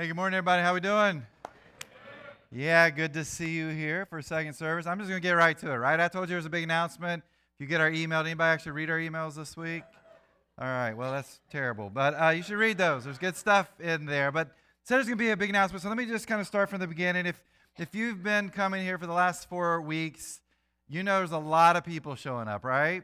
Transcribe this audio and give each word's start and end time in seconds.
Hey, 0.00 0.06
good 0.06 0.16
morning, 0.16 0.34
everybody. 0.34 0.62
How 0.62 0.72
we 0.72 0.80
doing? 0.80 1.26
Yeah, 2.50 2.88
good 2.88 3.12
to 3.12 3.22
see 3.22 3.50
you 3.50 3.68
here 3.68 4.06
for 4.06 4.22
second 4.22 4.54
service. 4.54 4.86
I'm 4.86 4.96
just 4.96 5.10
going 5.10 5.20
to 5.20 5.28
get 5.28 5.32
right 5.32 5.58
to 5.58 5.70
it, 5.70 5.74
right? 5.74 6.00
I 6.00 6.08
told 6.08 6.24
you 6.24 6.28
there 6.28 6.36
was 6.38 6.46
a 6.46 6.48
big 6.48 6.64
announcement. 6.64 7.22
If 7.54 7.60
you 7.60 7.66
get 7.66 7.82
our 7.82 7.90
email, 7.90 8.22
did 8.22 8.30
anybody 8.30 8.48
actually 8.48 8.72
read 8.72 8.88
our 8.88 8.96
emails 8.96 9.34
this 9.34 9.58
week? 9.58 9.82
All 10.58 10.66
right, 10.66 10.94
well, 10.94 11.12
that's 11.12 11.40
terrible. 11.50 11.90
But 11.92 12.14
uh, 12.18 12.30
you 12.30 12.42
should 12.42 12.56
read 12.56 12.78
those. 12.78 13.04
There's 13.04 13.18
good 13.18 13.36
stuff 13.36 13.70
in 13.78 14.06
there. 14.06 14.32
But 14.32 14.48
so 14.84 14.94
there's 14.94 15.04
going 15.04 15.18
to 15.18 15.22
be 15.22 15.32
a 15.32 15.36
big 15.36 15.50
announcement. 15.50 15.82
So 15.82 15.90
let 15.90 15.98
me 15.98 16.06
just 16.06 16.26
kind 16.26 16.40
of 16.40 16.46
start 16.46 16.70
from 16.70 16.80
the 16.80 16.86
beginning. 16.86 17.26
If, 17.26 17.38
if 17.76 17.94
you've 17.94 18.22
been 18.22 18.48
coming 18.48 18.82
here 18.82 18.96
for 18.96 19.06
the 19.06 19.12
last 19.12 19.50
four 19.50 19.82
weeks, 19.82 20.40
you 20.88 21.02
know 21.02 21.18
there's 21.18 21.32
a 21.32 21.38
lot 21.38 21.76
of 21.76 21.84
people 21.84 22.14
showing 22.14 22.48
up, 22.48 22.64
right? 22.64 23.02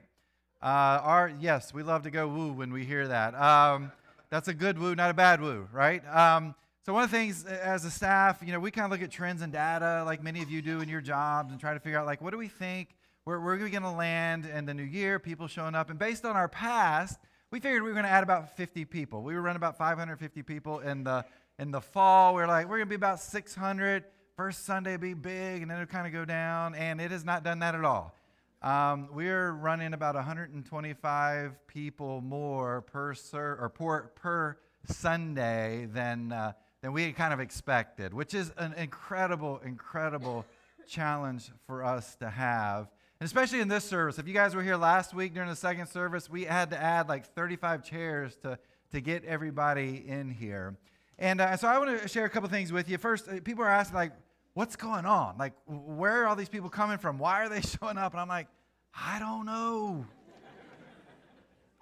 Uh, 0.63 0.65
our, 1.03 1.31
yes, 1.39 1.75
we 1.75 1.83
love 1.83 2.05
to 2.05 2.11
go 2.11 2.27
woo 2.27 2.55
when 2.55 2.73
we 2.73 2.87
hear 2.87 3.07
that. 3.07 3.35
Um, 3.35 3.93
that's 4.31 4.49
a 4.49 4.55
good 4.55 4.79
woo, 4.79 4.95
not 4.95 5.11
a 5.11 5.15
bad 5.15 5.43
woo, 5.43 5.69
right? 5.75 6.03
Um, 6.09 6.55
so 6.87 6.93
one 6.93 7.03
of 7.03 7.11
the 7.11 7.17
things 7.17 7.45
as 7.45 7.85
a 7.85 7.91
staff, 7.91 8.41
you 8.47 8.53
know, 8.53 8.61
we 8.61 8.71
kind 8.71 8.85
of 8.85 8.93
look 8.93 9.03
at 9.03 9.11
trends 9.11 9.43
and 9.43 9.53
data 9.53 10.05
like 10.07 10.23
many 10.23 10.41
of 10.41 10.49
you 10.49 10.63
do 10.63 10.81
in 10.81 10.89
your 10.89 11.01
jobs 11.01 11.51
and 11.51 11.61
try 11.61 11.75
to 11.75 11.81
figure 11.81 11.99
out 11.99 12.07
like 12.07 12.23
what 12.23 12.31
do 12.31 12.39
we 12.39 12.47
think 12.47 12.91
where, 13.25 13.41
where 13.41 13.55
are 13.55 13.59
we 13.59 13.71
going 13.71 13.83
to 13.83 13.91
land 13.91 14.47
in 14.47 14.67
the 14.67 14.73
new 14.73 14.85
year, 14.85 15.19
people 15.19 15.49
showing 15.49 15.75
up. 15.75 15.91
And 15.91 15.99
based 15.99 16.25
on 16.25 16.37
our 16.37 16.47
past, 16.47 17.19
we 17.51 17.59
figured 17.59 17.83
we 17.83 17.89
were 17.89 17.95
going 17.95 18.05
to 18.05 18.11
add 18.11 18.23
about 18.23 18.57
50 18.57 18.85
people. 18.85 19.25
We 19.25 19.35
were 19.35 19.43
running 19.43 19.57
about 19.57 19.77
550 19.77 20.43
people 20.45 20.79
in 20.79 21.03
the 21.03 21.25
in 21.59 21.73
the 21.73 21.81
fall. 21.81 22.37
We 22.37 22.43
are 22.43 22.47
like, 22.47 22.67
we're 22.67 22.77
going 22.77 22.87
to 22.87 22.91
be 22.91 22.95
about 22.95 23.19
600. 23.19 24.05
First 24.37 24.65
Sunday 24.65 24.97
be 24.97 25.15
big, 25.15 25.63
and 25.63 25.71
then 25.71 25.81
it'll 25.81 25.91
kind 25.91 26.07
of 26.07 26.13
go 26.13 26.25
down. 26.25 26.77
And 26.77 27.01
it 27.01 27.11
has 27.11 27.25
not 27.25 27.43
done 27.43 27.59
that 27.61 27.75
at 27.75 27.85
all. 27.85 28.15
Um, 28.63 29.09
we're 29.13 29.51
running 29.51 29.93
about 29.93 30.15
125 30.15 31.67
people 31.67 32.21
more 32.21 32.83
per 32.83 33.15
ser- 33.15 33.59
or 33.61 33.71
per, 33.71 34.03
per 34.09 34.59
Sunday 34.85 35.89
than 35.91 36.31
uh, 36.31 36.53
than 36.87 36.93
we 36.93 37.03
had 37.03 37.17
kind 37.17 37.35
of 37.35 37.41
expected, 37.41 38.15
which 38.15 38.33
is 38.33 38.53
an 38.59 38.73
incredible, 38.75 39.61
incredible 39.65 40.47
challenge 40.87 41.51
for 41.67 41.83
us 41.83 42.15
to 42.15 42.31
have. 42.31 42.87
And 43.19 43.27
especially 43.27 43.59
in 43.59 43.67
this 43.67 43.83
service. 43.83 44.21
If 44.21 44.29
you 44.29 44.35
guys 44.35 44.55
were 44.55 44.63
here 44.63 44.77
last 44.77 45.13
week 45.13 45.35
during 45.35 45.49
the 45.49 45.57
second 45.57 45.89
service, 45.89 46.31
we 46.31 46.45
had 46.45 46.71
to 46.71 46.81
add 46.81 47.09
like 47.09 47.27
35 47.27 47.83
chairs 47.83 48.37
to, 48.45 48.57
to 48.93 49.01
get 49.01 49.25
everybody 49.25 50.05
in 50.07 50.31
here. 50.31 50.77
And 51.19 51.41
uh, 51.41 51.57
so 51.57 51.67
I 51.67 51.77
want 51.79 52.03
to 52.03 52.07
share 52.07 52.25
a 52.25 52.31
couple 52.31 52.49
things 52.51 52.71
with 52.71 52.89
you. 52.89 52.99
First, 52.99 53.29
uh, 53.29 53.41
people 53.43 53.65
are 53.65 53.69
asking, 53.69 53.97
like, 53.97 54.13
what's 54.55 54.77
going 54.77 55.07
on? 55.07 55.39
Like, 55.39 55.55
where 55.67 56.23
are 56.23 56.29
all 56.29 56.37
these 56.37 56.49
people 56.49 56.71
coming 56.71 56.99
from? 56.99 57.19
Why 57.19 57.43
are 57.43 57.49
they 57.49 57.61
showing 57.81 57.99
up? 57.99 58.13
And 58.13 58.21
I'm 58.21 58.29
like, 58.29 58.47
I 58.95 59.19
don't 59.19 59.45
know. 59.45 60.07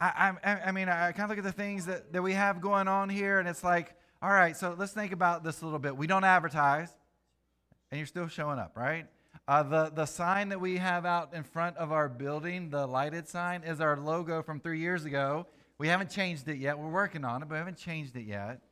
I, 0.00 0.32
I, 0.42 0.60
I 0.64 0.72
mean, 0.72 0.88
I 0.88 1.12
kind 1.12 1.24
of 1.24 1.28
look 1.28 1.38
at 1.38 1.44
the 1.44 1.52
things 1.52 1.84
that, 1.84 2.10
that 2.14 2.22
we 2.22 2.32
have 2.32 2.62
going 2.62 2.88
on 2.88 3.10
here, 3.10 3.38
and 3.38 3.46
it's 3.46 3.62
like, 3.62 3.94
all 4.24 4.30
right, 4.30 4.56
so 4.56 4.74
let's 4.78 4.92
think 4.92 5.12
about 5.12 5.44
this 5.44 5.60
a 5.60 5.66
little 5.66 5.78
bit. 5.78 5.94
We 5.94 6.06
don't 6.06 6.24
advertise, 6.24 6.88
and 7.90 7.98
you're 7.98 8.06
still 8.06 8.26
showing 8.26 8.58
up, 8.58 8.72
right? 8.74 9.04
Uh, 9.46 9.62
the, 9.62 9.92
the 9.94 10.06
sign 10.06 10.48
that 10.48 10.58
we 10.58 10.78
have 10.78 11.04
out 11.04 11.34
in 11.34 11.42
front 11.42 11.76
of 11.76 11.92
our 11.92 12.08
building, 12.08 12.70
the 12.70 12.86
lighted 12.86 13.28
sign, 13.28 13.62
is 13.64 13.82
our 13.82 13.98
logo 13.98 14.42
from 14.42 14.60
three 14.60 14.78
years 14.78 15.04
ago. 15.04 15.46
We 15.76 15.88
haven't 15.88 16.08
changed 16.08 16.48
it 16.48 16.56
yet. 16.56 16.78
We're 16.78 16.88
working 16.88 17.22
on 17.22 17.42
it, 17.42 17.50
but 17.50 17.56
we 17.56 17.58
haven't 17.58 17.76
changed 17.76 18.16
it 18.16 18.22
yet. 18.22 18.62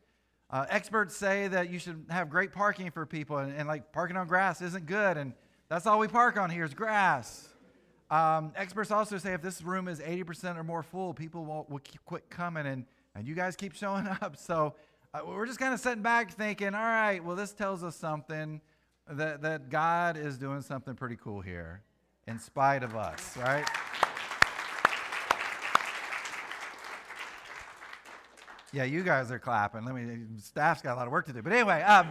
Uh, 0.48 0.64
experts 0.70 1.14
say 1.14 1.48
that 1.48 1.69
you 1.69 1.78
should 1.78 2.06
have 2.09 2.31
great 2.31 2.55
parking 2.55 2.91
for 2.91 3.05
people, 3.05 3.37
and, 3.37 3.55
and, 3.55 3.69
like 3.69 3.92
parking 3.92 4.16
on 4.16 4.27
grass 4.27 4.62
isn't 4.62 4.87
good, 4.87 5.19
and 5.19 5.34
that's 5.69 5.87
all 5.87 5.98
we 5.98 6.09
park 6.09 6.39
on 6.39 6.48
here 6.48 6.64
is 6.64 6.72
grass. 6.72 7.47
Um, 8.11 8.53
experts 8.56 8.91
also 8.91 9.19
say 9.19 9.34
if 9.34 9.42
this 9.42 9.61
room 9.61 9.87
is 9.87 10.00
80% 10.00 10.56
or 10.56 10.64
more 10.64 10.83
full, 10.83 11.12
people 11.12 11.44
will, 11.44 11.66
will 11.69 11.83
quit 12.06 12.31
coming, 12.31 12.64
and, 12.64 12.87
and 13.14 13.28
you 13.28 13.34
guys 13.34 13.55
keep 13.55 13.75
showing 13.75 14.06
up. 14.22 14.39
So 14.39 14.77
we're 15.27 15.45
just 15.45 15.59
kind 15.59 15.75
of 15.75 15.81
sitting 15.81 16.03
back 16.03 16.33
thinking, 16.33 16.75
all 16.75 16.81
right, 16.81 17.23
well, 17.23 17.37
this 17.37 17.53
tells 17.53 17.85
us 17.85 17.95
something 17.95 18.63
that, 19.11 19.43
that 19.43 19.69
God 19.69 20.17
is 20.17 20.39
doing 20.39 20.63
something 20.63 20.95
pretty 20.95 21.17
cool 21.23 21.43
here 21.43 21.83
in 22.27 22.39
spite 22.39 22.83
of 22.83 22.97
us, 22.97 23.37
right? 23.37 23.67
Yeah, 28.72 28.84
you 28.84 29.03
guys 29.03 29.31
are 29.31 29.39
clapping. 29.39 29.84
Let 29.84 29.95
me, 29.95 30.17
staff's 30.41 30.81
got 30.81 30.95
a 30.95 30.97
lot 30.97 31.06
of 31.06 31.12
work 31.12 31.27
to 31.27 31.33
do. 31.34 31.43
But 31.43 31.53
anyway, 31.53 31.83
um, 31.83 32.11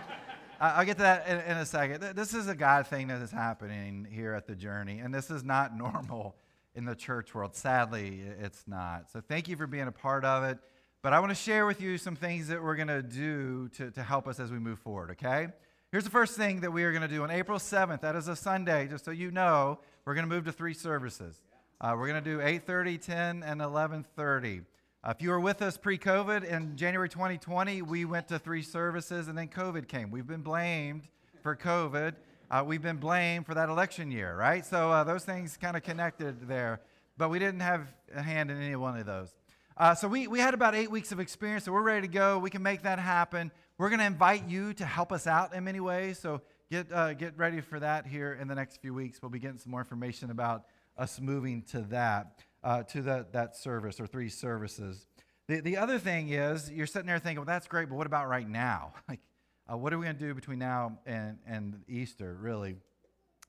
I'll 0.59 0.85
get 0.85 0.97
to 0.97 1.03
that 1.03 1.27
in, 1.27 1.39
in, 1.39 1.57
a 1.57 1.65
second. 1.65 2.15
This 2.15 2.35
is 2.35 2.47
a 2.47 2.53
God 2.53 2.85
thing 2.85 3.07
that 3.07 3.19
is 3.19 3.31
happening 3.31 4.07
here 4.11 4.35
at 4.35 4.45
the 4.45 4.53
journey, 4.53 4.99
and 4.99 5.11
this 5.11 5.31
is 5.31 5.43
not 5.43 5.75
normal 5.75 6.35
in 6.75 6.85
the 6.85 6.93
church 6.93 7.33
world. 7.33 7.55
Sadly, 7.55 8.21
it's 8.39 8.63
not. 8.67 9.09
So 9.11 9.21
thank 9.27 9.47
you 9.47 9.55
for 9.57 9.65
being 9.65 9.87
a 9.87 9.91
part 9.91 10.23
of 10.23 10.43
it. 10.43 10.59
But 11.03 11.13
I 11.13 11.19
want 11.19 11.31
to 11.31 11.35
share 11.35 11.65
with 11.65 11.81
you 11.81 11.97
some 11.97 12.15
things 12.15 12.47
that 12.49 12.61
we're 12.61 12.75
going 12.75 12.87
to 12.87 13.01
do 13.01 13.69
to, 13.69 14.03
help 14.03 14.27
us 14.27 14.39
as 14.39 14.51
we 14.51 14.59
move 14.59 14.77
forward, 14.77 15.09
okay? 15.11 15.47
Here's 15.91 16.03
the 16.03 16.11
first 16.11 16.37
thing 16.37 16.61
that 16.61 16.71
we 16.71 16.83
are 16.83 16.91
going 16.91 17.01
to 17.01 17.07
do 17.07 17.23
on 17.23 17.31
April 17.31 17.57
7th. 17.57 18.01
That 18.01 18.15
is 18.15 18.27
a 18.27 18.35
Sunday, 18.35 18.87
just 18.87 19.05
so 19.05 19.09
you 19.09 19.31
know, 19.31 19.79
we're 20.05 20.13
going 20.13 20.29
to 20.29 20.33
move 20.33 20.45
to 20.45 20.51
three 20.51 20.75
services. 20.75 21.41
Uh, 21.79 21.95
we're 21.97 22.07
going 22.07 22.23
to 22.23 22.29
do 22.29 22.37
8.30, 22.37 23.01
10, 23.01 23.43
and 23.43 23.61
11.30. 23.61 24.63
Uh, 25.03 25.09
if 25.09 25.23
you 25.23 25.31
were 25.31 25.39
with 25.39 25.63
us 25.63 25.75
pre-COVID 25.75 26.43
in 26.43 26.77
January 26.77 27.09
2020, 27.09 27.81
we 27.81 28.05
went 28.05 28.27
to 28.27 28.37
three 28.37 28.61
services, 28.61 29.27
and 29.27 29.35
then 29.35 29.47
COVID 29.47 29.87
came. 29.87 30.11
We've 30.11 30.27
been 30.27 30.43
blamed 30.43 31.07
for 31.41 31.55
COVID. 31.55 32.13
Uh, 32.51 32.63
we've 32.63 32.83
been 32.83 32.97
blamed 32.97 33.47
for 33.47 33.55
that 33.55 33.69
election 33.69 34.11
year, 34.11 34.35
right? 34.35 34.63
So 34.63 34.91
uh, 34.91 35.03
those 35.03 35.25
things 35.25 35.57
kind 35.57 35.75
of 35.75 35.81
connected 35.81 36.47
there. 36.47 36.79
But 37.17 37.29
we 37.29 37.39
didn't 37.39 37.61
have 37.61 37.87
a 38.15 38.21
hand 38.21 38.51
in 38.51 38.61
any 38.61 38.75
one 38.75 38.99
of 38.99 39.07
those. 39.07 39.33
Uh, 39.81 39.95
so 39.95 40.07
we, 40.07 40.27
we 40.27 40.37
had 40.37 40.53
about 40.53 40.75
eight 40.75 40.91
weeks 40.91 41.11
of 41.11 41.19
experience, 41.19 41.65
so 41.65 41.71
we're 41.71 41.81
ready 41.81 42.05
to 42.05 42.13
go. 42.13 42.37
We 42.37 42.51
can 42.51 42.61
make 42.61 42.83
that 42.83 42.99
happen. 42.99 43.51
We're 43.79 43.89
going 43.89 43.97
to 43.97 44.05
invite 44.05 44.47
you 44.47 44.75
to 44.75 44.85
help 44.85 45.11
us 45.11 45.25
out 45.25 45.55
in 45.55 45.63
many 45.63 45.79
ways. 45.79 46.19
So 46.19 46.41
get, 46.69 46.93
uh, 46.93 47.15
get 47.15 47.35
ready 47.35 47.61
for 47.61 47.79
that 47.79 48.05
here 48.05 48.37
in 48.39 48.47
the 48.47 48.53
next 48.53 48.79
few 48.79 48.93
weeks. 48.93 49.19
We'll 49.23 49.31
be 49.31 49.39
getting 49.39 49.57
some 49.57 49.71
more 49.71 49.79
information 49.79 50.29
about 50.29 50.65
us 50.99 51.19
moving 51.19 51.63
to 51.71 51.81
that, 51.89 52.43
uh, 52.63 52.83
to 52.83 53.01
the, 53.01 53.25
that 53.31 53.55
service 53.55 53.99
or 53.99 54.05
three 54.05 54.29
services. 54.29 55.07
The, 55.47 55.61
the 55.61 55.77
other 55.77 55.97
thing 55.97 56.29
is, 56.29 56.69
you're 56.69 56.85
sitting 56.85 57.07
there 57.07 57.17
thinking, 57.17 57.37
well, 57.37 57.45
that's 57.45 57.67
great, 57.67 57.89
but 57.89 57.95
what 57.95 58.05
about 58.05 58.29
right 58.29 58.47
now? 58.47 58.93
Like, 59.09 59.21
uh, 59.67 59.77
what 59.77 59.93
are 59.93 59.97
we 59.97 60.05
going 60.05 60.15
to 60.15 60.23
do 60.27 60.35
between 60.35 60.59
now 60.59 60.99
and, 61.07 61.39
and 61.47 61.81
Easter, 61.87 62.37
really? 62.39 62.75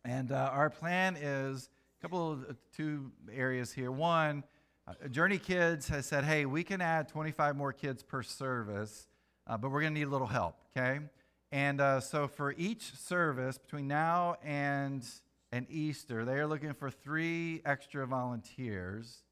And 0.02 0.32
uh, 0.32 0.48
our 0.50 0.70
plan 0.70 1.18
is 1.20 1.68
a 1.98 2.00
couple 2.00 2.32
of 2.32 2.44
uh, 2.44 2.52
two 2.74 3.12
areas 3.30 3.70
here. 3.70 3.92
One, 3.92 4.44
uh, 4.86 5.08
Journey 5.08 5.38
Kids 5.38 5.88
has 5.88 6.06
said, 6.06 6.24
hey, 6.24 6.44
we 6.44 6.64
can 6.64 6.80
add 6.80 7.08
25 7.08 7.56
more 7.56 7.72
kids 7.72 8.02
per 8.02 8.22
service, 8.22 9.06
uh, 9.46 9.56
but 9.56 9.70
we're 9.70 9.80
going 9.80 9.94
to 9.94 10.00
need 10.00 10.06
a 10.06 10.10
little 10.10 10.26
help, 10.26 10.56
okay? 10.76 11.00
And 11.52 11.80
uh, 11.80 12.00
so 12.00 12.26
for 12.26 12.52
each 12.56 12.92
service 12.94 13.58
between 13.58 13.86
now 13.86 14.36
and, 14.42 15.04
and 15.52 15.66
Easter, 15.70 16.24
they 16.24 16.34
are 16.34 16.46
looking 16.46 16.74
for 16.74 16.90
three 16.90 17.62
extra 17.64 18.06
volunteers 18.06 19.22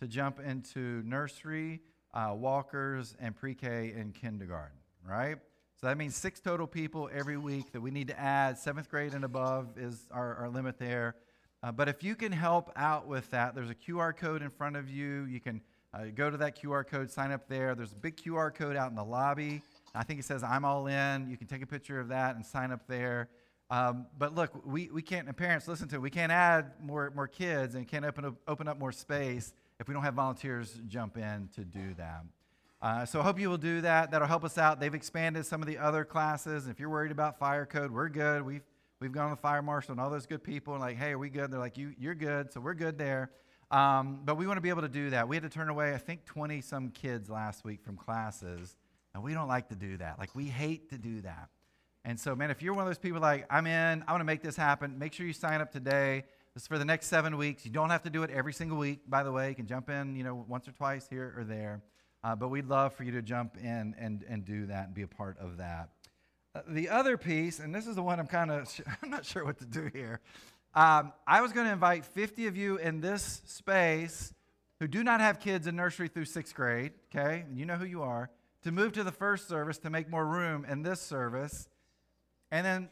to 0.00 0.06
jump 0.06 0.40
into 0.40 1.02
nursery, 1.04 1.80
uh, 2.12 2.34
walkers, 2.34 3.14
and 3.20 3.34
pre 3.34 3.54
K 3.54 3.94
and 3.96 4.14
kindergarten, 4.14 4.76
right? 5.06 5.36
So 5.80 5.86
that 5.86 5.96
means 5.96 6.16
six 6.16 6.40
total 6.40 6.66
people 6.66 7.08
every 7.12 7.36
week 7.36 7.72
that 7.72 7.80
we 7.80 7.90
need 7.92 8.08
to 8.08 8.18
add. 8.18 8.58
Seventh 8.58 8.90
grade 8.90 9.14
and 9.14 9.24
above 9.24 9.78
is 9.78 10.06
our, 10.10 10.34
our 10.34 10.48
limit 10.48 10.78
there. 10.78 11.14
Uh, 11.62 11.72
but 11.72 11.88
if 11.88 12.02
you 12.02 12.14
can 12.14 12.30
help 12.30 12.70
out 12.76 13.06
with 13.06 13.28
that, 13.30 13.54
there's 13.54 13.70
a 13.70 13.74
QR 13.74 14.16
code 14.16 14.42
in 14.42 14.50
front 14.50 14.76
of 14.76 14.88
you. 14.88 15.24
You 15.24 15.40
can 15.40 15.60
uh, 15.92 16.04
go 16.14 16.30
to 16.30 16.36
that 16.36 16.60
QR 16.60 16.86
code, 16.86 17.10
sign 17.10 17.32
up 17.32 17.48
there. 17.48 17.74
There's 17.74 17.92
a 17.92 17.96
big 17.96 18.16
QR 18.16 18.54
code 18.54 18.76
out 18.76 18.90
in 18.90 18.96
the 18.96 19.04
lobby. 19.04 19.62
I 19.94 20.04
think 20.04 20.20
it 20.20 20.24
says 20.24 20.42
I'm 20.42 20.64
all 20.64 20.86
in. 20.86 21.28
You 21.28 21.36
can 21.36 21.46
take 21.46 21.62
a 21.62 21.66
picture 21.66 21.98
of 21.98 22.08
that 22.08 22.36
and 22.36 22.44
sign 22.46 22.70
up 22.70 22.86
there. 22.86 23.28
Um, 23.70 24.06
but 24.16 24.34
look, 24.34 24.50
we, 24.64 24.88
we 24.92 25.02
can't, 25.02 25.26
and 25.26 25.36
parents, 25.36 25.68
listen 25.68 25.88
to 25.88 25.96
it. 25.96 26.02
We 26.02 26.10
can't 26.10 26.32
add 26.32 26.72
more, 26.82 27.12
more 27.14 27.28
kids 27.28 27.74
and 27.74 27.86
can't 27.86 28.04
open 28.04 28.24
up, 28.24 28.34
open 28.46 28.68
up 28.68 28.78
more 28.78 28.92
space 28.92 29.52
if 29.78 29.88
we 29.88 29.94
don't 29.94 30.02
have 30.02 30.14
volunteers 30.14 30.78
jump 30.88 31.16
in 31.16 31.48
to 31.54 31.64
do 31.64 31.94
that. 31.94 32.24
Uh, 32.80 33.04
so 33.04 33.20
I 33.20 33.24
hope 33.24 33.40
you 33.40 33.50
will 33.50 33.58
do 33.58 33.80
that. 33.80 34.10
That'll 34.10 34.28
help 34.28 34.44
us 34.44 34.56
out. 34.56 34.80
They've 34.80 34.94
expanded 34.94 35.44
some 35.44 35.60
of 35.60 35.66
the 35.66 35.78
other 35.78 36.04
classes. 36.04 36.68
If 36.68 36.78
you're 36.78 36.88
worried 36.88 37.10
about 37.10 37.38
fire 37.38 37.66
code, 37.66 37.90
we're 37.90 38.08
good. 38.08 38.42
We've 38.42 38.62
We've 39.00 39.12
gone 39.12 39.30
to 39.30 39.36
the 39.36 39.40
fire 39.40 39.62
marshal 39.62 39.92
and 39.92 40.00
all 40.00 40.10
those 40.10 40.26
good 40.26 40.42
people 40.42 40.74
and 40.74 40.82
like, 40.82 40.96
hey, 40.96 41.10
are 41.10 41.18
we 41.18 41.28
good? 41.28 41.52
They're 41.52 41.60
like, 41.60 41.78
you, 41.78 41.94
you're 41.98 42.16
good, 42.16 42.52
so 42.52 42.60
we're 42.60 42.74
good 42.74 42.98
there. 42.98 43.30
Um, 43.70 44.22
but 44.24 44.36
we 44.36 44.46
want 44.46 44.56
to 44.56 44.60
be 44.60 44.70
able 44.70 44.82
to 44.82 44.88
do 44.88 45.10
that. 45.10 45.28
We 45.28 45.36
had 45.36 45.44
to 45.44 45.48
turn 45.48 45.68
away, 45.68 45.94
I 45.94 45.98
think, 45.98 46.24
20 46.24 46.60
some 46.62 46.90
kids 46.90 47.30
last 47.30 47.64
week 47.64 47.84
from 47.84 47.96
classes, 47.96 48.74
and 49.14 49.22
we 49.22 49.34
don't 49.34 49.46
like 49.46 49.68
to 49.68 49.76
do 49.76 49.98
that. 49.98 50.18
Like, 50.18 50.34
we 50.34 50.46
hate 50.46 50.90
to 50.90 50.98
do 50.98 51.20
that. 51.20 51.48
And 52.04 52.18
so, 52.18 52.34
man, 52.34 52.50
if 52.50 52.60
you're 52.60 52.74
one 52.74 52.82
of 52.82 52.88
those 52.88 52.98
people 52.98 53.20
like, 53.20 53.46
I'm 53.50 53.66
in, 53.66 54.02
I 54.08 54.10
want 54.10 54.20
to 54.20 54.24
make 54.24 54.42
this 54.42 54.56
happen, 54.56 54.98
make 54.98 55.12
sure 55.12 55.26
you 55.26 55.32
sign 55.32 55.60
up 55.60 55.70
today. 55.70 56.24
This 56.54 56.64
is 56.64 56.66
for 56.66 56.78
the 56.78 56.84
next 56.84 57.06
seven 57.06 57.36
weeks. 57.36 57.64
You 57.64 57.70
don't 57.70 57.90
have 57.90 58.02
to 58.02 58.10
do 58.10 58.24
it 58.24 58.30
every 58.30 58.52
single 58.52 58.78
week, 58.78 59.00
by 59.06 59.22
the 59.22 59.30
way. 59.30 59.50
You 59.50 59.54
can 59.54 59.66
jump 59.66 59.90
in, 59.90 60.16
you 60.16 60.24
know, 60.24 60.44
once 60.48 60.66
or 60.66 60.72
twice 60.72 61.06
here 61.08 61.34
or 61.36 61.44
there. 61.44 61.82
Uh, 62.24 62.34
but 62.34 62.48
we'd 62.48 62.66
love 62.66 62.94
for 62.94 63.04
you 63.04 63.12
to 63.12 63.22
jump 63.22 63.56
in 63.58 63.94
and, 63.96 64.24
and 64.28 64.44
do 64.44 64.66
that 64.66 64.86
and 64.86 64.94
be 64.94 65.02
a 65.02 65.08
part 65.08 65.38
of 65.38 65.58
that. 65.58 65.90
The 66.68 66.88
other 66.88 67.16
piece, 67.16 67.58
and 67.60 67.74
this 67.74 67.86
is 67.86 67.96
the 67.96 68.02
one 68.02 68.18
I'm 68.18 68.26
kind 68.26 68.50
of, 68.50 68.68
sh- 68.70 68.80
I'm 69.02 69.10
not 69.10 69.24
sure 69.24 69.44
what 69.44 69.58
to 69.58 69.66
do 69.66 69.90
here. 69.92 70.20
Um, 70.74 71.12
I 71.26 71.40
was 71.40 71.52
going 71.52 71.66
to 71.66 71.72
invite 71.72 72.04
50 72.04 72.46
of 72.46 72.56
you 72.56 72.76
in 72.76 73.00
this 73.00 73.42
space 73.46 74.32
who 74.80 74.86
do 74.86 75.02
not 75.02 75.20
have 75.20 75.40
kids 75.40 75.66
in 75.66 75.76
nursery 75.76 76.08
through 76.08 76.24
sixth 76.26 76.54
grade, 76.54 76.92
okay? 77.14 77.44
And 77.48 77.58
you 77.58 77.66
know 77.66 77.76
who 77.76 77.84
you 77.84 78.02
are. 78.02 78.30
to 78.64 78.72
move 78.72 78.92
to 78.92 79.04
the 79.04 79.12
first 79.12 79.48
service 79.48 79.78
to 79.78 79.90
make 79.90 80.08
more 80.10 80.26
room 80.26 80.64
in 80.68 80.82
this 80.82 81.00
service. 81.00 81.68
And 82.50 82.64
then 82.64 82.88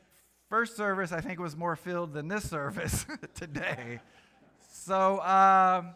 first 0.48 0.76
service, 0.76 1.12
I 1.12 1.20
think, 1.20 1.38
was 1.40 1.56
more 1.56 1.76
filled 1.76 2.12
than 2.12 2.28
this 2.28 2.48
service 2.48 3.06
today. 3.34 4.00
So, 4.72 5.20
um, 5.20 5.94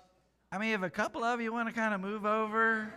I 0.52 0.58
mean, 0.58 0.74
if 0.74 0.82
a 0.82 0.90
couple 0.90 1.22
of 1.24 1.40
you 1.40 1.52
want 1.52 1.68
to 1.68 1.74
kind 1.74 1.94
of 1.94 2.00
move 2.00 2.24
over, 2.26 2.92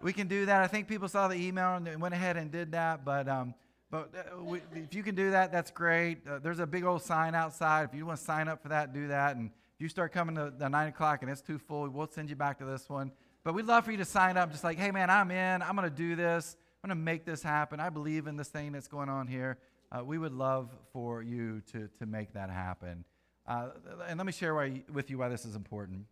we 0.00 0.12
can 0.12 0.28
do 0.28 0.46
that. 0.46 0.62
I 0.62 0.66
think 0.68 0.88
people 0.88 1.08
saw 1.08 1.28
the 1.28 1.34
email 1.36 1.74
and 1.74 2.00
went 2.00 2.14
ahead 2.14 2.36
and 2.36 2.50
did 2.50 2.72
that. 2.72 3.04
But, 3.04 3.28
um, 3.28 3.54
but 3.90 4.14
uh, 4.14 4.54
if 4.74 4.94
you 4.94 5.02
can 5.02 5.14
do 5.14 5.32
that, 5.32 5.50
that's 5.50 5.70
great. 5.70 6.26
Uh, 6.26 6.38
there's 6.38 6.60
a 6.60 6.66
big 6.66 6.84
old 6.84 7.02
sign 7.02 7.34
outside. 7.34 7.88
If 7.88 7.94
you 7.94 8.06
want 8.06 8.18
to 8.18 8.24
sign 8.24 8.46
up 8.46 8.62
for 8.62 8.68
that, 8.68 8.92
do 8.92 9.08
that. 9.08 9.36
And 9.36 9.46
if 9.48 9.80
you 9.80 9.88
start 9.88 10.12
coming 10.12 10.36
to 10.36 10.52
the 10.56 10.68
9 10.68 10.88
o'clock 10.88 11.22
and 11.22 11.30
it's 11.30 11.40
too 11.40 11.58
full, 11.58 11.88
we'll 11.88 12.08
send 12.08 12.30
you 12.30 12.36
back 12.36 12.58
to 12.58 12.64
this 12.64 12.88
one. 12.88 13.10
But 13.42 13.54
we'd 13.54 13.66
love 13.66 13.84
for 13.84 13.90
you 13.90 13.96
to 13.96 14.04
sign 14.04 14.36
up, 14.36 14.52
just 14.52 14.62
like, 14.62 14.78
hey, 14.78 14.90
man, 14.92 15.10
I'm 15.10 15.30
in. 15.30 15.62
I'm 15.62 15.74
going 15.74 15.88
to 15.88 15.94
do 15.94 16.14
this. 16.14 16.56
I'm 16.82 16.88
going 16.88 16.98
to 16.98 17.02
make 17.02 17.24
this 17.24 17.42
happen. 17.42 17.80
I 17.80 17.90
believe 17.90 18.26
in 18.26 18.36
this 18.36 18.48
thing 18.48 18.72
that's 18.72 18.86
going 18.88 19.08
on 19.08 19.26
here. 19.26 19.58
Uh, 19.90 20.04
we 20.04 20.18
would 20.18 20.32
love 20.32 20.70
for 20.92 21.20
you 21.22 21.62
to, 21.72 21.88
to 21.98 22.06
make 22.06 22.34
that 22.34 22.48
happen. 22.48 23.04
Uh, 23.46 23.70
and 24.06 24.18
let 24.18 24.26
me 24.26 24.32
share 24.32 24.54
why, 24.54 24.84
with 24.92 25.10
you 25.10 25.18
why 25.18 25.28
this 25.28 25.44
is 25.44 25.56
important. 25.56 26.04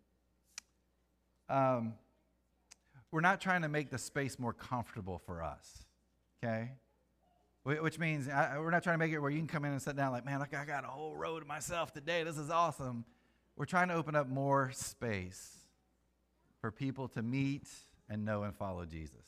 Um, 1.48 1.94
we're 3.12 3.20
not 3.20 3.40
trying 3.40 3.62
to 3.62 3.69
make 3.69 3.90
the 3.90 3.98
space 3.98 4.38
more 4.38 4.52
comfortable 4.52 5.22
for 5.24 5.42
us, 5.42 5.84
okay? 6.42 6.72
Which 7.76 7.99
means 7.99 8.31
I, 8.31 8.59
we're 8.59 8.70
not 8.70 8.82
trying 8.82 8.94
to 8.94 8.99
make 8.99 9.12
it 9.12 9.19
where 9.19 9.31
you 9.31 9.37
can 9.38 9.47
come 9.47 9.67
in 9.67 9.73
and 9.73 9.82
sit 9.82 9.94
down 9.94 10.11
like, 10.12 10.25
man, 10.25 10.41
I 10.41 10.65
got 10.65 10.85
a 10.85 10.88
whole 10.88 11.15
row 11.15 11.38
to 11.38 11.44
myself 11.44 11.93
today. 11.93 12.23
This 12.23 12.38
is 12.38 12.49
awesome. 12.49 13.05
We're 13.56 13.67
trying 13.67 13.88
to 13.88 13.94
open 13.94 14.17
up 14.17 14.26
more 14.26 14.70
space 14.73 15.59
for 16.62 16.70
people 16.70 17.09
to 17.09 17.23
meet 17.23 17.69
and 18.09 18.25
know 18.25 18.44
and 18.44 18.55
follow 18.55 18.87
Jesus. 18.87 19.26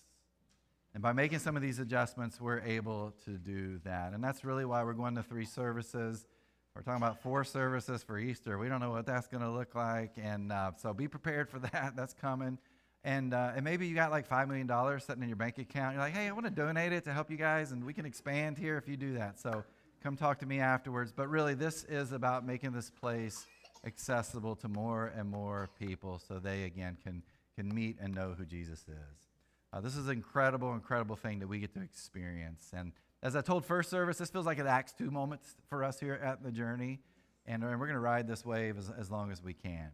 And 0.95 1.03
by 1.03 1.13
making 1.13 1.41
some 1.41 1.55
of 1.55 1.63
these 1.63 1.81
adjustments, 1.81 2.41
we're 2.41 2.61
able 2.61 3.13
to 3.27 3.33
do 3.33 3.79
that. 3.85 4.15
And 4.15 4.25
that's 4.25 4.43
really 4.43 4.65
why 4.65 4.83
we're 4.85 4.95
going 4.95 5.17
to 5.17 5.23
three 5.23 5.45
services. 5.45 6.27
We're 6.75 6.83
talking 6.83 7.03
about 7.03 7.23
four 7.23 7.45
services 7.45 8.03
for 8.03 8.19
Easter. 8.19 8.57
We 8.59 8.69
don't 8.69 8.81
know 8.81 8.91
what 8.91 9.05
that's 9.05 9.29
going 9.29 9.43
to 9.43 9.51
look 9.51 9.75
like. 9.75 10.13
And 10.17 10.51
uh, 10.51 10.73
so 10.79 10.95
be 10.95 11.09
prepared 11.09 11.51
for 11.51 11.59
that. 11.73 11.93
That's 11.95 12.15
coming. 12.15 12.59
And, 13.03 13.33
uh, 13.33 13.53
and 13.55 13.65
maybe 13.65 13.87
you 13.87 13.95
got 13.95 14.11
like 14.11 14.29
$5 14.29 14.47
million 14.49 15.01
sitting 15.01 15.23
in 15.23 15.29
your 15.29 15.37
bank 15.37 15.59
account. 15.59 15.95
You're 15.95 16.03
like, 16.03 16.13
hey, 16.13 16.29
I 16.29 16.33
want 16.33 16.45
to 16.45 16.51
donate 16.51 16.93
it 16.93 17.05
to 17.05 17.13
help 17.13 17.31
you 17.31 17.39
guys, 17.39 17.73
and 17.73 17.85
we 17.85 17.95
can 17.95 18.05
expand 18.05 18.59
here 18.59 18.77
if 18.77 18.87
you 18.89 18.97
do 18.97 19.15
that. 19.15 19.41
So 19.41 19.65
come 20.03 20.17
talk 20.17 20.39
to 20.41 20.47
me 20.47 20.61
afterwards. 20.61 21.13
But 21.13 21.29
really, 21.29 21.55
this 21.55 21.85
is 21.85 22.13
about 22.13 22.47
making 22.47 22.73
this 22.73 22.91
place 22.91 23.47
accessible 23.87 24.55
to 24.57 24.69
more 24.69 25.13
and 25.17 25.31
more 25.31 25.71
people 25.79 26.21
so 26.27 26.39
they, 26.39 26.65
again, 26.65 26.99
can, 27.03 27.23
can 27.57 27.75
meet 27.75 27.97
and 28.01 28.15
know 28.15 28.35
who 28.37 28.45
Jesus 28.45 28.81
is. 28.81 29.29
Uh, 29.73 29.81
this 29.81 29.97
is 29.97 30.07
an 30.07 30.13
incredible, 30.13 30.75
incredible 30.75 31.17
thing 31.17 31.39
that 31.39 31.47
we 31.47 31.59
get 31.59 31.73
to 31.75 31.81
experience. 31.81 32.71
And 32.75 32.93
as 33.23 33.37
I 33.37 33.41
told 33.41 33.65
first 33.65 33.89
service, 33.89 34.19
this 34.19 34.31
feels 34.31 34.47
like 34.47 34.59
an 34.59 34.67
Acts 34.67 34.93
2 34.99 35.11
moment 35.11 35.41
for 35.69 35.85
us 35.85 36.01
here 36.01 36.21
at 36.23 36.43
the 36.43 36.51
journey. 36.51 37.01
And, 37.47 37.63
and 37.63 37.79
we're 37.79 37.87
going 37.87 37.95
to 37.95 38.01
ride 38.01 38.27
this 38.27 38.45
wave 38.45 38.77
as, 38.77 38.91
as 38.99 39.11
long 39.11 39.31
as 39.31 39.43
we 39.43 39.55
can. 39.55 39.91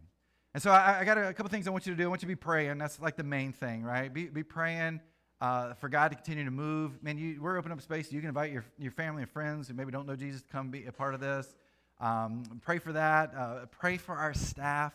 And 0.56 0.62
so 0.62 0.70
I, 0.70 1.00
I 1.00 1.04
got 1.04 1.18
a, 1.18 1.34
couple 1.34 1.50
things 1.50 1.68
I 1.68 1.70
want 1.70 1.84
you 1.84 1.92
to 1.92 1.98
do. 1.98 2.04
I 2.04 2.06
want 2.06 2.22
you 2.22 2.26
to 2.28 2.32
be 2.32 2.34
praying. 2.34 2.78
That's 2.78 2.98
like 2.98 3.16
the 3.16 3.22
main 3.22 3.52
thing, 3.52 3.82
right? 3.82 4.10
Be, 4.10 4.24
be 4.24 4.42
praying 4.42 5.02
uh, 5.38 5.74
for 5.74 5.90
God 5.90 6.08
to 6.08 6.14
continue 6.14 6.46
to 6.46 6.50
move. 6.50 7.02
Man, 7.02 7.18
you, 7.18 7.42
we're 7.42 7.58
opening 7.58 7.76
up 7.76 7.82
space. 7.82 8.10
You 8.10 8.20
can 8.20 8.28
invite 8.28 8.52
your, 8.52 8.64
your 8.78 8.92
family 8.92 9.20
and 9.20 9.30
friends 9.30 9.68
who 9.68 9.74
maybe 9.74 9.92
don't 9.92 10.06
know 10.06 10.16
Jesus 10.16 10.40
to 10.40 10.48
come 10.48 10.70
be 10.70 10.86
a 10.86 10.92
part 10.92 11.12
of 11.12 11.20
this. 11.20 11.54
Um, 12.00 12.42
pray 12.64 12.78
for 12.78 12.94
that. 12.94 13.34
Uh, 13.36 13.66
pray 13.70 13.98
for 13.98 14.14
our 14.14 14.32
staff. 14.32 14.94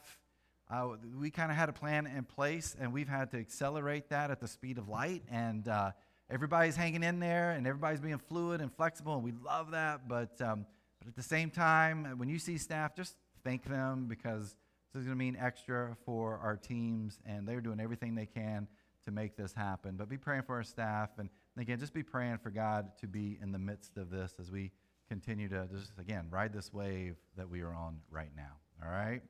Uh, 0.68 0.96
we 1.20 1.30
kind 1.30 1.52
of 1.52 1.58
had 1.58 1.70
a 1.70 1.74
plan 1.74 2.08
in 2.08 2.24
place, 2.24 2.76
and 2.80 2.92
we've 2.92 3.08
had 3.08 3.30
to 3.30 3.38
accelerate 3.38 4.10
that 4.10 4.32
at 4.32 4.40
the 4.40 4.48
speed 4.48 4.80
of 4.80 4.90
light. 4.90 5.22
And 5.30 5.68
uh, 5.68 5.92
everybody's 6.32 6.76
hanging 6.76 7.04
in 7.04 7.20
there, 7.20 7.52
and 7.52 7.68
everybody's 7.68 8.00
being 8.00 8.18
fluid 8.18 8.62
and 8.62 8.74
flexible, 8.74 9.14
and 9.14 9.24
we 9.24 9.34
love 9.46 9.70
that. 9.74 10.08
But, 10.08 10.42
um, 10.42 10.66
but 10.98 11.08
at 11.08 11.16
the 11.16 11.22
same 11.22 11.52
time, 11.52 12.18
when 12.18 12.30
you 12.30 12.40
see 12.40 12.58
staff, 12.58 12.96
just 12.96 13.14
thank 13.44 13.66
them 13.66 14.08
because 14.08 14.56
this 14.94 15.02
is 15.02 15.06
going 15.06 15.18
to 15.18 15.24
mean 15.24 15.38
extra 15.40 15.96
for 16.06 16.38
our 16.44 16.58
teams, 16.58 17.20
and 17.26 17.48
they're 17.48 17.62
doing 17.62 17.80
everything 17.80 18.14
they 18.14 18.26
can 18.26 18.68
to 19.06 19.12
make 19.12 19.38
this 19.38 19.54
happen. 19.54 19.96
But 19.96 20.10
be 20.10 20.18
praying 20.18 20.44
for 20.44 20.56
our 20.56 20.64
staff, 20.64 21.12
and, 21.18 21.30
and 21.56 21.62
again, 21.62 21.80
just 21.80 21.94
be 21.94 22.04
praying 22.04 22.40
for 22.40 22.50
God 22.50 22.92
to 23.00 23.08
be 23.08 23.40
in 23.42 23.52
the 23.52 23.60
midst 23.60 23.98
of 23.98 24.10
this 24.10 24.34
as 24.40 24.52
we 24.52 24.72
continue 25.08 25.48
to 25.50 25.68
just, 25.74 25.92
again, 25.98 26.28
ride 26.30 26.54
this 26.54 26.74
wave 26.74 27.16
that 27.38 27.50
we 27.50 27.62
are 27.62 27.74
on 27.74 27.98
right 28.10 28.32
now. 28.36 28.54
All 28.84 28.92
right? 28.92 29.22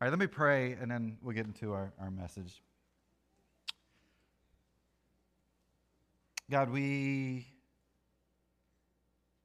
All 0.00 0.06
right, 0.06 0.10
let 0.10 0.18
me 0.18 0.26
pray, 0.26 0.72
and 0.72 0.90
then 0.90 1.16
we'll 1.20 1.34
get 1.34 1.46
into 1.46 1.72
our, 1.72 1.92
our 2.00 2.10
message. 2.10 2.62
God, 6.50 6.70
we, 6.70 7.46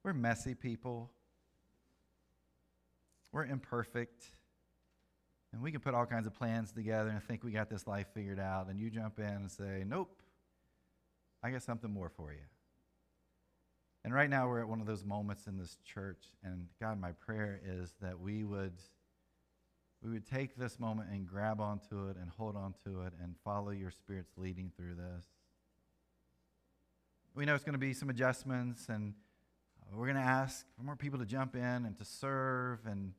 we're 0.04 0.12
messy 0.12 0.54
people. 0.54 1.10
We're 3.32 3.46
imperfect. 3.46 4.24
And 5.52 5.62
we 5.62 5.72
can 5.72 5.80
put 5.80 5.94
all 5.94 6.06
kinds 6.06 6.26
of 6.26 6.34
plans 6.34 6.72
together 6.72 7.08
and 7.10 7.22
think 7.22 7.42
we 7.42 7.52
got 7.52 7.70
this 7.70 7.86
life 7.86 8.06
figured 8.12 8.38
out. 8.38 8.68
And 8.68 8.78
you 8.78 8.90
jump 8.90 9.18
in 9.18 9.24
and 9.24 9.50
say, 9.50 9.84
Nope, 9.86 10.10
I 11.42 11.50
got 11.50 11.62
something 11.62 11.90
more 11.90 12.10
for 12.10 12.32
you. 12.32 12.46
And 14.04 14.14
right 14.14 14.30
now 14.30 14.48
we're 14.48 14.60
at 14.60 14.68
one 14.68 14.80
of 14.80 14.86
those 14.86 15.04
moments 15.04 15.46
in 15.46 15.58
this 15.58 15.78
church. 15.84 16.24
And 16.44 16.68
God, 16.80 17.00
my 17.00 17.12
prayer 17.12 17.60
is 17.64 17.94
that 18.00 18.18
we 18.18 18.44
would 18.44 18.74
we 20.02 20.10
would 20.10 20.26
take 20.26 20.56
this 20.56 20.78
moment 20.78 21.10
and 21.10 21.26
grab 21.26 21.60
onto 21.60 22.08
it 22.08 22.16
and 22.16 22.30
hold 22.36 22.54
onto 22.54 23.00
it 23.02 23.12
and 23.20 23.34
follow 23.44 23.70
your 23.70 23.90
spirit's 23.90 24.30
leading 24.36 24.70
through 24.76 24.94
this. 24.94 25.26
We 27.34 27.44
know 27.44 27.54
it's 27.54 27.64
going 27.64 27.72
to 27.72 27.78
be 27.78 27.92
some 27.92 28.08
adjustments, 28.08 28.86
and 28.88 29.14
we're 29.92 30.06
going 30.06 30.16
to 30.16 30.22
ask 30.22 30.64
for 30.76 30.84
more 30.84 30.96
people 30.96 31.18
to 31.18 31.24
jump 31.24 31.56
in 31.56 31.62
and 31.62 31.96
to 31.98 32.04
serve 32.04 32.80
and 32.86 33.12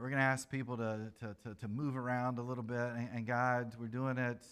we're 0.00 0.08
going 0.08 0.20
to 0.20 0.24
ask 0.24 0.50
people 0.50 0.76
to, 0.76 1.12
to, 1.20 1.36
to, 1.44 1.54
to, 1.54 1.68
move 1.68 1.96
around 1.96 2.38
a 2.38 2.42
little 2.42 2.62
bit. 2.62 2.76
And, 2.76 3.08
and 3.14 3.26
God, 3.26 3.74
we're 3.78 3.86
doing 3.86 4.18
it 4.18 4.44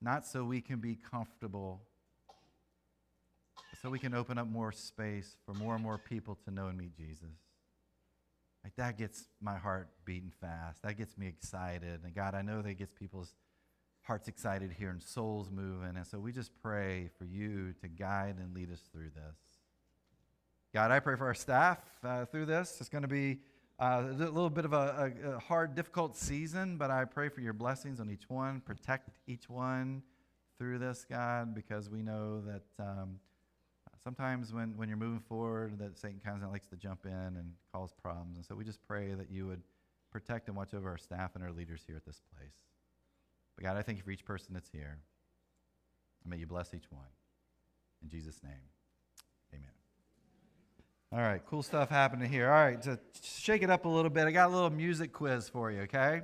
not 0.00 0.26
so 0.26 0.44
we 0.44 0.60
can 0.60 0.78
be 0.78 0.96
comfortable, 0.96 1.82
so 3.82 3.90
we 3.90 3.98
can 3.98 4.14
open 4.14 4.38
up 4.38 4.46
more 4.46 4.72
space 4.72 5.36
for 5.44 5.54
more 5.54 5.74
and 5.74 5.82
more 5.82 5.98
people 5.98 6.38
to 6.44 6.50
know 6.50 6.68
and 6.68 6.78
meet 6.78 6.96
Jesus. 6.96 7.36
Like 8.62 8.74
that 8.76 8.98
gets 8.98 9.28
my 9.40 9.56
heart 9.56 9.88
beating 10.04 10.32
fast. 10.40 10.82
That 10.82 10.98
gets 10.98 11.16
me 11.16 11.28
excited. 11.28 12.00
And 12.04 12.14
God, 12.14 12.34
I 12.34 12.42
know 12.42 12.62
that 12.62 12.74
gets 12.74 12.92
people's 12.92 13.34
hearts 14.02 14.28
excited 14.28 14.72
here 14.72 14.90
and 14.90 15.02
souls 15.02 15.50
moving. 15.50 15.96
And 15.96 16.06
so 16.06 16.18
we 16.18 16.32
just 16.32 16.50
pray 16.62 17.10
for 17.18 17.24
you 17.24 17.74
to 17.80 17.88
guide 17.88 18.36
and 18.38 18.54
lead 18.54 18.72
us 18.72 18.80
through 18.92 19.10
this. 19.14 19.36
God, 20.74 20.90
I 20.90 21.00
pray 21.00 21.16
for 21.16 21.26
our 21.26 21.34
staff 21.34 21.78
uh, 22.04 22.24
through 22.26 22.46
this. 22.46 22.76
It's 22.80 22.88
going 22.88 23.02
to 23.02 23.08
be 23.08 23.38
uh, 23.78 24.04
a 24.08 24.12
little 24.12 24.50
bit 24.50 24.64
of 24.64 24.72
a, 24.72 25.12
a, 25.24 25.30
a, 25.32 25.38
hard, 25.38 25.74
difficult 25.74 26.16
season, 26.16 26.76
but 26.78 26.90
I 26.90 27.04
pray 27.04 27.28
for 27.28 27.40
your 27.40 27.52
blessings 27.52 28.00
on 28.00 28.10
each 28.10 28.28
one. 28.28 28.60
Protect 28.60 29.18
each 29.26 29.50
one 29.50 30.02
through 30.58 30.78
this, 30.78 31.04
God, 31.08 31.54
because 31.54 31.90
we 31.90 32.02
know 32.02 32.40
that 32.40 32.82
um, 32.82 33.20
sometimes 34.02 34.54
when, 34.54 34.76
when 34.76 34.88
you're 34.88 34.96
moving 34.96 35.20
forward, 35.20 35.78
that 35.78 35.98
Satan 35.98 36.20
kind 36.24 36.42
of 36.42 36.50
likes 36.50 36.66
to 36.68 36.76
jump 36.76 37.04
in 37.04 37.12
and 37.12 37.52
cause 37.74 37.92
problems. 38.00 38.36
And 38.36 38.46
so 38.46 38.54
we 38.54 38.64
just 38.64 38.82
pray 38.86 39.12
that 39.12 39.30
you 39.30 39.46
would 39.46 39.62
protect 40.10 40.48
and 40.48 40.56
watch 40.56 40.72
over 40.72 40.88
our 40.88 40.96
staff 40.96 41.34
and 41.34 41.44
our 41.44 41.52
leaders 41.52 41.82
here 41.86 41.96
at 41.96 42.06
this 42.06 42.22
place. 42.34 42.54
But 43.56 43.64
God, 43.64 43.76
I 43.76 43.82
thank 43.82 43.98
you 43.98 44.04
for 44.04 44.10
each 44.10 44.24
person 44.24 44.54
that's 44.54 44.70
here. 44.70 44.98
And 46.22 46.30
may 46.30 46.38
you 46.38 46.46
bless 46.46 46.72
each 46.72 46.90
one. 46.90 47.08
In 48.02 48.08
Jesus' 48.08 48.42
name. 48.42 48.75
All 51.16 51.22
right, 51.22 51.40
cool 51.46 51.62
stuff 51.62 51.88
happening 51.88 52.30
here. 52.30 52.52
All 52.52 52.62
right, 52.62 52.82
to 52.82 52.98
shake 53.22 53.62
it 53.62 53.70
up 53.70 53.86
a 53.86 53.88
little 53.88 54.10
bit, 54.10 54.26
I 54.26 54.32
got 54.32 54.50
a 54.50 54.54
little 54.54 54.68
music 54.68 55.14
quiz 55.14 55.48
for 55.48 55.70
you, 55.70 55.80
okay? 55.82 56.20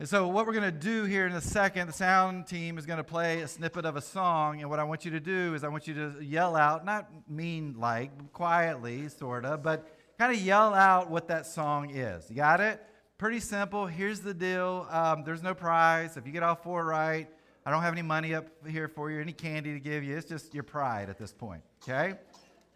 And 0.00 0.08
so, 0.08 0.26
what 0.26 0.44
we're 0.44 0.54
going 0.54 0.64
to 0.64 0.76
do 0.76 1.04
here 1.04 1.24
in 1.24 1.32
a 1.34 1.40
second, 1.40 1.86
the 1.86 1.92
sound 1.92 2.48
team 2.48 2.78
is 2.78 2.84
going 2.84 2.96
to 2.96 3.04
play 3.04 3.42
a 3.42 3.46
snippet 3.46 3.84
of 3.84 3.94
a 3.94 4.00
song. 4.00 4.60
And 4.60 4.68
what 4.68 4.80
I 4.80 4.82
want 4.82 5.04
you 5.04 5.12
to 5.12 5.20
do 5.20 5.54
is, 5.54 5.62
I 5.62 5.68
want 5.68 5.86
you 5.86 5.94
to 5.94 6.16
yell 6.20 6.56
out, 6.56 6.84
not 6.84 7.12
mean 7.30 7.76
like, 7.78 8.32
quietly, 8.32 9.08
sort 9.08 9.44
of, 9.44 9.62
but 9.62 9.86
kind 10.18 10.34
of 10.34 10.42
yell 10.42 10.74
out 10.74 11.08
what 11.08 11.28
that 11.28 11.46
song 11.46 11.90
is. 11.90 12.28
You 12.28 12.34
got 12.34 12.60
it? 12.60 12.84
Pretty 13.18 13.38
simple. 13.38 13.86
Here's 13.86 14.18
the 14.18 14.34
deal 14.34 14.84
um, 14.90 15.22
there's 15.22 15.44
no 15.44 15.54
prize. 15.54 16.16
If 16.16 16.26
you 16.26 16.32
get 16.32 16.42
all 16.42 16.56
four 16.56 16.84
right, 16.84 17.28
I 17.64 17.70
don't 17.70 17.82
have 17.82 17.92
any 17.92 18.02
money 18.02 18.34
up 18.34 18.48
here 18.66 18.88
for 18.88 19.12
you, 19.12 19.20
any 19.20 19.32
candy 19.32 19.72
to 19.74 19.78
give 19.78 20.02
you. 20.02 20.16
It's 20.16 20.28
just 20.28 20.54
your 20.54 20.64
pride 20.64 21.08
at 21.08 21.18
this 21.18 21.32
point, 21.32 21.62
okay? 21.84 22.14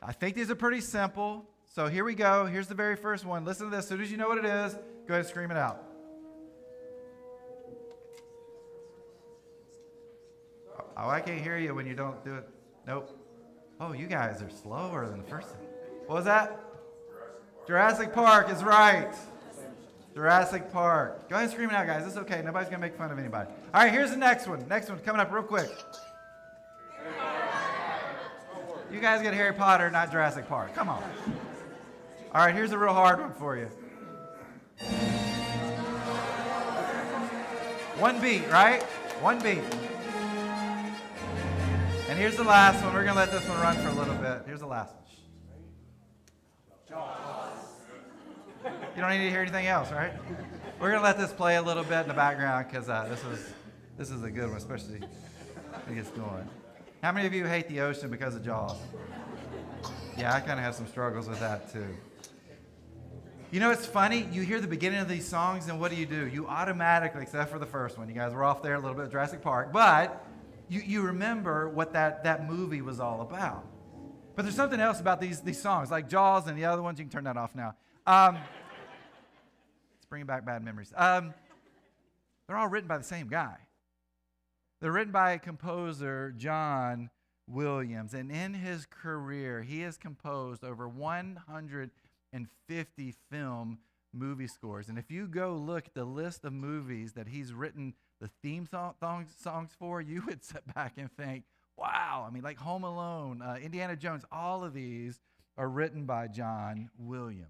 I 0.03 0.12
think 0.12 0.37
these 0.37 0.50
are 0.50 0.55
pretty 0.55 0.81
simple. 0.81 1.47
So 1.75 1.88
here 1.88 2.05
we 2.05 2.15
go. 2.15 2.47
Here's 2.47 2.69
the 2.69 2.75
very 2.75 2.97
first 2.97 3.25
one. 3.25 3.45
Listen 3.45 3.71
to 3.71 3.76
this. 3.76 3.85
As 3.85 3.88
soon 3.88 4.00
as 4.00 4.11
you 4.11 4.17
know 4.17 4.29
what 4.29 4.38
it 4.38 4.45
is, 4.45 4.75
go 4.75 5.15
ahead 5.15 5.21
and 5.21 5.26
scream 5.26 5.50
it 5.50 5.57
out. 5.57 5.83
Oh, 10.97 11.09
I 11.09 11.21
can't 11.21 11.41
hear 11.41 11.59
you 11.59 11.75
when 11.75 11.87
you 11.87 11.95
don't 11.95 12.25
do 12.25 12.37
it. 12.37 12.49
Nope. 12.87 13.11
Oh, 13.79 13.93
you 13.93 14.07
guys 14.07 14.41
are 14.41 14.49
slower 14.49 15.07
than 15.07 15.19
the 15.19 15.29
first 15.29 15.49
one. 15.49 15.59
What 16.07 16.15
was 16.17 16.25
that? 16.25 16.59
Jurassic 17.67 18.15
Park 18.15 18.50
is 18.50 18.65
right. 18.65 19.15
Jurassic 20.15 20.73
Park. 20.73 21.29
Go 21.29 21.37
ahead 21.37 21.49
and 21.49 21.53
scream 21.53 21.69
it 21.69 21.76
out, 21.76 21.87
guys. 21.87 22.07
It's 22.07 22.17
okay. 22.17 22.41
Nobody's 22.43 22.71
going 22.71 22.81
to 22.81 22.87
make 22.87 22.97
fun 22.97 23.11
of 23.11 23.19
anybody. 23.19 23.50
All 23.75 23.83
right, 23.83 23.93
here's 23.93 24.11
the 24.11 24.17
next 24.17 24.47
one. 24.47 24.67
Next 24.69 24.88
one 24.88 24.99
coming 25.00 25.21
up 25.21 25.31
real 25.31 25.43
quick. 25.43 25.69
You 28.90 29.00
guys 29.00 29.21
get 29.23 29.35
Harry 29.35 29.52
Potter, 29.52 29.90
not 29.90 30.11
Jurassic 30.12 30.49
Park. 30.49 30.75
Come 30.75 30.88
on. 30.88 31.02
All 32.33 32.45
right, 32.45 32.55
here's 32.55 32.73
a 32.73 32.78
real 32.78 32.93
hard 32.93 33.21
one 33.21 33.33
for 33.33 33.57
you. 33.57 33.69
One 37.99 38.21
beat, 38.21 38.49
right? 38.50 38.83
One 39.23 39.38
beat. 39.40 39.62
And 42.09 42.19
here's 42.19 42.37
the 42.37 42.45
last 42.45 42.85
one. 42.85 42.95
We're 42.95 43.05
going 43.05 43.14
to 43.14 43.21
let 43.21 43.33
this 43.33 43.49
one 43.49 43.61
run 43.61 43.76
for 43.76 43.88
a 43.88 43.95
little 43.95 44.14
bit. 44.14 44.43
Here's 44.47 44.61
the 44.61 44.66
last 44.66 44.95
one. 44.95 45.02
You 48.95 49.02
don't 49.02 49.11
need 49.11 49.25
to 49.25 49.31
hear 49.31 49.40
anything 49.40 49.66
else, 49.66 49.90
right? 49.90 50.12
We're 50.81 50.90
going 50.90 51.00
to 51.00 51.05
let 51.05 51.19
this 51.19 51.33
play 51.33 51.57
a 51.57 51.62
little 51.62 51.85
bit 51.85 52.00
in 52.02 52.09
the 52.09 52.14
background 52.14 52.66
because 52.69 52.88
uh, 52.88 53.07
this, 53.09 53.25
is, 53.25 53.52
this 53.99 54.11
is 54.11 54.23
a 54.23 54.31
good 54.31 54.49
one, 54.49 54.57
especially 54.57 55.00
when 55.00 55.99
it 55.99 56.02
gets 56.02 56.11
going. 56.11 56.49
How 57.03 57.12
many 57.12 57.26
of 57.26 57.35
you 57.35 57.47
hate 57.47 57.69
the 57.69 57.81
ocean 57.81 58.11
because 58.11 58.35
of 58.35 58.45
Jaws? 58.45 58.76
Yeah, 60.17 60.35
I 60.35 60.41
kind 60.41 60.59
of 60.59 60.65
have 60.65 60.75
some 60.75 60.87
struggles 60.87 61.29
with 61.29 61.41
that 61.41 61.73
too. 61.73 61.87
You 63.50 63.61
know, 63.61 63.71
it's 63.71 63.87
funny. 63.87 64.26
You 64.33 64.43
hear 64.43 64.61
the 64.61 64.67
beginning 64.67 64.99
of 64.99 65.09
these 65.09 65.26
songs, 65.26 65.69
and 65.69 65.81
what 65.81 65.91
do 65.91 65.97
you 65.97 66.07
do? 66.07 66.26
You 66.26 66.49
automatically, 66.49 67.23
except 67.23 67.50
for 67.50 67.59
the 67.59 67.67
first 67.67 67.97
one, 67.97 68.09
you 68.09 68.15
guys 68.15 68.33
were 68.33 68.43
off 68.43 68.62
there 68.62 68.75
a 68.75 68.81
little 68.81 68.97
bit, 68.97 69.11
Jurassic 69.11 69.41
Park, 69.41 69.73
but 69.73 70.26
you, 70.69 70.81
you 70.81 71.03
remember 71.03 71.69
what 71.69 71.93
that, 71.93 72.25
that 72.25 72.49
movie 72.49 72.83
was 72.83 72.99
all 72.99 73.21
about. 73.21 73.65
But 74.35 74.43
there's 74.43 74.57
something 74.57 74.81
else 74.81 75.00
about 75.00 75.21
these, 75.21 75.41
these 75.41 75.61
songs, 75.61 75.91
like 75.91 76.09
Jaws 76.09 76.49
and 76.49 76.59
the 76.59 76.65
other 76.65 76.83
ones. 76.83 76.99
You 76.99 77.05
can 77.05 77.12
turn 77.12 77.25
that 77.25 77.37
off 77.37 77.55
now. 77.55 77.75
Um, 78.07 78.37
it's 79.97 80.07
bringing 80.07 80.26
back 80.26 80.45
bad 80.45 80.65
memories. 80.65 80.93
Um, 80.97 81.33
they're 82.47 82.57
all 82.57 82.69
written 82.69 82.88
by 82.88 82.99
the 82.99 83.05
same 83.05 83.29
guy. 83.29 83.57
They're 84.87 84.93
written 84.93 85.12
by 85.12 85.38
composer 85.38 86.33
John 86.37 87.11
Williams. 87.49 88.14
And 88.14 88.31
in 88.31 88.55
his 88.55 88.87
career, 88.87 89.62
he 89.62 89.81
has 89.81 89.97
composed 89.97 90.62
over 90.62 90.88
150 90.88 93.14
film 93.28 93.78
movie 94.12 94.47
scores. 94.47 94.88
And 94.88 94.97
if 94.97 95.11
you 95.11 95.26
go 95.26 95.57
look 95.57 95.88
at 95.88 95.95
the 95.95 96.05
list 96.05 96.45
of 96.45 96.52
movies 96.52 97.14
that 97.14 97.26
he's 97.26 97.52
written 97.52 97.95
the 98.21 98.31
theme 98.45 98.64
song, 98.64 98.95
songs 99.37 99.73
for, 99.76 100.00
you 100.00 100.23
would 100.25 100.45
sit 100.45 100.62
back 100.73 100.93
and 100.97 101.11
think, 101.11 101.47
wow. 101.76 102.25
I 102.25 102.31
mean, 102.33 102.45
like 102.45 102.59
Home 102.59 102.85
Alone, 102.85 103.43
uh, 103.43 103.57
Indiana 103.61 103.97
Jones, 103.97 104.25
all 104.31 104.62
of 104.62 104.73
these 104.73 105.21
are 105.59 105.69
written 105.69 106.05
by 106.05 106.28
John 106.28 106.90
Williams. 106.97 107.49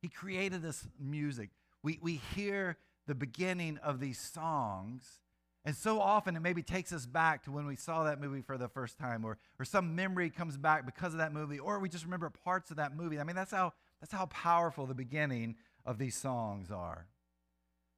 He 0.00 0.08
created 0.08 0.62
this 0.62 0.86
music. 1.00 1.50
We, 1.82 1.98
we 2.00 2.20
hear 2.36 2.76
the 3.08 3.16
beginning 3.16 3.78
of 3.78 3.98
these 3.98 4.20
songs 4.20 5.18
and 5.64 5.76
so 5.76 6.00
often 6.00 6.34
it 6.34 6.40
maybe 6.40 6.62
takes 6.62 6.92
us 6.92 7.06
back 7.06 7.44
to 7.44 7.52
when 7.52 7.66
we 7.66 7.76
saw 7.76 8.04
that 8.04 8.20
movie 8.20 8.42
for 8.42 8.58
the 8.58 8.68
first 8.68 8.98
time, 8.98 9.24
or, 9.24 9.38
or 9.58 9.64
some 9.64 9.94
memory 9.94 10.28
comes 10.28 10.56
back 10.56 10.84
because 10.84 11.12
of 11.12 11.18
that 11.18 11.32
movie, 11.32 11.58
or 11.58 11.78
we 11.78 11.88
just 11.88 12.04
remember 12.04 12.30
parts 12.30 12.70
of 12.70 12.78
that 12.78 12.96
movie. 12.96 13.20
I 13.20 13.24
mean, 13.24 13.36
that's 13.36 13.52
how, 13.52 13.72
that's 14.00 14.12
how 14.12 14.26
powerful 14.26 14.86
the 14.86 14.94
beginning 14.94 15.56
of 15.86 15.98
these 15.98 16.16
songs 16.16 16.70
are. 16.70 17.06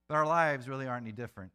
But 0.09 0.16
our 0.16 0.26
lives 0.26 0.68
really 0.68 0.87
aren't 0.87 1.06
any 1.06 1.12
different. 1.12 1.52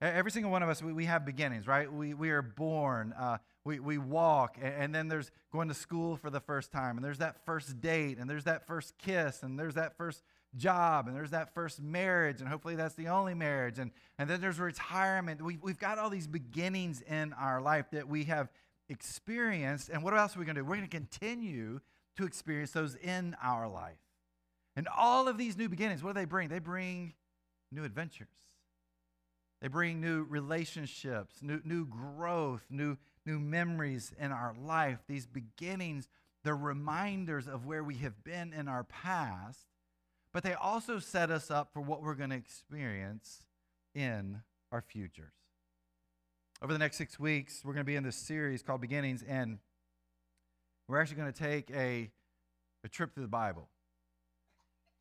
Every 0.00 0.30
single 0.30 0.50
one 0.50 0.62
of 0.62 0.68
us, 0.68 0.82
we, 0.82 0.92
we 0.92 1.04
have 1.04 1.24
beginnings, 1.24 1.66
right? 1.66 1.90
We, 1.90 2.14
we 2.14 2.30
are 2.30 2.42
born, 2.42 3.14
uh, 3.18 3.38
we, 3.64 3.78
we 3.80 3.96
walk, 3.98 4.56
and, 4.60 4.74
and 4.74 4.94
then 4.94 5.08
there's 5.08 5.30
going 5.52 5.68
to 5.68 5.74
school 5.74 6.16
for 6.16 6.30
the 6.30 6.40
first 6.40 6.72
time, 6.72 6.96
and 6.96 7.04
there's 7.04 7.18
that 7.18 7.44
first 7.44 7.80
date, 7.80 8.18
and 8.18 8.28
there's 8.28 8.44
that 8.44 8.66
first 8.66 8.96
kiss, 8.98 9.42
and 9.42 9.58
there's 9.58 9.74
that 9.74 9.96
first 9.96 10.22
job 10.56 11.08
and 11.08 11.16
there's 11.16 11.30
that 11.30 11.52
first 11.54 11.82
marriage 11.82 12.40
and 12.40 12.48
hopefully 12.48 12.76
that's 12.76 12.94
the 12.94 13.08
only 13.08 13.34
marriage 13.34 13.78
and, 13.78 13.90
and 14.18 14.28
then 14.28 14.40
there's 14.40 14.58
retirement. 14.58 15.42
We, 15.42 15.58
we've 15.60 15.78
got 15.78 15.98
all 15.98 16.10
these 16.10 16.26
beginnings 16.26 17.02
in 17.02 17.32
our 17.34 17.60
life 17.60 17.86
that 17.92 18.08
we 18.08 18.24
have 18.24 18.48
experienced 18.88 19.88
and 19.88 20.02
what 20.02 20.16
else 20.16 20.36
are 20.36 20.38
we 20.38 20.44
going 20.44 20.56
to 20.56 20.62
do? 20.62 20.64
We're 20.64 20.76
going 20.76 20.88
to 20.88 20.96
continue 20.96 21.80
to 22.16 22.24
experience 22.24 22.70
those 22.70 22.94
in 22.96 23.36
our 23.42 23.68
life. 23.68 23.98
And 24.76 24.88
all 24.96 25.28
of 25.28 25.38
these 25.38 25.56
new 25.56 25.68
beginnings 25.68 26.02
what 26.02 26.14
do 26.14 26.20
they 26.20 26.26
bring? 26.26 26.48
They 26.48 26.60
bring 26.60 27.14
new 27.72 27.84
adventures. 27.84 28.28
They 29.60 29.68
bring 29.68 30.00
new 30.00 30.24
relationships 30.24 31.36
new, 31.42 31.60
new 31.64 31.86
growth 31.86 32.62
new, 32.70 32.96
new 33.26 33.38
memories 33.40 34.12
in 34.18 34.30
our 34.30 34.54
life. 34.60 34.98
These 35.08 35.26
beginnings 35.26 36.08
they're 36.44 36.54
reminders 36.54 37.48
of 37.48 37.64
where 37.64 37.82
we 37.82 37.96
have 37.96 38.22
been 38.22 38.52
in 38.52 38.68
our 38.68 38.84
past 38.84 39.66
but 40.34 40.42
they 40.42 40.52
also 40.52 40.98
set 40.98 41.30
us 41.30 41.48
up 41.48 41.72
for 41.72 41.80
what 41.80 42.02
we're 42.02 42.16
going 42.16 42.30
to 42.30 42.36
experience 42.36 43.44
in 43.94 44.40
our 44.72 44.82
futures. 44.82 45.32
Over 46.60 46.72
the 46.72 46.78
next 46.78 46.96
six 46.96 47.20
weeks, 47.20 47.62
we're 47.64 47.72
going 47.72 47.86
to 47.86 47.90
be 47.90 47.94
in 47.94 48.02
this 48.02 48.16
series 48.16 48.60
called 48.60 48.80
Beginnings, 48.80 49.22
and 49.22 49.58
we're 50.88 51.00
actually 51.00 51.18
going 51.18 51.32
to 51.32 51.38
take 51.38 51.70
a, 51.70 52.10
a 52.82 52.88
trip 52.88 53.14
through 53.14 53.22
the 53.22 53.28
Bible. 53.28 53.68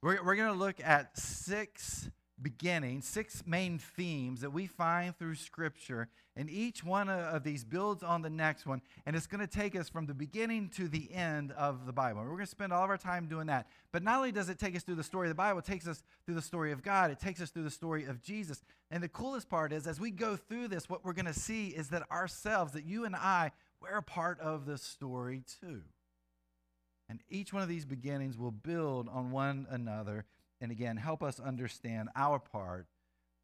We're, 0.04 0.24
we're 0.24 0.36
going 0.36 0.54
to 0.54 0.60
look 0.60 0.80
at 0.84 1.18
six 1.18 2.12
beginnings, 2.42 3.08
six 3.08 3.44
main 3.46 3.78
themes 3.78 4.42
that 4.42 4.52
we 4.52 4.66
find 4.66 5.18
through 5.18 5.36
Scripture, 5.36 6.10
and 6.36 6.50
each 6.50 6.84
one 6.84 7.10
of 7.10 7.44
these 7.44 7.64
builds 7.64 8.02
on 8.02 8.24
the 8.24 8.30
next 8.30 8.66
one, 8.66 8.82
and 9.06 9.16
it's 9.16 9.28
going 9.28 9.40
to 9.40 9.48
take 9.48 9.76
us 9.76 9.88
from 9.88 10.08
the 10.08 10.14
beginning 10.14 10.70
to 10.70 10.88
the 10.88 11.14
end 11.14 11.52
of 11.52 11.86
the 11.86 11.94
Bible. 11.94 12.22
We're 12.22 12.30
going 12.30 12.40
to 12.40 12.48
spend 12.48 12.74
all 12.74 12.84
of 12.84 12.90
our 12.90 12.98
time 12.98 13.28
doing 13.28 13.48
that. 13.48 13.68
But 13.92 14.02
not 14.02 14.18
only 14.18 14.32
does 14.32 14.50
it 14.50 14.58
take 14.58 14.76
us 14.76 14.84
through 14.84 14.96
the 14.96 15.04
story 15.04 15.28
of 15.28 15.30
the 15.30 15.36
Bible, 15.36 15.60
it 15.60 15.66
takes 15.66 15.88
us 15.88 16.02
through 16.26 16.36
the 16.36 16.42
story 16.42 16.72
of 16.72 16.82
God, 16.82 17.12
it 17.12 17.20
takes 17.20 17.40
us 17.40 17.52
through 17.52 17.64
the 17.64 17.70
story 17.70 18.06
of 18.06 18.22
Jesus. 18.22 18.64
And 18.90 19.04
the 19.04 19.10
coolest 19.10 19.50
part 19.50 19.72
is, 19.72 19.86
as 19.86 20.00
we 20.00 20.10
go 20.10 20.36
through 20.36 20.70
this, 20.70 20.90
what 20.90 21.06
we're 21.06 21.14
going 21.14 21.26
to 21.26 21.34
see 21.34 21.68
is 21.68 21.90
that 21.90 22.10
ourselves, 22.12 22.74
that 22.74 22.86
you 22.86 23.06
and 23.06 23.16
I, 23.16 23.52
we're 23.80 23.98
a 23.98 24.04
part 24.04 24.40
of 24.40 24.66
the 24.66 24.78
story 24.78 25.44
too. 25.62 25.82
And 27.10 27.20
each 27.30 27.54
one 27.54 27.62
of 27.62 27.70
these 27.70 27.86
beginnings 27.86 28.38
will 28.38 28.52
build 28.52 29.08
on 29.08 29.32
one 29.32 29.68
another 29.70 30.26
and 30.64 30.72
again 30.72 30.96
help 30.96 31.22
us 31.22 31.42
understand 31.42 32.08
our 32.16 32.40
part 32.40 32.88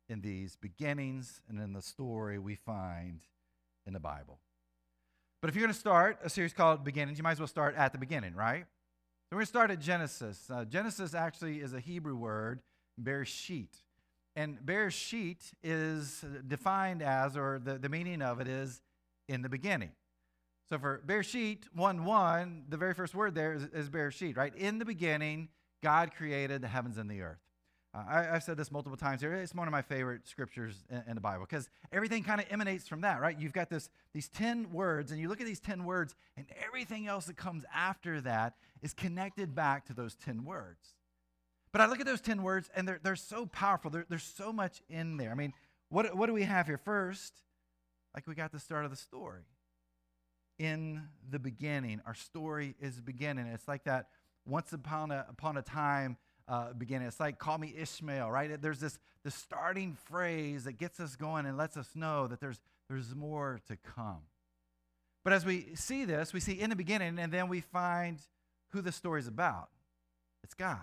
in 0.07 0.21
these 0.21 0.55
beginnings 0.55 1.41
and 1.49 1.59
in 1.59 1.73
the 1.73 1.81
story 1.81 2.39
we 2.39 2.55
find 2.55 3.19
in 3.85 3.91
the 3.91 3.99
Bible. 3.99 4.39
But 5.41 5.49
if 5.49 5.55
you're 5.55 5.65
going 5.65 5.73
to 5.73 5.79
start 5.79 6.17
a 6.23 6.29
series 6.29 6.53
called 6.53 6.85
Beginnings, 6.85 7.17
you 7.17 7.23
might 7.23 7.33
as 7.33 7.39
well 7.39 7.47
start 7.47 7.75
at 7.75 7.91
the 7.91 7.97
beginning, 7.97 8.35
right? 8.35 8.63
So 8.63 9.35
we're 9.35 9.39
going 9.39 9.45
to 9.45 9.49
start 9.49 9.69
at 9.69 9.79
Genesis. 9.81 10.49
Uh, 10.49 10.63
Genesis 10.63 11.13
actually 11.13 11.59
is 11.59 11.73
a 11.73 11.81
Hebrew 11.81 12.15
word, 12.15 12.61
bereshit. 13.01 13.67
And 14.37 14.57
bereshit 14.65 15.51
is 15.61 16.23
defined 16.47 17.01
as, 17.01 17.35
or 17.35 17.59
the, 17.61 17.77
the 17.77 17.89
meaning 17.89 18.21
of 18.21 18.39
it 18.39 18.47
is, 18.47 18.81
in 19.27 19.41
the 19.41 19.49
beginning. 19.49 19.91
So 20.69 20.79
for 20.79 21.03
bereshit 21.05 21.65
1 21.73 22.05
1, 22.05 22.63
the 22.69 22.77
very 22.77 22.93
first 22.93 23.13
word 23.13 23.35
there 23.35 23.53
is, 23.53 23.63
is 23.73 23.89
bereshit, 23.89 24.37
right? 24.37 24.55
In 24.55 24.79
the 24.79 24.85
beginning, 24.85 25.49
God 25.81 26.11
created 26.15 26.61
the 26.61 26.67
heavens 26.67 26.97
and 26.97 27.09
the 27.09 27.21
earth. 27.21 27.39
Uh, 27.93 28.03
I, 28.07 28.21
have 28.23 28.43
said 28.43 28.57
this 28.57 28.71
multiple 28.71 28.97
times 28.97 29.21
here. 29.21 29.33
It's 29.33 29.55
one 29.55 29.67
of 29.67 29.71
my 29.71 29.81
favorite 29.81 30.27
scriptures 30.27 30.83
in, 30.91 31.03
in 31.07 31.15
the 31.15 31.21
Bible 31.21 31.45
because 31.49 31.69
everything 31.91 32.23
kind 32.23 32.39
of 32.39 32.45
emanates 32.51 32.87
from 32.87 33.01
that, 33.01 33.19
right? 33.19 33.39
You've 33.39 33.53
got 33.53 33.69
this 33.69 33.89
these 34.13 34.29
ten 34.29 34.71
words, 34.71 35.11
and 35.11 35.19
you 35.19 35.27
look 35.27 35.41
at 35.41 35.47
these 35.47 35.59
ten 35.59 35.85
words, 35.85 36.15
and 36.37 36.45
everything 36.63 37.07
else 37.07 37.25
that 37.25 37.37
comes 37.37 37.65
after 37.73 38.21
that 38.21 38.53
is 38.83 38.93
connected 38.93 39.55
back 39.55 39.85
to 39.87 39.93
those 39.93 40.15
ten 40.15 40.45
words. 40.45 40.93
But 41.71 41.81
I 41.81 41.87
look 41.87 41.99
at 41.99 42.05
those 42.05 42.21
ten 42.21 42.43
words, 42.43 42.69
and 42.75 42.87
they're 42.87 42.99
they're 43.01 43.15
so 43.15 43.47
powerful. 43.47 43.89
There, 43.89 44.05
there's 44.07 44.23
so 44.23 44.53
much 44.53 44.83
in 44.87 45.17
there. 45.17 45.31
I 45.31 45.35
mean, 45.35 45.53
what 45.89 46.15
what 46.15 46.27
do 46.27 46.33
we 46.33 46.43
have 46.43 46.67
here? 46.67 46.77
First, 46.77 47.33
like 48.13 48.27
we 48.27 48.35
got 48.35 48.51
the 48.51 48.59
start 48.59 48.85
of 48.85 48.91
the 48.91 48.97
story. 48.97 49.41
In 50.59 51.07
the 51.27 51.39
beginning, 51.39 52.01
our 52.05 52.13
story 52.13 52.75
is 52.79 52.99
beginning. 52.99 53.47
It's 53.47 53.67
like 53.67 53.85
that 53.85 54.09
once 54.45 54.73
upon 54.73 55.11
a, 55.11 55.25
upon 55.29 55.57
a 55.57 55.61
time 55.61 56.17
uh, 56.47 56.73
beginning. 56.73 57.07
It's 57.07 57.19
like, 57.19 57.37
call 57.37 57.57
me 57.57 57.73
Ishmael, 57.77 58.29
right? 58.31 58.61
There's 58.61 58.79
this, 58.79 58.97
this 59.23 59.35
starting 59.35 59.97
phrase 60.05 60.63
that 60.63 60.73
gets 60.73 60.99
us 60.99 61.15
going 61.15 61.45
and 61.45 61.57
lets 61.57 61.77
us 61.77 61.89
know 61.95 62.27
that 62.27 62.39
there's, 62.39 62.59
there's 62.89 63.13
more 63.15 63.59
to 63.67 63.77
come. 63.77 64.21
But 65.23 65.33
as 65.33 65.45
we 65.45 65.75
see 65.75 66.05
this, 66.05 66.33
we 66.33 66.39
see 66.39 66.53
in 66.53 66.69
the 66.69 66.75
beginning, 66.75 67.19
and 67.19 67.31
then 67.31 67.49
we 67.49 67.61
find 67.61 68.19
who 68.69 68.81
the 68.81 68.91
story's 68.91 69.27
about. 69.27 69.69
It's 70.43 70.53
God. 70.53 70.81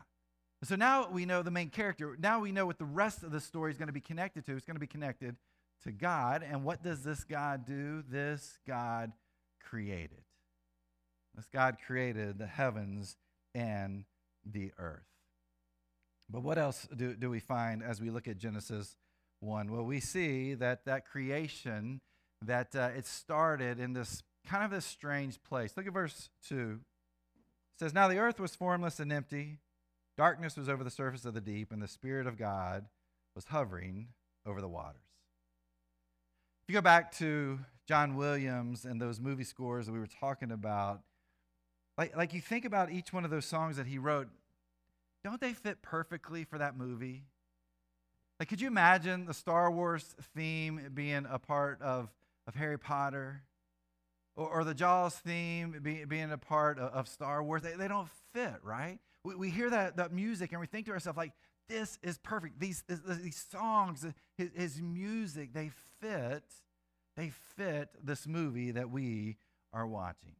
So 0.62 0.76
now 0.76 1.08
we 1.10 1.26
know 1.26 1.42
the 1.42 1.50
main 1.50 1.70
character. 1.70 2.16
Now 2.18 2.40
we 2.40 2.52
know 2.52 2.66
what 2.66 2.78
the 2.78 2.84
rest 2.84 3.22
of 3.22 3.30
the 3.30 3.40
story 3.40 3.70
is 3.70 3.78
going 3.78 3.88
to 3.88 3.92
be 3.92 4.00
connected 4.00 4.44
to. 4.46 4.56
It's 4.56 4.64
going 4.64 4.76
to 4.76 4.80
be 4.80 4.86
connected 4.86 5.36
to 5.84 5.92
God. 5.92 6.44
And 6.48 6.64
what 6.64 6.82
does 6.82 7.02
this 7.02 7.24
God 7.24 7.66
do? 7.66 8.02
This 8.08 8.58
God 8.66 9.12
created. 9.62 10.22
This 11.34 11.48
God 11.52 11.76
created 11.86 12.38
the 12.38 12.46
heavens 12.46 13.16
and 13.56 14.04
the 14.44 14.70
earth. 14.78 15.08
But 16.28 16.42
what 16.42 16.58
else 16.58 16.86
do, 16.94 17.14
do 17.14 17.30
we 17.30 17.40
find 17.40 17.82
as 17.82 18.00
we 18.00 18.10
look 18.10 18.28
at 18.28 18.36
Genesis 18.36 18.96
1? 19.40 19.72
Well, 19.72 19.84
we 19.84 19.98
see 19.98 20.54
that 20.54 20.84
that 20.84 21.06
creation, 21.06 22.00
that 22.44 22.76
uh, 22.76 22.90
it 22.96 23.06
started 23.06 23.80
in 23.80 23.94
this 23.94 24.22
kind 24.46 24.62
of 24.62 24.70
this 24.70 24.84
strange 24.84 25.42
place. 25.42 25.72
Look 25.76 25.86
at 25.86 25.92
verse 25.92 26.28
2. 26.48 26.80
It 26.80 27.78
says, 27.78 27.94
Now 27.94 28.08
the 28.08 28.18
earth 28.18 28.38
was 28.38 28.54
formless 28.54 29.00
and 29.00 29.12
empty, 29.12 29.58
darkness 30.18 30.56
was 30.56 30.68
over 30.68 30.84
the 30.84 30.90
surface 30.90 31.24
of 31.24 31.32
the 31.32 31.40
deep, 31.40 31.72
and 31.72 31.80
the 31.80 31.88
Spirit 31.88 32.26
of 32.26 32.36
God 32.36 32.86
was 33.34 33.46
hovering 33.46 34.08
over 34.44 34.60
the 34.60 34.68
waters. 34.68 35.00
If 36.64 36.72
you 36.72 36.74
go 36.74 36.82
back 36.82 37.12
to 37.18 37.60
John 37.86 38.16
Williams 38.16 38.84
and 38.84 39.00
those 39.00 39.20
movie 39.20 39.44
scores 39.44 39.86
that 39.86 39.92
we 39.92 40.00
were 40.00 40.08
talking 40.08 40.50
about, 40.50 41.02
like, 41.98 42.16
like 42.16 42.34
you 42.34 42.40
think 42.40 42.64
about 42.64 42.90
each 42.90 43.12
one 43.12 43.24
of 43.24 43.30
those 43.30 43.46
songs 43.46 43.76
that 43.76 43.86
he 43.86 43.98
wrote, 43.98 44.28
don't 45.24 45.40
they 45.40 45.52
fit 45.52 45.82
perfectly 45.82 46.44
for 46.44 46.58
that 46.58 46.76
movie? 46.76 47.24
Like, 48.38 48.48
could 48.48 48.60
you 48.60 48.66
imagine 48.66 49.24
the 49.24 49.34
Star 49.34 49.70
Wars 49.70 50.14
theme 50.34 50.90
being 50.92 51.26
a 51.28 51.38
part 51.38 51.80
of, 51.80 52.10
of 52.46 52.54
Harry 52.54 52.78
Potter? 52.78 53.42
Or, 54.36 54.48
or 54.48 54.64
the 54.64 54.74
Jaws 54.74 55.14
theme 55.16 55.80
be, 55.82 56.04
being 56.04 56.30
a 56.30 56.38
part 56.38 56.78
of, 56.78 56.92
of 56.92 57.08
Star 57.08 57.42
Wars? 57.42 57.62
They, 57.62 57.72
they 57.72 57.88
don't 57.88 58.08
fit, 58.34 58.56
right? 58.62 58.98
We, 59.24 59.34
we 59.34 59.50
hear 59.50 59.70
that, 59.70 59.96
that 59.96 60.12
music 60.12 60.52
and 60.52 60.60
we 60.60 60.66
think 60.66 60.86
to 60.86 60.92
ourselves, 60.92 61.16
like, 61.16 61.32
this 61.68 61.98
is 62.02 62.18
perfect. 62.18 62.60
These, 62.60 62.84
these, 62.86 63.00
these 63.22 63.46
songs, 63.50 64.06
his, 64.36 64.50
his 64.54 64.82
music, 64.82 65.52
they 65.52 65.70
fit, 66.00 66.44
they 67.16 67.32
fit 67.56 67.88
this 68.04 68.26
movie 68.26 68.70
that 68.72 68.90
we 68.90 69.36
are 69.72 69.86
watching. 69.86 70.36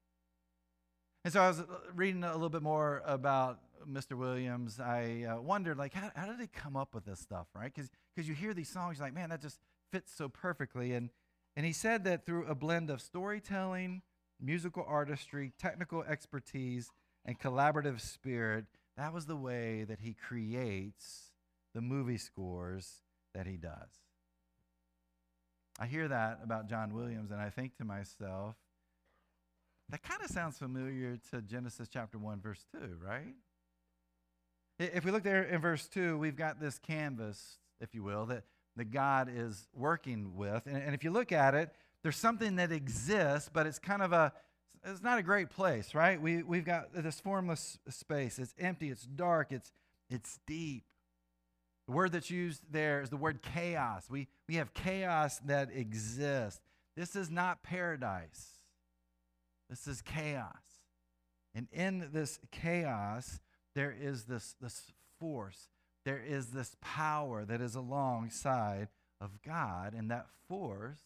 And 1.26 1.33
so 1.33 1.40
I 1.40 1.49
was 1.49 1.59
uh, 1.59 1.64
reading 1.97 2.23
a 2.23 2.33
little 2.35 2.49
bit 2.49 2.62
more 2.62 3.02
about 3.04 3.59
Mr. 3.85 4.16
Williams. 4.16 4.78
I 4.78 5.26
uh, 5.28 5.40
wondered, 5.40 5.76
like, 5.76 5.92
how, 5.92 6.12
how 6.14 6.26
did 6.26 6.38
he 6.38 6.47
come 6.47 6.76
up 6.76 6.95
with 6.95 7.04
this 7.04 7.18
stuff, 7.18 7.49
right? 7.52 7.73
Because 7.75 8.28
you 8.28 8.33
hear 8.33 8.54
these 8.54 8.68
songs, 8.68 9.00
like, 9.00 9.12
man, 9.12 9.30
that 9.30 9.42
just 9.42 9.59
fits 9.90 10.12
so 10.14 10.28
perfectly. 10.28 10.92
And, 10.92 11.11
and 11.56 11.66
he 11.66 11.73
said 11.73 12.04
that 12.04 12.26
through 12.26 12.47
a 12.47 12.54
blend 12.54 12.90
of 12.90 13.00
storytelling, 13.00 14.02
musical 14.40 14.85
artistry, 14.87 15.52
technical 15.59 16.04
expertise, 16.04 16.92
and 17.25 17.37
collaborative 17.40 18.00
spirit, 18.00 18.66
that 18.97 19.12
was 19.12 19.26
the 19.26 19.35
way 19.35 19.83
that 19.83 19.99
he 19.99 20.14
creates 20.14 21.33
the 21.75 21.80
movie 21.80 22.18
scores 22.18 23.02
that 23.35 23.49
he 23.49 23.56
does. 23.56 23.90
I 25.80 25.87
hear 25.87 26.06
that 26.06 26.38
about 26.45 26.68
John 26.68 26.95
Williams, 26.95 27.33
and 27.33 27.40
I 27.40 27.50
think 27.50 27.76
to 27.78 27.85
myself, 27.85 28.54
that 29.90 30.02
kind 30.02 30.21
of 30.23 30.31
sounds 30.31 30.59
familiar 30.59 31.16
to 31.31 31.43
Genesis 31.43 31.88
chapter 31.88 32.19
1, 32.19 32.40
verse 32.40 32.64
2, 32.73 32.99
right? 33.05 33.35
If 34.78 35.05
we 35.05 35.11
look 35.11 35.23
there 35.23 35.45
in 35.45 35.61
verse 35.61 35.87
2, 35.88 36.19
we've 36.19 36.37
got 36.37 36.61
this 36.61 36.78
canvas, 36.78 37.59
if 37.81 37.95
you 37.95 38.02
will, 38.02 38.26
that, 38.26 38.45
that 38.76 38.90
God 38.90 39.31
is 39.33 39.69
working 39.75 40.37
with. 40.37 40.66
And, 40.66 40.76
and 40.76 40.95
if 40.95 41.05
you 41.05 41.11
look 41.11 41.33
at 41.33 41.55
it, 41.55 41.71
there's 42.02 42.16
something 42.16 42.57
that 42.57 42.73
exists, 42.73 43.49
but 43.52 43.66
it's 43.66 43.78
kind 43.78 44.02
of 44.02 44.12
a, 44.12 44.33
it's 44.85 45.02
not 45.02 45.19
a 45.19 45.23
great 45.23 45.50
place, 45.50 45.95
right? 45.95 46.21
We, 46.21 46.43
we've 46.43 46.64
got 46.64 46.93
this 46.93 47.21
formless 47.21 47.78
space. 47.88 48.38
It's 48.38 48.55
empty, 48.59 48.90
it's 48.90 49.02
dark, 49.02 49.50
it's, 49.50 49.73
it's 50.11 50.38
deep. 50.47 50.85
The 51.87 51.93
word 51.93 52.12
that's 52.12 52.31
used 52.31 52.62
there 52.71 53.00
is 53.00 53.11
the 53.11 53.16
word 53.16 53.43
chaos. 53.43 54.07
We, 54.11 54.26
we 54.49 54.57
have 54.57 54.75
chaos 54.75 55.38
that 55.47 55.71
exists. 55.73 56.61
This 56.97 57.14
is 57.14 57.31
not 57.31 57.62
paradise. 57.62 58.56
This 59.69 59.87
is 59.87 60.03
chaos. 60.03 60.53
And 61.55 61.69
in 61.73 62.11
this 62.13 62.39
chaos, 62.51 63.41
there 63.75 63.95
is 63.99 64.25
this, 64.25 64.55
this 64.61 64.93
force, 65.19 65.69
there 66.05 66.23
is 66.25 66.49
this 66.49 66.77
power 66.81 67.45
that 67.45 67.61
is 67.61 67.75
alongside 67.75 68.89
of 69.21 69.43
God, 69.43 69.95
and 69.95 70.11
that 70.11 70.27
force 70.49 71.01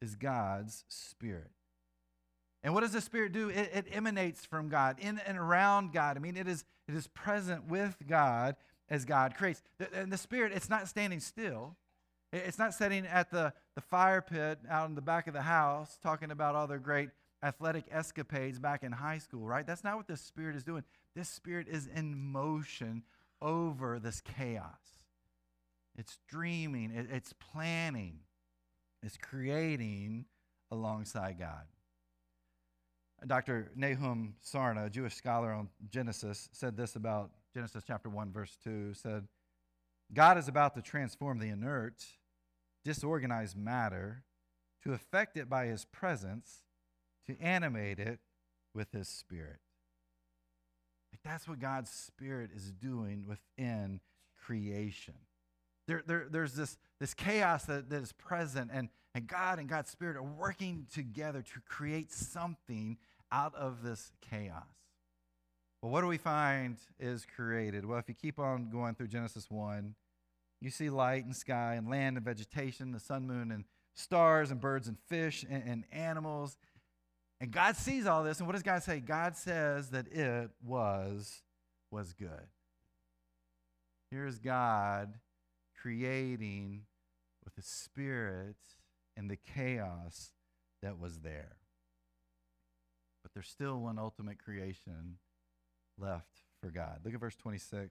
is 0.00 0.14
God's 0.14 0.84
Spirit. 0.88 1.50
And 2.62 2.74
what 2.74 2.80
does 2.80 2.92
the 2.92 3.00
Spirit 3.00 3.32
do? 3.32 3.48
It, 3.48 3.70
it, 3.72 3.86
emanates 3.92 4.44
from 4.44 4.68
God, 4.68 4.96
in 5.00 5.18
and 5.26 5.38
around 5.38 5.92
God. 5.92 6.16
I 6.16 6.20
mean, 6.20 6.36
it 6.36 6.48
is, 6.48 6.64
it 6.88 6.94
is 6.94 7.06
present 7.08 7.68
with 7.68 7.96
God 8.06 8.56
as 8.88 9.04
God 9.04 9.34
creates. 9.36 9.62
And 9.94 10.12
the 10.12 10.18
Spirit, 10.18 10.52
it's 10.54 10.68
not 10.68 10.88
standing 10.88 11.20
still. 11.20 11.76
It's 12.32 12.58
not 12.58 12.74
sitting 12.74 13.06
at 13.06 13.30
the, 13.30 13.52
the 13.74 13.80
fire 13.80 14.20
pit 14.20 14.58
out 14.68 14.88
in 14.88 14.94
the 14.94 15.00
back 15.00 15.28
of 15.28 15.34
the 15.34 15.42
house 15.42 15.98
talking 16.02 16.30
about 16.30 16.54
all 16.54 16.66
their 16.66 16.78
great 16.78 17.08
athletic 17.42 17.84
escapades 17.90 18.58
back 18.58 18.82
in 18.82 18.92
high 18.92 19.18
school, 19.18 19.46
right? 19.46 19.66
That's 19.66 19.84
not 19.84 19.96
what 19.96 20.08
the 20.08 20.16
Spirit 20.16 20.56
is 20.56 20.64
doing. 20.64 20.84
This 21.14 21.28
Spirit 21.28 21.68
is 21.68 21.86
in 21.86 22.18
motion 22.18 23.02
over 23.40 23.98
this 23.98 24.20
chaos. 24.20 24.98
It's 25.96 26.18
dreaming, 26.28 26.92
it's 27.10 27.32
planning, 27.32 28.20
it's 29.02 29.16
creating 29.16 30.26
alongside 30.70 31.38
God. 31.38 31.66
Dr. 33.26 33.72
Nahum 33.74 34.34
Sarna, 34.44 34.86
a 34.86 34.90
Jewish 34.90 35.14
scholar 35.14 35.52
on 35.52 35.68
Genesis, 35.90 36.48
said 36.52 36.76
this 36.76 36.94
about 36.94 37.30
Genesis 37.52 37.82
chapter 37.84 38.08
1, 38.08 38.32
verse 38.32 38.56
2 38.62 38.94
said, 38.94 39.26
God 40.12 40.38
is 40.38 40.46
about 40.46 40.74
to 40.74 40.82
transform 40.82 41.40
the 41.40 41.48
inert, 41.48 42.04
disorganized 42.84 43.56
matter 43.56 44.22
to 44.84 44.92
affect 44.92 45.36
it 45.36 45.50
by 45.50 45.66
his 45.66 45.84
presence 45.84 46.62
to 47.28 47.40
animate 47.40 47.98
it 47.98 48.18
with 48.74 48.90
his 48.92 49.08
spirit. 49.08 49.60
Like 51.12 51.20
that's 51.24 51.48
what 51.48 51.58
God's 51.58 51.90
spirit 51.90 52.50
is 52.54 52.72
doing 52.72 53.24
within 53.26 54.00
creation. 54.44 55.14
There, 55.86 56.02
there, 56.06 56.26
there's 56.30 56.52
this, 56.52 56.76
this 57.00 57.14
chaos 57.14 57.64
that, 57.64 57.88
that 57.90 58.02
is 58.02 58.12
present, 58.12 58.70
and, 58.72 58.88
and 59.14 59.26
God 59.26 59.58
and 59.58 59.68
God's 59.68 59.90
spirit 59.90 60.16
are 60.16 60.22
working 60.22 60.86
together 60.92 61.42
to 61.42 61.60
create 61.66 62.12
something 62.12 62.98
out 63.32 63.54
of 63.54 63.82
this 63.82 64.12
chaos. 64.20 64.64
Well, 65.82 65.92
what 65.92 66.00
do 66.00 66.06
we 66.08 66.18
find 66.18 66.76
is 66.98 67.26
created? 67.36 67.84
Well, 67.84 67.98
if 67.98 68.08
you 68.08 68.14
keep 68.14 68.38
on 68.38 68.68
going 68.68 68.94
through 68.94 69.08
Genesis 69.08 69.46
1, 69.50 69.94
you 70.60 70.70
see 70.70 70.90
light 70.90 71.24
and 71.24 71.36
sky 71.36 71.74
and 71.74 71.88
land 71.88 72.16
and 72.16 72.24
vegetation, 72.24 72.90
the 72.90 73.00
sun, 73.00 73.26
moon, 73.26 73.52
and 73.52 73.64
stars 73.94 74.50
and 74.50 74.60
birds 74.60 74.88
and 74.88 74.98
fish 75.08 75.44
and, 75.48 75.62
and 75.66 75.84
animals 75.92 76.56
and 77.40 77.52
God 77.52 77.76
sees 77.76 78.06
all 78.06 78.24
this, 78.24 78.38
and 78.38 78.46
what 78.46 78.54
does 78.54 78.62
God 78.62 78.82
say? 78.82 79.00
God 79.00 79.36
says 79.36 79.90
that 79.90 80.08
it 80.08 80.50
was 80.64 81.42
was 81.90 82.12
good. 82.12 82.48
Here's 84.10 84.38
God 84.38 85.14
creating 85.80 86.82
with 87.44 87.54
the 87.54 87.62
spirit 87.62 88.56
and 89.16 89.30
the 89.30 89.36
chaos 89.36 90.32
that 90.82 90.98
was 90.98 91.20
there. 91.20 91.56
But 93.22 93.32
there's 93.34 93.48
still 93.48 93.78
one 93.78 93.98
ultimate 93.98 94.42
creation 94.42 95.18
left 95.98 96.42
for 96.60 96.70
God. 96.70 97.00
Look 97.04 97.14
at 97.14 97.20
verse 97.20 97.36
26. 97.36 97.90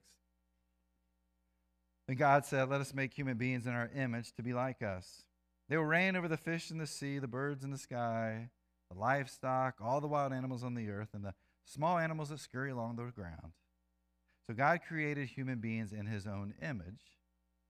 Then 2.07 2.17
God 2.17 2.45
said, 2.45 2.69
Let 2.69 2.81
us 2.81 2.93
make 2.93 3.13
human 3.13 3.37
beings 3.37 3.65
in 3.65 3.73
our 3.73 3.89
image 3.95 4.33
to 4.33 4.43
be 4.43 4.53
like 4.53 4.81
us. 4.81 5.23
They 5.69 5.77
will 5.77 5.85
reign 5.85 6.15
over 6.15 6.27
the 6.27 6.37
fish 6.37 6.71
in 6.71 6.77
the 6.77 6.87
sea, 6.87 7.19
the 7.19 7.27
birds 7.27 7.63
in 7.63 7.71
the 7.71 7.77
sky 7.77 8.49
the 8.91 8.97
livestock, 8.97 9.75
all 9.81 10.01
the 10.01 10.07
wild 10.07 10.33
animals 10.33 10.63
on 10.63 10.75
the 10.75 10.89
earth, 10.89 11.09
and 11.13 11.23
the 11.23 11.33
small 11.65 11.97
animals 11.97 12.29
that 12.29 12.39
scurry 12.39 12.71
along 12.71 12.95
the 12.95 13.03
ground. 13.11 13.53
So 14.45 14.53
God 14.53 14.79
created 14.87 15.27
human 15.27 15.59
beings 15.59 15.91
in 15.91 16.05
his 16.05 16.25
own 16.25 16.53
image. 16.61 17.19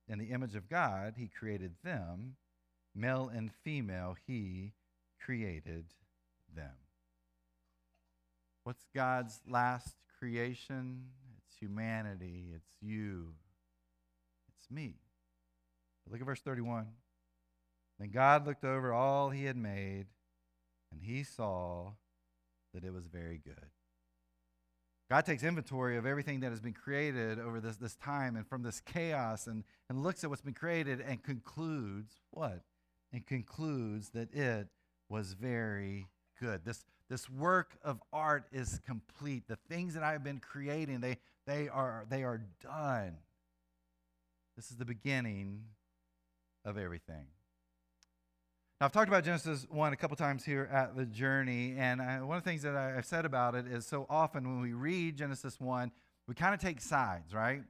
In 0.08 0.20
the 0.20 0.26
image 0.26 0.56
of 0.56 0.70
God, 0.70 1.16
he 1.18 1.28
created 1.28 1.74
them. 1.84 2.36
Male 2.96 3.30
and 3.34 3.52
female, 3.64 4.16
he 4.26 4.74
created 5.24 5.86
them. 6.56 6.76
What's 8.64 8.86
God's 8.94 9.42
last 9.48 9.96
creation? 10.20 11.06
It's 11.38 11.58
humanity, 11.58 12.52
it's 12.56 12.70
you, 12.82 13.34
it's 14.58 14.70
me. 14.70 14.96
Look 16.10 16.20
at 16.20 16.26
verse 16.26 16.42
31. 16.42 16.88
Then 18.00 18.10
God 18.10 18.46
looked 18.46 18.64
over 18.64 18.94
all 18.94 19.30
he 19.30 19.46
had 19.46 19.58
made 19.58 20.08
and 20.92 21.02
he 21.02 21.24
saw 21.24 21.92
that 22.74 22.84
it 22.84 22.94
was 22.94 23.08
very 23.08 23.40
good. 23.44 23.70
God 25.10 25.26
takes 25.26 25.44
inventory 25.44 25.96
of 25.96 26.06
everything 26.06 26.42
that 26.42 26.50
has 26.50 26.60
been 26.60 26.74
created 26.74 27.40
over 27.40 27.62
this, 27.62 27.78
this 27.78 27.96
time 27.96 28.36
and 28.36 28.46
from 28.46 28.62
this 28.62 28.82
chaos 28.82 29.48
and, 29.48 29.64
and 29.90 30.04
looks 30.04 30.24
at 30.24 30.30
what's 30.30 30.42
been 30.42 30.54
created 30.54 31.00
and 31.00 31.24
concludes 31.24 32.16
what? 32.32 32.62
And 33.14 33.26
concludes 33.26 34.10
that 34.10 34.34
it 34.34 34.68
was 35.08 35.32
very 35.34 36.08
good. 36.42 36.66
This, 36.66 36.84
this 37.10 37.30
work 37.30 37.78
of 37.84 38.02
art 38.12 38.48
is 38.52 38.82
complete. 38.86 39.48
The 39.48 39.58
things 39.70 39.94
that 39.94 40.04
I've 40.04 40.26
been 40.26 40.40
creating, 40.40 41.00
they, 41.00 41.18
they, 41.46 41.70
are, 41.70 42.06
they 42.10 42.24
are 42.24 42.42
done. 42.62 43.16
This 44.58 44.72
is 44.72 44.76
the 44.76 44.86
beginning 44.86 45.64
of 46.66 46.78
everything. 46.78 47.28
Now, 48.80 48.86
I've 48.86 48.92
talked 48.92 49.08
about 49.08 49.24
Genesis 49.24 49.66
1 49.72 49.94
a 49.94 49.96
couple 49.96 50.16
times 50.16 50.46
here 50.46 50.70
at 50.72 50.96
the 50.96 51.04
journey, 51.04 51.74
and 51.80 52.00
I, 52.00 52.22
one 52.22 52.38
of 52.38 52.44
the 52.44 52.48
things 52.48 52.62
that 52.62 52.76
I, 52.76 52.92
have 52.92 53.08
said 53.08 53.26
about 53.26 53.56
it 53.56 53.66
is 53.66 53.88
so 53.88 54.06
often 54.08 54.48
when 54.48 54.62
we 54.62 54.74
read 54.74 55.18
Genesis 55.18 55.60
1, 55.60 55.92
we 56.28 56.36
kind 56.36 56.54
of 56.54 56.60
take 56.60 56.80
sides, 56.80 57.34
right? 57.34 57.64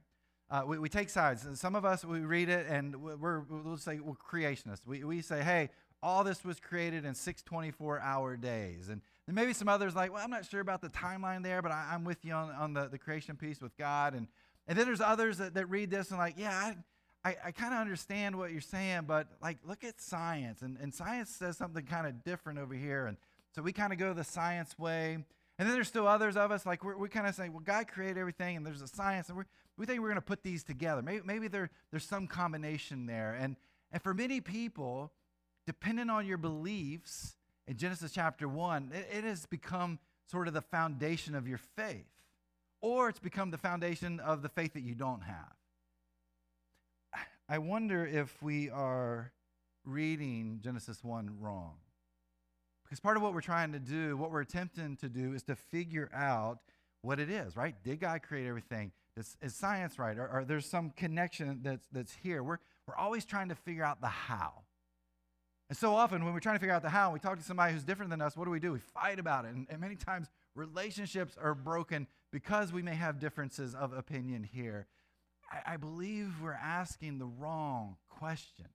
Uh, 0.50 0.64
we, 0.66 0.78
we 0.78 0.90
take 0.90 1.08
sides. 1.08 1.46
Some 1.58 1.74
of 1.74 1.86
us, 1.86 2.04
we 2.04 2.20
read 2.20 2.50
it 2.50 2.66
and 2.68 2.94
we're, 2.94 3.40
we'll 3.40 3.78
say 3.78 4.00
we're 4.00 4.16
creationists. 4.16 4.86
We, 4.86 5.02
we 5.02 5.22
say, 5.22 5.42
hey, 5.42 5.70
all 6.02 6.24
this 6.24 6.44
was 6.44 6.60
created 6.60 7.06
in 7.06 7.14
six 7.14 7.40
24 7.42 8.00
hour 8.00 8.36
days. 8.36 8.90
And 8.90 9.00
then 9.26 9.34
maybe 9.34 9.54
some 9.54 9.68
others 9.70 9.94
like, 9.94 10.12
well, 10.12 10.22
I'm 10.22 10.30
not 10.30 10.44
sure 10.44 10.60
about 10.60 10.82
the 10.82 10.90
timeline 10.90 11.42
there, 11.42 11.62
but 11.62 11.72
I, 11.72 11.94
am 11.94 12.04
with 12.04 12.22
you 12.22 12.34
on, 12.34 12.50
on 12.50 12.74
the, 12.74 12.86
the 12.86 12.98
creation 12.98 13.34
piece 13.34 13.62
with 13.62 13.74
God. 13.78 14.12
And, 14.12 14.28
and 14.66 14.78
then 14.78 14.84
there's 14.84 15.00
others 15.00 15.38
that, 15.38 15.54
that 15.54 15.70
read 15.70 15.90
this 15.90 16.10
and 16.10 16.18
like, 16.18 16.34
yeah, 16.36 16.54
I, 16.54 16.76
I, 17.24 17.36
I 17.46 17.50
kind 17.50 17.74
of 17.74 17.80
understand 17.80 18.36
what 18.36 18.52
you're 18.52 18.60
saying, 18.60 19.02
but 19.06 19.26
like, 19.42 19.58
look 19.66 19.84
at 19.84 20.00
science. 20.00 20.62
And, 20.62 20.76
and 20.80 20.94
science 20.94 21.30
says 21.30 21.56
something 21.56 21.84
kind 21.84 22.06
of 22.06 22.24
different 22.24 22.58
over 22.58 22.74
here. 22.74 23.06
And 23.06 23.16
so 23.54 23.62
we 23.62 23.72
kind 23.72 23.92
of 23.92 23.98
go 23.98 24.12
the 24.14 24.24
science 24.24 24.78
way. 24.78 25.14
And 25.58 25.68
then 25.68 25.74
there's 25.74 25.88
still 25.88 26.06
others 26.06 26.36
of 26.36 26.52
us, 26.52 26.64
like 26.64 26.84
we're, 26.84 26.96
we 26.96 27.08
kind 27.08 27.26
of 27.26 27.34
say, 27.34 27.48
well, 27.48 27.62
God 27.64 27.88
created 27.88 28.18
everything 28.18 28.56
and 28.56 28.64
there's 28.64 28.80
a 28.80 28.86
science, 28.86 29.28
and 29.28 29.36
we 29.36 29.44
we 29.78 29.86
think 29.86 30.00
we're 30.00 30.08
going 30.08 30.16
to 30.16 30.20
put 30.20 30.42
these 30.42 30.64
together. 30.64 31.00
Maybe, 31.00 31.22
maybe 31.24 31.48
there, 31.48 31.70
there's 31.90 32.04
some 32.04 32.26
combination 32.26 33.06
there. 33.06 33.38
And, 33.40 33.56
and 33.92 34.02
for 34.02 34.12
many 34.12 34.40
people, 34.40 35.12
depending 35.66 36.10
on 36.10 36.26
your 36.26 36.36
beliefs, 36.36 37.36
in 37.68 37.76
Genesis 37.76 38.12
chapter 38.12 38.48
1, 38.48 38.92
it, 38.92 39.18
it 39.18 39.24
has 39.24 39.46
become 39.46 40.00
sort 40.26 40.48
of 40.48 40.54
the 40.54 40.62
foundation 40.62 41.34
of 41.34 41.46
your 41.46 41.58
faith, 41.58 42.08
or 42.80 43.08
it's 43.08 43.20
become 43.20 43.50
the 43.50 43.58
foundation 43.58 44.18
of 44.20 44.42
the 44.42 44.48
faith 44.48 44.72
that 44.72 44.82
you 44.82 44.94
don't 44.94 45.22
have. 45.22 45.52
I 47.50 47.56
wonder 47.56 48.04
if 48.04 48.42
we 48.42 48.68
are 48.68 49.32
reading 49.86 50.60
Genesis 50.62 51.02
1 51.02 51.38
wrong. 51.40 51.76
Because 52.84 53.00
part 53.00 53.16
of 53.16 53.22
what 53.22 53.32
we're 53.32 53.40
trying 53.40 53.72
to 53.72 53.78
do, 53.78 54.18
what 54.18 54.30
we're 54.30 54.42
attempting 54.42 54.96
to 54.96 55.08
do, 55.08 55.32
is 55.32 55.42
to 55.44 55.56
figure 55.56 56.10
out 56.12 56.58
what 57.00 57.18
it 57.18 57.30
is, 57.30 57.56
right? 57.56 57.74
Did 57.82 58.00
God 58.00 58.22
create 58.22 58.46
everything? 58.46 58.92
Is, 59.16 59.36
is 59.40 59.54
science 59.54 59.98
right? 59.98 60.18
Or, 60.18 60.28
or 60.28 60.44
there's 60.44 60.66
some 60.66 60.90
connection 60.90 61.60
that's, 61.62 61.86
that's 61.90 62.14
here? 62.22 62.42
We're, 62.42 62.58
we're 62.86 62.96
always 62.96 63.24
trying 63.24 63.48
to 63.48 63.54
figure 63.54 63.84
out 63.84 64.02
the 64.02 64.08
how. 64.08 64.52
And 65.70 65.76
so 65.76 65.94
often, 65.94 66.24
when 66.26 66.34
we're 66.34 66.40
trying 66.40 66.56
to 66.56 66.60
figure 66.60 66.74
out 66.74 66.82
the 66.82 66.90
how, 66.90 67.12
we 67.12 67.18
talk 67.18 67.38
to 67.38 67.44
somebody 67.44 67.72
who's 67.72 67.84
different 67.84 68.10
than 68.10 68.20
us, 68.20 68.36
what 68.36 68.44
do 68.44 68.50
we 68.50 68.60
do? 68.60 68.72
We 68.72 68.78
fight 68.78 69.18
about 69.18 69.46
it. 69.46 69.54
And, 69.54 69.66
and 69.70 69.80
many 69.80 69.96
times, 69.96 70.28
relationships 70.54 71.36
are 71.40 71.54
broken 71.54 72.06
because 72.30 72.72
we 72.72 72.82
may 72.82 72.94
have 72.94 73.18
differences 73.18 73.74
of 73.74 73.94
opinion 73.94 74.44
here. 74.44 74.86
I, 75.50 75.74
I 75.74 75.76
believe 75.76 76.34
we're 76.42 76.52
asking 76.52 77.18
the 77.18 77.26
wrong 77.26 77.96
question. 78.08 78.66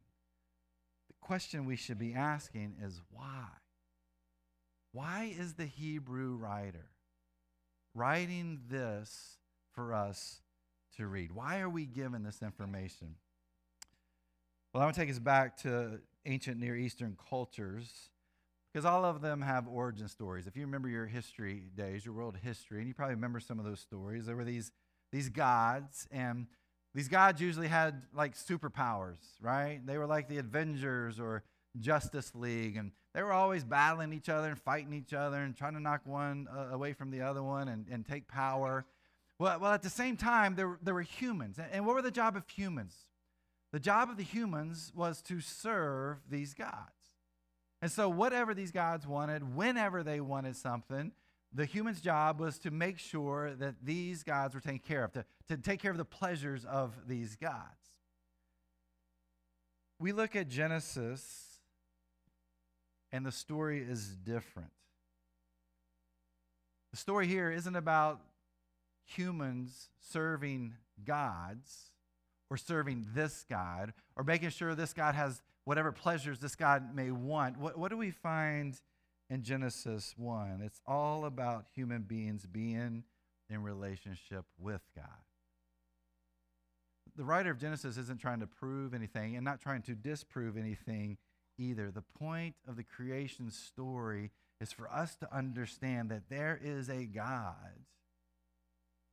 The 1.08 1.16
question 1.22 1.66
we 1.66 1.76
should 1.76 2.00
be 2.00 2.14
asking 2.14 2.76
is 2.82 3.02
why? 3.12 3.48
Why 4.92 5.34
is 5.38 5.54
the 5.54 5.66
Hebrew 5.66 6.36
writer 6.36 6.92
writing 7.96 8.62
this 8.70 9.38
for 9.74 9.94
us 9.94 10.42
to 10.98 11.08
read? 11.08 11.32
Why 11.32 11.60
are 11.62 11.70
we 11.70 11.86
given 11.86 12.24
this 12.24 12.42
information? 12.42 13.16
Well, 14.74 14.82
I 14.82 14.86
want 14.86 14.96
to 14.96 15.02
take 15.02 15.10
us 15.10 15.20
back 15.20 15.58
to 15.58 16.00
ancient 16.26 16.60
Near 16.60 16.76
Eastern 16.76 17.18
cultures 17.30 18.10
because 18.72 18.86
all 18.86 19.06
of 19.06 19.22
them 19.22 19.42
have 19.42 19.68
origin 19.68 20.08
stories. 20.08 20.48
If 20.48 20.56
you 20.56 20.64
remember 20.64 20.90
your 20.90 21.06
history 21.06 21.64
days, 21.76 22.06
your 22.06 22.16
world 22.16 22.38
history, 22.42 22.80
and 22.80 22.88
you 22.88 22.94
probably 22.94 23.16
remember 23.16 23.40
some 23.40 23.60
of 23.60 23.66
those 23.66 23.80
stories, 23.80 24.26
there 24.26 24.36
were 24.36 24.44
these, 24.44 24.72
these 25.12 25.30
gods, 25.30 26.08
and 26.12 26.48
these 26.94 27.08
gods 27.08 27.42
usually 27.42 27.68
had 27.68 28.04
like 28.14 28.36
superpowers, 28.36 29.18
right? 29.42 29.80
They 29.86 29.98
were 29.98 30.06
like 30.06 30.28
the 30.28 30.38
Avengers 30.38 31.20
or 31.20 31.44
Justice 31.80 32.32
League, 32.36 32.78
and 32.78 32.92
they 33.14 33.24
were 33.24 33.32
always 33.32 33.64
battling 33.64 34.14
each 34.14 34.30
other 34.30 34.50
and 34.50 34.60
fighting 34.60 34.94
each 34.94 35.14
other 35.14 35.38
and 35.38 35.56
trying 35.56 35.74
to 35.74 35.80
knock 35.80 36.02
one 36.06 36.48
uh, 36.56 36.74
away 36.74 36.94
from 36.94 37.10
the 37.10 37.22
other 37.22 37.42
one 37.42 37.68
and, 37.68 37.88
and 37.90 38.06
take 38.06 38.28
power. 38.28 38.86
Well, 39.40 39.60
well, 39.60 39.72
at 39.74 39.82
the 39.82 39.90
same 39.90 40.18
time, 40.18 40.56
there, 40.56 40.78
there 40.84 40.94
were 40.94 41.02
humans. 41.02 41.58
And 41.72 41.86
what 41.86 41.96
were 41.96 42.02
the 42.02 42.12
job 42.12 42.36
of 42.36 42.48
humans? 42.48 42.96
The 43.72 43.80
job 43.80 44.12
of 44.12 44.18
the 44.18 44.24
humans 44.24 44.92
was 44.96 45.22
to 45.24 45.42
serve 45.42 46.18
these 46.30 46.54
gods. 46.54 46.92
And 47.82 47.92
so, 47.92 48.08
whatever 48.08 48.54
these 48.54 48.72
gods 48.72 49.08
wanted, 49.08 49.56
whenever 49.56 50.04
they 50.04 50.22
wanted 50.22 50.56
something, 50.56 51.12
the 51.54 51.66
human's 51.66 52.02
job 52.02 52.40
was 52.40 52.58
to 52.60 52.72
make 52.72 52.98
sure 52.98 53.54
that 53.56 53.76
these 53.84 54.24
gods 54.24 54.56
were 54.56 54.62
taken 54.62 54.80
care 54.80 55.04
of, 55.04 55.12
to, 55.14 55.26
to 55.50 55.58
take 55.58 55.80
care 55.80 55.92
of 55.92 55.98
the 55.98 56.06
pleasures 56.06 56.66
of 56.66 56.94
these 57.08 57.36
gods. 57.36 57.62
We 60.00 60.12
look 60.12 60.36
at 60.36 60.50
Genesis, 60.50 61.60
and 63.12 63.26
the 63.26 63.32
story 63.32 63.80
is 63.80 64.16
different. 64.16 64.72
The 66.92 66.98
story 66.98 67.28
here 67.28 67.52
isn't 67.52 67.76
about 67.76 68.20
humans 69.06 69.90
serving 70.12 70.74
gods 71.06 71.92
or 72.50 72.58
serving 72.58 73.08
this 73.14 73.46
God 73.50 73.94
or 74.16 74.24
making 74.24 74.50
sure 74.50 74.76
this 74.76 74.94
God 74.94 75.16
has 75.16 75.42
whatever 75.66 75.92
pleasures 75.92 76.40
this 76.40 76.56
God 76.56 76.96
may 76.96 77.12
want. 77.12 77.58
What, 77.58 77.78
what 77.78 77.90
do 77.90 77.98
we 77.98 78.12
find 78.12 78.80
in 79.30 79.44
Genesis 79.44 80.14
1? 80.18 80.62
It's 80.64 80.82
all 80.86 81.26
about 81.26 81.66
human 81.74 82.04
beings 82.04 82.46
being 82.46 83.04
in 83.50 83.64
relationship 83.64 84.46
with 84.58 84.82
God. 84.96 85.06
The 87.16 87.24
writer 87.24 87.52
of 87.52 87.60
Genesis 87.60 87.98
isn't 87.98 88.20
trying 88.20 88.40
to 88.40 88.48
prove 88.48 88.94
anything 88.94 89.36
and 89.36 89.46
not 89.46 89.62
trying 89.62 89.84
to 89.84 89.94
disprove 89.94 90.58
anything 90.58 91.18
either. 91.60 91.92
The 91.92 92.02
point 92.02 92.56
of 92.68 92.76
the 92.76 92.84
creation 92.84 93.52
story 93.52 94.32
is 94.60 94.72
for 94.72 94.90
us 94.92 95.16
to 95.18 95.36
understand 95.36 96.10
that 96.10 96.30
there 96.30 96.60
is 96.62 96.90
a 96.90 97.06
God. 97.06 97.86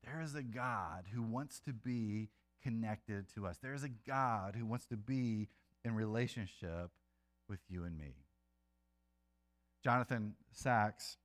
There 0.04 0.22
is 0.22 0.34
a 0.34 0.42
God 0.42 1.04
who 1.12 1.22
wants 1.22 1.60
to 1.60 1.72
be 1.72 2.30
connected 2.62 3.26
to 3.34 3.46
us. 3.46 3.58
There's 3.62 3.84
a 3.84 3.90
God 4.06 4.54
who 4.56 4.64
wants 4.64 4.86
to 4.86 4.96
be 4.96 5.48
in 5.84 5.94
relationship 5.94 6.90
with 7.48 7.60
you 7.68 7.84
and 7.84 7.98
me. 7.98 8.14
Jonathan 9.82 10.34
Sacks 10.52 11.16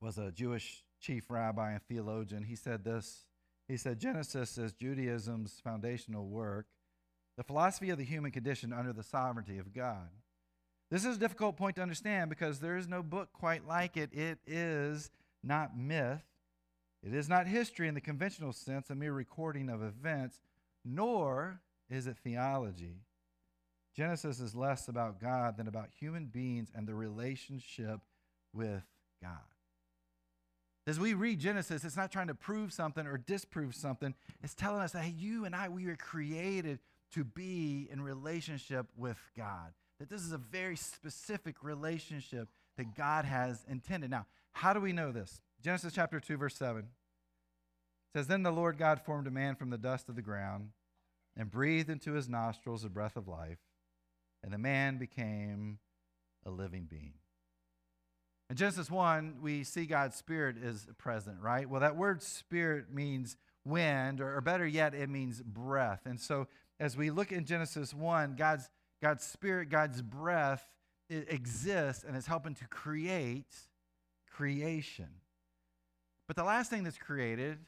was 0.00 0.18
a 0.18 0.30
Jewish 0.30 0.84
chief 1.00 1.30
rabbi 1.30 1.72
and 1.72 1.82
theologian. 1.82 2.42
He 2.44 2.56
said 2.56 2.84
this 2.84 3.24
He 3.68 3.76
said, 3.76 3.98
Genesis 3.98 4.58
is 4.58 4.72
Judaism's 4.72 5.60
foundational 5.62 6.26
work, 6.26 6.66
the 7.36 7.44
philosophy 7.44 7.90
of 7.90 7.98
the 7.98 8.04
human 8.04 8.30
condition 8.30 8.72
under 8.72 8.92
the 8.92 9.02
sovereignty 9.02 9.58
of 9.58 9.72
God. 9.72 10.08
This 10.90 11.04
is 11.04 11.16
a 11.16 11.20
difficult 11.20 11.56
point 11.56 11.76
to 11.76 11.82
understand 11.82 12.30
because 12.30 12.60
there 12.60 12.76
is 12.76 12.86
no 12.86 13.02
book 13.02 13.30
quite 13.32 13.66
like 13.66 13.96
it. 13.96 14.12
It 14.12 14.38
is 14.46 15.10
not 15.42 15.76
myth, 15.76 16.22
it 17.02 17.14
is 17.14 17.28
not 17.28 17.46
history 17.46 17.88
in 17.88 17.94
the 17.94 18.00
conventional 18.00 18.52
sense, 18.52 18.90
a 18.90 18.94
mere 18.94 19.12
recording 19.12 19.68
of 19.68 19.82
events, 19.82 20.40
nor 20.84 21.60
is 21.88 22.06
it 22.06 22.16
theology. 22.22 23.00
Genesis 23.96 24.40
is 24.40 24.54
less 24.54 24.88
about 24.88 25.20
God 25.20 25.56
than 25.56 25.68
about 25.68 25.88
human 25.98 26.26
beings 26.26 26.68
and 26.74 26.86
the 26.86 26.94
relationship 26.94 28.00
with 28.52 28.82
God. 29.22 29.38
As 30.86 31.00
we 31.00 31.14
read 31.14 31.40
Genesis, 31.40 31.82
it's 31.82 31.96
not 31.96 32.12
trying 32.12 32.28
to 32.28 32.34
prove 32.34 32.72
something 32.72 33.06
or 33.06 33.18
disprove 33.18 33.74
something. 33.74 34.14
It's 34.42 34.54
telling 34.54 34.82
us 34.82 34.92
that 34.92 35.02
hey, 35.02 35.14
you 35.16 35.44
and 35.44 35.54
I, 35.54 35.68
we 35.68 35.86
were 35.86 35.96
created 35.96 36.78
to 37.12 37.24
be 37.24 37.88
in 37.90 38.00
relationship 38.00 38.86
with 38.96 39.18
God. 39.36 39.72
That 39.98 40.10
this 40.10 40.20
is 40.20 40.32
a 40.32 40.38
very 40.38 40.76
specific 40.76 41.64
relationship 41.64 42.48
that 42.76 42.94
God 42.94 43.24
has 43.24 43.64
intended. 43.68 44.10
Now, 44.10 44.26
how 44.52 44.74
do 44.74 44.80
we 44.80 44.92
know 44.92 45.10
this? 45.10 45.40
Genesis 45.62 45.94
chapter 45.94 46.20
2, 46.20 46.36
verse 46.36 46.54
7 46.54 46.84
says, 48.14 48.26
Then 48.26 48.42
the 48.42 48.52
Lord 48.52 48.78
God 48.78 49.00
formed 49.00 49.26
a 49.26 49.30
man 49.30 49.56
from 49.56 49.70
the 49.70 49.78
dust 49.78 50.08
of 50.08 50.16
the 50.16 50.22
ground 50.22 50.70
and 51.36 51.50
breathed 51.50 51.90
into 51.90 52.12
his 52.12 52.28
nostrils 52.28 52.82
the 52.82 52.88
breath 52.88 53.16
of 53.16 53.26
life, 53.26 53.58
and 54.46 54.54
the 54.54 54.58
man 54.58 54.96
became 54.96 55.78
a 56.46 56.50
living 56.50 56.86
being. 56.88 57.14
In 58.48 58.54
Genesis 58.54 58.88
1, 58.88 59.38
we 59.42 59.64
see 59.64 59.86
God's 59.86 60.14
Spirit 60.14 60.56
is 60.56 60.86
present, 60.98 61.38
right? 61.42 61.68
Well, 61.68 61.80
that 61.80 61.96
word 61.96 62.22
spirit 62.22 62.94
means 62.94 63.36
wind, 63.64 64.20
or, 64.20 64.40
better 64.40 64.64
yet, 64.64 64.94
it 64.94 65.10
means 65.10 65.42
breath. 65.42 66.02
And 66.06 66.20
so 66.20 66.46
as 66.78 66.96
we 66.96 67.10
look 67.10 67.32
in 67.32 67.44
Genesis 67.44 67.92
1, 67.92 68.36
God's, 68.36 68.70
God's 69.02 69.24
Spirit, 69.24 69.68
God's 69.68 70.00
breath 70.00 70.64
exists 71.10 72.04
and 72.04 72.16
is 72.16 72.28
helping 72.28 72.54
to 72.54 72.68
create 72.68 73.52
creation. 74.30 75.08
But 76.28 76.36
the 76.36 76.44
last 76.44 76.70
thing 76.70 76.84
that's 76.84 76.98
created 76.98 77.58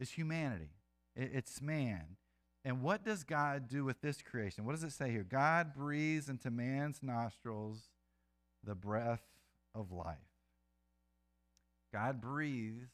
is 0.00 0.10
humanity, 0.10 0.70
it's 1.14 1.62
man. 1.62 2.16
And 2.64 2.82
what 2.82 3.04
does 3.04 3.24
God 3.24 3.68
do 3.68 3.84
with 3.84 4.00
this 4.00 4.22
creation? 4.22 4.64
What 4.64 4.72
does 4.72 4.84
it 4.84 4.92
say 4.92 5.10
here? 5.10 5.26
God 5.28 5.74
breathes 5.74 6.28
into 6.28 6.50
man's 6.50 7.02
nostrils 7.02 7.90
the 8.64 8.74
breath 8.74 9.22
of 9.74 9.92
life. 9.92 10.16
God 11.92 12.20
breathes 12.20 12.88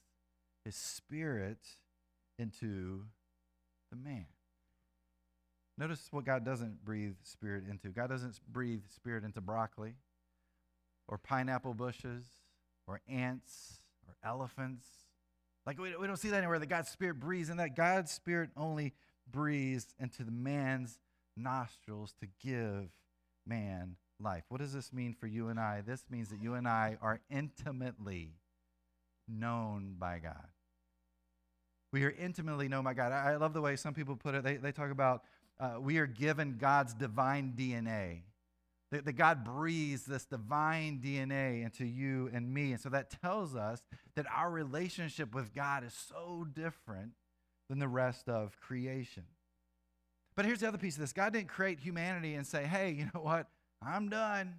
his 0.65 0.75
spirit 0.75 1.59
into 2.39 3.05
the 3.91 3.97
man. 3.97 4.27
Notice 5.79 6.09
what 6.11 6.25
God 6.25 6.45
doesn't 6.45 6.85
breathe 6.85 7.15
spirit 7.23 7.65
into. 7.71 7.89
God 7.89 8.11
doesn't 8.11 8.39
breathe 8.53 8.83
spirit 8.95 9.25
into 9.25 9.41
broccoli 9.41 9.95
or 11.09 11.17
pineapple 11.17 11.75
bushes 11.75 12.25
or 12.87 13.01
ants 13.09 13.81
or 14.07 14.15
elephants. 14.23 14.85
Like 15.65 15.81
we, 15.81 15.97
we 15.97 16.07
don't 16.07 16.19
see 16.19 16.29
that 16.29 16.39
anywhere 16.39 16.59
that 16.59 16.67
God's 16.67 16.91
spirit 16.91 17.19
breathes 17.21 17.49
and 17.49 17.61
that 17.61 17.77
God's 17.77 18.11
spirit 18.11 18.51
only 18.57 18.93
breathes 19.33 19.95
into 19.99 20.25
the 20.25 20.31
man's 20.31 20.99
nostrils 21.37 22.15
to 22.21 22.27
give 22.43 22.91
man 23.47 23.97
life. 24.21 24.45
What 24.49 24.61
does 24.61 24.73
this 24.73 24.93
mean 24.93 25.15
for 25.15 25.27
you 25.27 25.49
and 25.49 25.59
I? 25.59 25.83
This 25.87 26.05
means 26.11 26.29
that 26.29 26.41
you 26.43 26.55
and 26.55 26.69
I 26.69 26.99
are 27.01 27.21
intimately 27.31 28.35
known 29.29 29.97
by 29.99 30.19
God. 30.19 30.49
We 31.93 32.05
are 32.05 32.15
intimately 32.19 32.69
known 32.69 32.85
by 32.85 32.95
God. 32.95 33.13
I, 33.13 33.33
I 33.33 33.37
love 33.37 33.53
the 33.53 33.61
way 33.61 33.77
some 33.77 33.95
people 33.95 34.17
put 34.17 34.35
it. 34.35 34.45
They, 34.45 34.57
they 34.57 34.73
talk 34.73 34.91
about 34.91 35.23
uh, 35.59 35.77
we 35.81 35.99
are 35.99 36.07
given 36.07 36.57
God's 36.59 36.95
divine 36.95 37.55
DNA. 37.57 38.23
That, 38.93 39.05
that 39.05 39.13
God 39.13 39.45
breathes 39.45 40.05
this 40.05 40.25
divine 40.25 41.01
DNA 41.05 41.63
into 41.63 41.85
you 41.85 42.29
and 42.33 42.53
me. 42.53 42.73
And 42.73 42.81
so 42.81 42.89
that 42.89 43.15
tells 43.23 43.55
us 43.55 43.83
that 44.17 44.27
our 44.35 44.51
relationship 44.51 45.33
with 45.33 45.55
God 45.55 45.85
is 45.85 45.95
so 45.95 46.45
different 46.53 47.13
than 47.71 47.79
the 47.79 47.89
rest 47.89 48.29
of 48.29 48.61
creation. 48.61 49.23
But 50.37 50.45
here's 50.45 50.59
the 50.59 50.69
other 50.69 50.77
piece 50.77 50.97
of 50.97 51.01
this 51.01 51.13
God 51.13 51.33
didn't 51.33 51.49
create 51.49 51.81
humanity 51.81 52.35
and 52.35 52.47
say, 52.47 52.65
hey, 52.65 52.91
you 52.91 53.05
know 53.15 53.21
what? 53.23 53.47
I'm 53.81 54.11
done. 54.11 54.57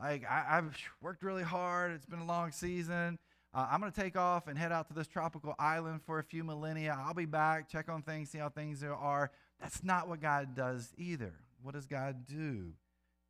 Like, 0.00 0.24
I, 0.28 0.56
have 0.56 0.76
worked 1.02 1.22
really 1.22 1.42
hard. 1.42 1.92
It's 1.92 2.06
been 2.06 2.20
a 2.20 2.24
long 2.24 2.52
season. 2.52 3.18
Uh, 3.52 3.68
I'm 3.70 3.80
going 3.80 3.92
to 3.92 4.00
take 4.00 4.16
off 4.16 4.48
and 4.48 4.58
head 4.58 4.72
out 4.72 4.88
to 4.88 4.94
this 4.94 5.06
tropical 5.06 5.54
island 5.58 6.00
for 6.04 6.18
a 6.18 6.24
few 6.24 6.42
millennia. 6.42 6.98
I'll 6.98 7.14
be 7.14 7.26
back, 7.26 7.68
check 7.68 7.88
on 7.88 8.02
things, 8.02 8.30
see 8.30 8.38
how 8.38 8.48
things 8.48 8.82
are. 8.82 9.30
That's 9.60 9.84
not 9.84 10.08
what 10.08 10.20
God 10.20 10.56
does 10.56 10.92
either. 10.96 11.34
What 11.62 11.74
does 11.74 11.86
God 11.86 12.26
do? 12.26 12.72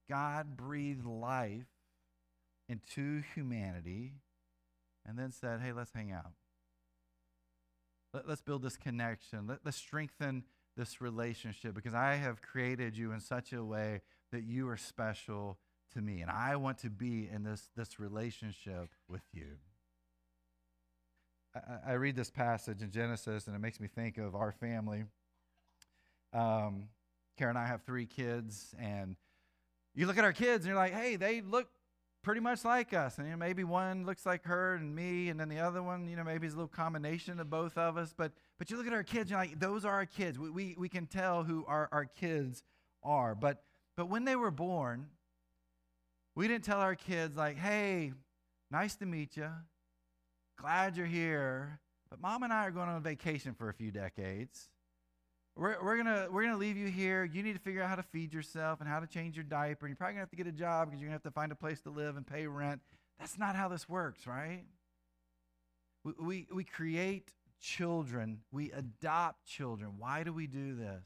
God 0.09 0.57
breathed 0.57 1.05
life 1.05 1.67
into 2.69 3.23
humanity 3.35 4.13
and 5.07 5.19
then 5.19 5.33
said, 5.33 5.61
hey, 5.61 5.73
let's 5.73 5.93
hang 5.95 6.13
out. 6.13 6.33
Let, 8.15 8.27
us 8.27 8.41
build 8.41 8.63
this 8.63 8.77
connection. 8.77 9.47
Let, 9.49 9.59
let's 9.65 9.77
strengthen 9.77 10.45
this 10.77 11.01
relationship 11.01 11.75
because 11.75 11.95
I 11.95 12.15
have 12.15 12.41
created 12.41 12.97
you 12.97 13.13
in 13.13 13.21
such 13.21 13.53
a 13.53 13.65
way 13.65 14.03
that 14.31 14.45
you 14.45 14.69
are 14.69 14.77
special 14.77 15.59
to 15.95 16.01
me. 16.01 16.21
And 16.21 16.31
I 16.31 16.57
want 16.57 16.79
to 16.79 16.91
be 16.91 17.29
in 17.33 17.43
this, 17.43 17.69
this 17.77 17.99
relationship 17.99 18.89
with 19.09 19.23
you. 19.33 19.57
I, 21.55 21.91
I 21.91 21.93
read 21.95 22.15
this 22.17 22.31
passage 22.31 22.83
in 22.83 22.91
Genesis 22.91 23.47
and 23.47 23.57
it 23.57 23.59
makes 23.59 23.81
me 23.81 23.89
think 23.89 24.19
of 24.19 24.35
our 24.35 24.53
family. 24.53 25.05
Um, 26.33 26.89
Karen 27.37 27.57
and 27.57 27.65
I 27.65 27.67
have 27.67 27.83
three 27.83 28.07
kids, 28.07 28.75
and 28.79 29.17
you 29.95 30.07
look 30.07 30.19
at 30.19 30.25
our 30.25 30.33
kids 30.33 30.65
and 30.65 30.67
you're 30.67 30.77
like, 30.77 30.93
hey, 30.93 31.17
they 31.17 31.41
look 31.41 31.69
pretty 32.25 32.41
much 32.41 32.65
like 32.65 32.93
us. 32.93 33.19
And 33.19 33.27
you 33.27 33.33
know, 33.33 33.39
maybe 33.39 33.63
one 33.63 34.05
looks 34.05 34.27
like 34.27 34.45
her 34.47 34.75
and 34.75 34.95
me, 34.95 35.29
and 35.29 35.39
then 35.39 35.49
the 35.49 35.61
other 35.61 35.83
one, 35.83 36.09
you 36.09 36.17
know, 36.17 36.25
maybe 36.25 36.47
is 36.47 36.55
a 36.55 36.57
little 36.57 36.67
combination 36.69 37.39
of 37.39 37.49
both 37.49 37.79
of 37.79 37.97
us. 37.97 38.13
But 38.17 38.33
but 38.59 38.71
you 38.71 38.77
look 38.77 38.87
at 38.87 38.93
our 38.93 39.05
kids, 39.05 39.31
you're 39.31 39.39
like, 39.39 39.61
those 39.61 39.85
are 39.85 39.93
our 39.93 40.07
kids. 40.07 40.39
We, 40.39 40.51
we, 40.51 40.75
we 40.77 40.89
can 40.89 41.07
tell 41.07 41.45
who 41.45 41.65
our, 41.69 41.89
our 41.93 42.07
kids 42.07 42.65
are. 43.05 43.35
But 43.35 43.63
but 43.97 44.07
when 44.07 44.25
they 44.25 44.35
were 44.35 44.51
born, 44.51 45.07
we 46.35 46.49
didn't 46.49 46.65
tell 46.65 46.81
our 46.81 46.97
kids, 46.97 47.37
like, 47.37 47.57
hey, 47.57 48.13
nice 48.71 48.97
to 48.97 49.07
meet 49.07 49.37
you. 49.37 49.51
Glad 50.59 50.97
you're 50.97 51.07
here. 51.07 51.79
But 52.11 52.21
mom 52.21 52.43
and 52.43 52.53
I 52.53 52.67
are 52.67 52.71
going 52.71 52.89
on 52.89 53.03
vacation 53.03 53.55
for 53.55 53.69
a 53.69 53.75
few 53.75 53.91
decades. 53.91 54.69
We're, 55.57 55.77
we're 55.83 55.97
gonna 55.97 56.27
we're 56.31 56.43
gonna 56.43 56.57
leave 56.57 56.77
you 56.77 56.89
here. 56.89 57.25
You 57.25 57.43
need 57.43 57.53
to 57.53 57.61
figure 57.61 57.83
out 57.83 57.89
how 57.89 57.97
to 57.97 58.03
feed 58.03 58.33
yourself 58.33 58.81
and 58.81 58.89
how 58.89 58.99
to 58.99 59.07
change 59.07 59.37
your 59.37 59.45
diaper. 59.45 59.87
And 59.87 59.91
you're 59.93 59.97
probably 59.97 60.15
to 60.15 60.21
have 60.21 60.31
to 60.31 60.37
get 60.37 60.47
a 60.47 60.53
job 60.53 60.89
because 60.89 61.01
you're 61.01 61.09
to 61.11 61.13
have 61.13 61.23
to 61.23 61.31
find 61.31 61.53
a 61.53 61.57
place 61.57 61.81
to 61.83 61.91
live 61.91 62.17
and 62.17 62.27
pay 62.27 62.47
rent. 62.47 62.81
That's 63.19 63.39
not 63.39 63.55
how 63.55 63.69
this 63.69 63.89
works, 63.89 64.27
right? 64.27 64.65
We, 66.05 66.13
we, 66.21 66.47
we 66.53 66.65
create 66.65 67.31
children, 67.61 68.41
we 68.53 68.71
adopt 68.73 69.47
children. 69.47 69.93
Why 69.99 70.23
do 70.23 70.33
we 70.33 70.47
do 70.47 70.75
this? 70.75 71.05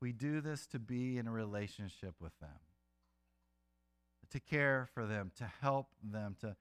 We 0.00 0.12
do 0.12 0.40
this 0.40 0.66
to 0.68 0.78
be 0.78 1.18
in 1.18 1.26
a 1.26 1.30
relationship 1.30 2.14
with 2.20 2.36
them, 2.40 2.50
to 4.30 4.40
care 4.40 4.88
for 4.92 5.06
them, 5.06 5.30
to 5.38 5.50
help 5.60 5.88
them, 6.02 6.36
to 6.40 6.56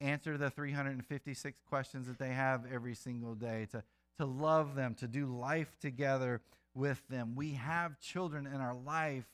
answer 0.00 0.38
the 0.38 0.50
356 0.50 1.60
questions 1.68 2.06
that 2.06 2.18
they 2.18 2.30
have 2.30 2.64
every 2.72 2.94
single 2.94 3.34
day, 3.34 3.66
to, 3.72 3.82
to 4.18 4.26
love 4.26 4.74
them, 4.74 4.94
to 4.96 5.08
do 5.08 5.26
life 5.26 5.76
together 5.80 6.40
with 6.74 7.02
them. 7.08 7.34
We 7.34 7.52
have 7.52 8.00
children 8.00 8.46
in 8.46 8.60
our 8.60 8.74
life 8.74 9.26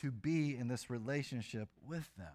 to 0.00 0.10
be 0.10 0.56
in 0.56 0.68
this 0.68 0.90
relationship 0.90 1.68
with 1.86 2.08
them. 2.16 2.32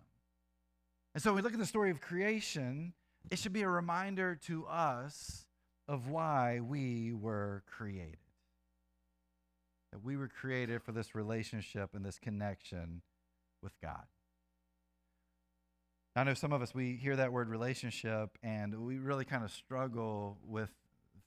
And 1.13 1.21
so 1.21 1.29
when 1.31 1.37
we 1.37 1.41
look 1.43 1.53
at 1.53 1.59
the 1.59 1.65
story 1.65 1.91
of 1.91 2.01
creation, 2.01 2.93
it 3.31 3.39
should 3.39 3.53
be 3.53 3.61
a 3.61 3.69
reminder 3.69 4.35
to 4.47 4.65
us 4.65 5.45
of 5.87 6.09
why 6.09 6.59
we 6.59 7.13
were 7.13 7.63
created. 7.67 8.17
That 9.91 10.03
we 10.03 10.17
were 10.17 10.27
created 10.27 10.81
for 10.81 10.91
this 10.91 11.13
relationship 11.13 11.91
and 11.93 12.03
this 12.03 12.19
connection 12.19 13.01
with 13.61 13.79
God. 13.81 14.03
I 16.15 16.23
know 16.23 16.33
some 16.35 16.53
of 16.53 16.61
us, 16.61 16.75
we 16.75 16.95
hear 16.95 17.15
that 17.15 17.31
word 17.31 17.49
relationship 17.49 18.37
and 18.43 18.85
we 18.85 18.99
really 18.99 19.25
kind 19.25 19.43
of 19.43 19.51
struggle 19.51 20.37
with 20.45 20.69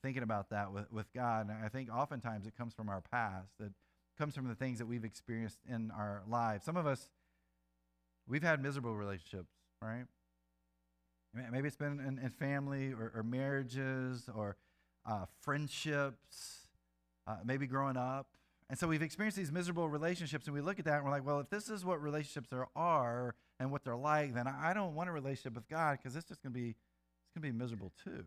thinking 0.07 0.23
about 0.23 0.51
that 0.51 0.73
with, 0.73 0.85
with 0.93 1.13
God. 1.13 1.49
And 1.49 1.65
I 1.65 1.69
think 1.69 1.93
oftentimes 1.93 2.47
it 2.47 2.57
comes 2.57 2.73
from 2.75 2.89
our 2.89 3.01
past, 3.01 3.51
it 3.59 3.73
comes 4.17 4.37
from 4.37 4.47
the 4.47 4.55
things 4.55 4.79
that 4.79 4.87
we've 4.87 5.05
experienced 5.05 5.59
in 5.69 5.91
our 5.91 6.23
lives. 6.29 6.65
Some 6.65 6.77
of 6.77 6.87
us, 6.87 7.09
we've 8.29 8.45
had 8.45 8.63
miserable 8.63 8.95
relationships, 8.95 9.51
right? 9.83 10.05
Maybe 11.51 11.67
it's 11.67 11.77
been 11.77 11.99
in, 11.99 12.21
in 12.25 12.31
family 12.31 12.93
or, 12.93 13.11
or, 13.17 13.25
marriages 13.25 14.31
or 14.33 14.57
uh, 15.05 15.25
friendships, 15.41 16.69
uh, 17.27 17.39
maybe 17.45 17.67
growing 17.67 17.97
up. 17.97 18.29
And 18.71 18.79
so 18.79 18.87
we've 18.87 19.03
experienced 19.03 19.37
these 19.37 19.51
miserable 19.51 19.89
relationships, 19.89 20.47
and 20.47 20.55
we 20.55 20.61
look 20.61 20.79
at 20.79 20.85
that 20.85 20.99
and 20.99 21.05
we're 21.05 21.11
like, 21.11 21.27
well, 21.27 21.41
if 21.41 21.51
this 21.51 21.69
is 21.69 21.85
what 21.85 22.01
relationships 22.01 22.53
are, 22.53 22.69
are 22.77 23.35
and 23.59 23.73
what 23.73 23.83
they're 23.83 23.97
like, 23.97 24.35
then 24.35 24.47
I 24.47 24.73
don't 24.73 24.95
want 24.95 25.09
a 25.09 25.13
relationship 25.13 25.57
with 25.57 25.69
God 25.69 25.99
because 25.99 26.15
it's 26.15 26.29
just 26.29 26.45
going 26.45 26.53
to 26.53 26.59
be 26.59 26.69
it's 26.69 27.35
going 27.35 27.43
to 27.43 27.53
be 27.53 27.59
miserable 27.59 27.93
too. 28.05 28.25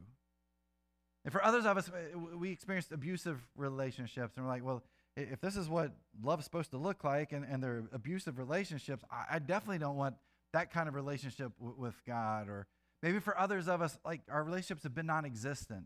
And 1.25 1.31
for 1.31 1.43
others 1.43 1.65
of 1.65 1.77
us, 1.77 1.91
we 2.37 2.51
experienced 2.51 2.91
abusive 2.91 3.45
relationships, 3.55 4.37
and 4.37 4.45
we're 4.45 4.51
like, 4.51 4.63
well, 4.63 4.83
if 5.17 5.41
this 5.41 5.57
is 5.57 5.67
what 5.67 5.91
love's 6.23 6.45
supposed 6.45 6.71
to 6.71 6.77
look 6.77 7.03
like, 7.03 7.33
and, 7.33 7.45
and 7.45 7.61
they're 7.61 7.83
abusive 7.91 8.37
relationships, 8.37 9.03
I, 9.11 9.35
I 9.35 9.39
definitely 9.39 9.79
don't 9.79 9.97
want 9.97 10.15
that 10.53 10.71
kind 10.71 10.87
of 10.87 10.95
relationship 10.95 11.51
w- 11.59 11.75
with 11.77 11.95
God. 12.05 12.47
Or 12.47 12.67
maybe 13.03 13.19
for 13.19 13.37
others 13.37 13.67
of 13.67 13.81
us, 13.81 13.97
like 14.05 14.21
our 14.31 14.43
relationships 14.43 14.83
have 14.83 14.95
been 14.95 15.07
non-existent. 15.07 15.85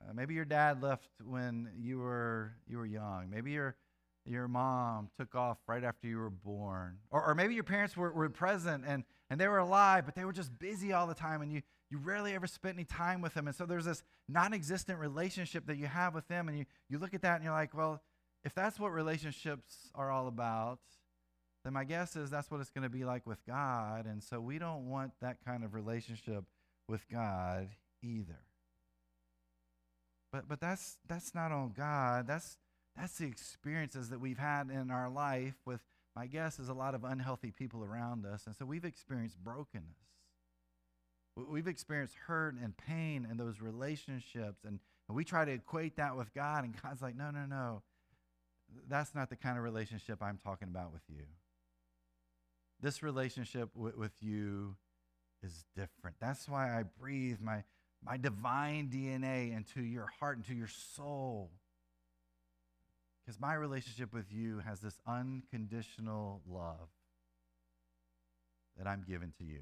Uh, 0.00 0.12
maybe 0.12 0.34
your 0.34 0.44
dad 0.44 0.82
left 0.82 1.08
when 1.24 1.70
you 1.78 1.98
were 1.98 2.52
you 2.68 2.76
were 2.76 2.86
young. 2.86 3.30
Maybe 3.30 3.52
your 3.52 3.76
your 4.24 4.48
mom 4.48 5.08
took 5.18 5.34
off 5.34 5.58
right 5.66 5.82
after 5.82 6.06
you 6.06 6.18
were 6.18 6.30
born, 6.30 6.98
or, 7.10 7.24
or 7.24 7.34
maybe 7.34 7.54
your 7.54 7.64
parents 7.64 7.96
were, 7.96 8.12
were 8.12 8.28
present 8.28 8.84
and 8.86 9.04
and 9.30 9.40
they 9.40 9.48
were 9.48 9.58
alive, 9.58 10.04
but 10.04 10.14
they 10.14 10.24
were 10.24 10.32
just 10.32 10.58
busy 10.58 10.92
all 10.92 11.06
the 11.06 11.14
time, 11.14 11.42
and 11.42 11.52
you 11.52 11.62
you 11.90 11.98
rarely 11.98 12.34
ever 12.34 12.46
spent 12.46 12.76
any 12.76 12.84
time 12.84 13.20
with 13.20 13.34
them. 13.34 13.46
And 13.46 13.56
so 13.56 13.66
there's 13.66 13.84
this 13.84 14.02
non-existent 14.28 14.98
relationship 14.98 15.66
that 15.66 15.76
you 15.76 15.86
have 15.86 16.14
with 16.14 16.28
them, 16.28 16.48
and 16.48 16.58
you 16.58 16.64
you 16.88 16.98
look 16.98 17.14
at 17.14 17.22
that 17.22 17.36
and 17.36 17.44
you're 17.44 17.52
like, 17.52 17.74
well, 17.74 18.02
if 18.44 18.54
that's 18.54 18.78
what 18.78 18.92
relationships 18.92 19.90
are 19.94 20.10
all 20.10 20.28
about, 20.28 20.80
then 21.64 21.72
my 21.72 21.84
guess 21.84 22.16
is 22.16 22.30
that's 22.30 22.50
what 22.50 22.60
it's 22.60 22.70
going 22.70 22.82
to 22.82 22.90
be 22.90 23.04
like 23.04 23.26
with 23.26 23.44
God. 23.46 24.06
And 24.06 24.22
so 24.22 24.40
we 24.40 24.58
don't 24.58 24.88
want 24.88 25.12
that 25.20 25.38
kind 25.44 25.64
of 25.64 25.74
relationship 25.74 26.44
with 26.88 27.08
God 27.08 27.68
either. 28.02 28.40
But 30.32 30.48
but 30.48 30.60
that's 30.60 30.98
that's 31.08 31.34
not 31.34 31.52
on 31.52 31.72
God. 31.76 32.26
That's 32.26 32.56
that's 32.96 33.18
the 33.18 33.26
experiences 33.26 34.10
that 34.10 34.20
we've 34.20 34.38
had 34.38 34.70
in 34.70 34.90
our 34.90 35.08
life 35.08 35.54
with 35.64 35.80
my 36.14 36.26
guess 36.26 36.58
is 36.58 36.68
a 36.68 36.74
lot 36.74 36.94
of 36.94 37.04
unhealthy 37.04 37.50
people 37.50 37.84
around 37.84 38.26
us. 38.26 38.46
And 38.46 38.54
so 38.54 38.66
we've 38.66 38.84
experienced 38.84 39.42
brokenness. 39.42 39.96
We've 41.36 41.66
experienced 41.66 42.14
hurt 42.26 42.54
and 42.62 42.76
pain 42.76 43.26
in 43.30 43.38
those 43.38 43.60
relationships. 43.60 44.64
And, 44.64 44.78
and 45.08 45.16
we 45.16 45.24
try 45.24 45.46
to 45.46 45.52
equate 45.52 45.96
that 45.96 46.16
with 46.16 46.34
God, 46.34 46.64
and 46.64 46.74
God's 46.82 47.00
like, 47.00 47.16
no, 47.16 47.30
no, 47.30 47.46
no. 47.46 47.82
That's 48.88 49.14
not 49.14 49.30
the 49.30 49.36
kind 49.36 49.56
of 49.56 49.64
relationship 49.64 50.22
I'm 50.22 50.38
talking 50.44 50.68
about 50.68 50.92
with 50.92 51.02
you. 51.08 51.24
This 52.80 53.02
relationship 53.02 53.72
w- 53.74 53.94
with 53.96 54.12
you 54.20 54.76
is 55.42 55.64
different. 55.74 56.16
That's 56.20 56.48
why 56.48 56.78
I 56.78 56.84
breathe 57.00 57.38
my 57.40 57.64
my 58.04 58.16
divine 58.16 58.88
DNA 58.92 59.56
into 59.56 59.80
your 59.80 60.08
heart, 60.18 60.38
into 60.38 60.54
your 60.54 60.68
soul. 60.68 61.50
Because 63.24 63.40
my 63.40 63.54
relationship 63.54 64.12
with 64.12 64.32
you 64.32 64.58
has 64.66 64.80
this 64.80 64.98
unconditional 65.06 66.42
love 66.48 66.88
that 68.76 68.86
I'm 68.86 69.04
given 69.06 69.32
to 69.38 69.44
you. 69.44 69.60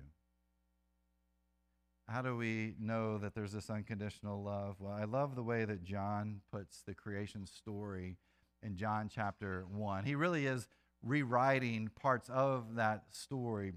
How 2.08 2.22
do 2.22 2.36
we 2.36 2.74
know 2.80 3.18
that 3.18 3.34
there's 3.34 3.52
this 3.52 3.70
unconditional 3.70 4.42
love? 4.42 4.76
Well, 4.80 4.92
I 4.92 5.04
love 5.04 5.36
the 5.36 5.42
way 5.42 5.64
that 5.64 5.84
John 5.84 6.40
puts 6.50 6.82
the 6.82 6.94
creation 6.94 7.46
story 7.46 8.16
in 8.62 8.76
John 8.76 9.08
chapter 9.12 9.64
1. 9.70 10.04
He 10.04 10.14
really 10.14 10.46
is 10.46 10.66
rewriting 11.02 11.88
parts 11.94 12.28
of 12.28 12.74
that 12.76 13.04
story 13.10 13.74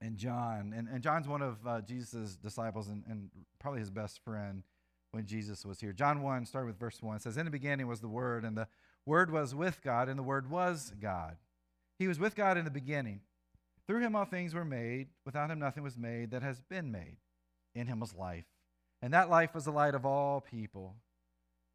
and 0.00 0.16
John. 0.16 0.72
And, 0.76 0.88
and 0.88 1.02
John's 1.02 1.28
one 1.28 1.42
of 1.42 1.58
uh, 1.66 1.80
Jesus' 1.82 2.36
disciples 2.36 2.88
and, 2.88 3.04
and 3.08 3.30
probably 3.60 3.80
his 3.80 3.90
best 3.90 4.20
friend 4.24 4.62
when 5.12 5.26
Jesus 5.26 5.64
was 5.64 5.80
here. 5.80 5.92
John 5.92 6.22
1, 6.22 6.46
start 6.46 6.66
with 6.66 6.78
verse 6.78 7.00
1, 7.00 7.20
says, 7.20 7.36
In 7.36 7.44
the 7.44 7.50
beginning 7.50 7.86
was 7.86 8.00
the 8.00 8.08
Word, 8.08 8.44
and 8.44 8.56
the 8.56 8.66
Word 9.06 9.30
was 9.30 9.54
with 9.54 9.82
God, 9.82 10.08
and 10.08 10.18
the 10.18 10.22
Word 10.22 10.50
was 10.50 10.92
God. 11.00 11.36
He 11.98 12.08
was 12.08 12.18
with 12.18 12.34
God 12.34 12.56
in 12.56 12.64
the 12.64 12.70
beginning. 12.70 13.20
Through 13.86 14.00
him 14.00 14.16
all 14.16 14.24
things 14.24 14.54
were 14.54 14.64
made. 14.64 15.08
Without 15.26 15.50
him 15.50 15.58
nothing 15.58 15.82
was 15.82 15.98
made 15.98 16.30
that 16.30 16.42
has 16.42 16.60
been 16.60 16.90
made. 16.90 17.16
In 17.74 17.86
him 17.86 18.00
was 18.00 18.14
life. 18.14 18.46
And 19.02 19.12
that 19.12 19.28
life 19.28 19.54
was 19.54 19.66
the 19.66 19.70
light 19.70 19.94
of 19.94 20.06
all 20.06 20.40
people. 20.40 20.96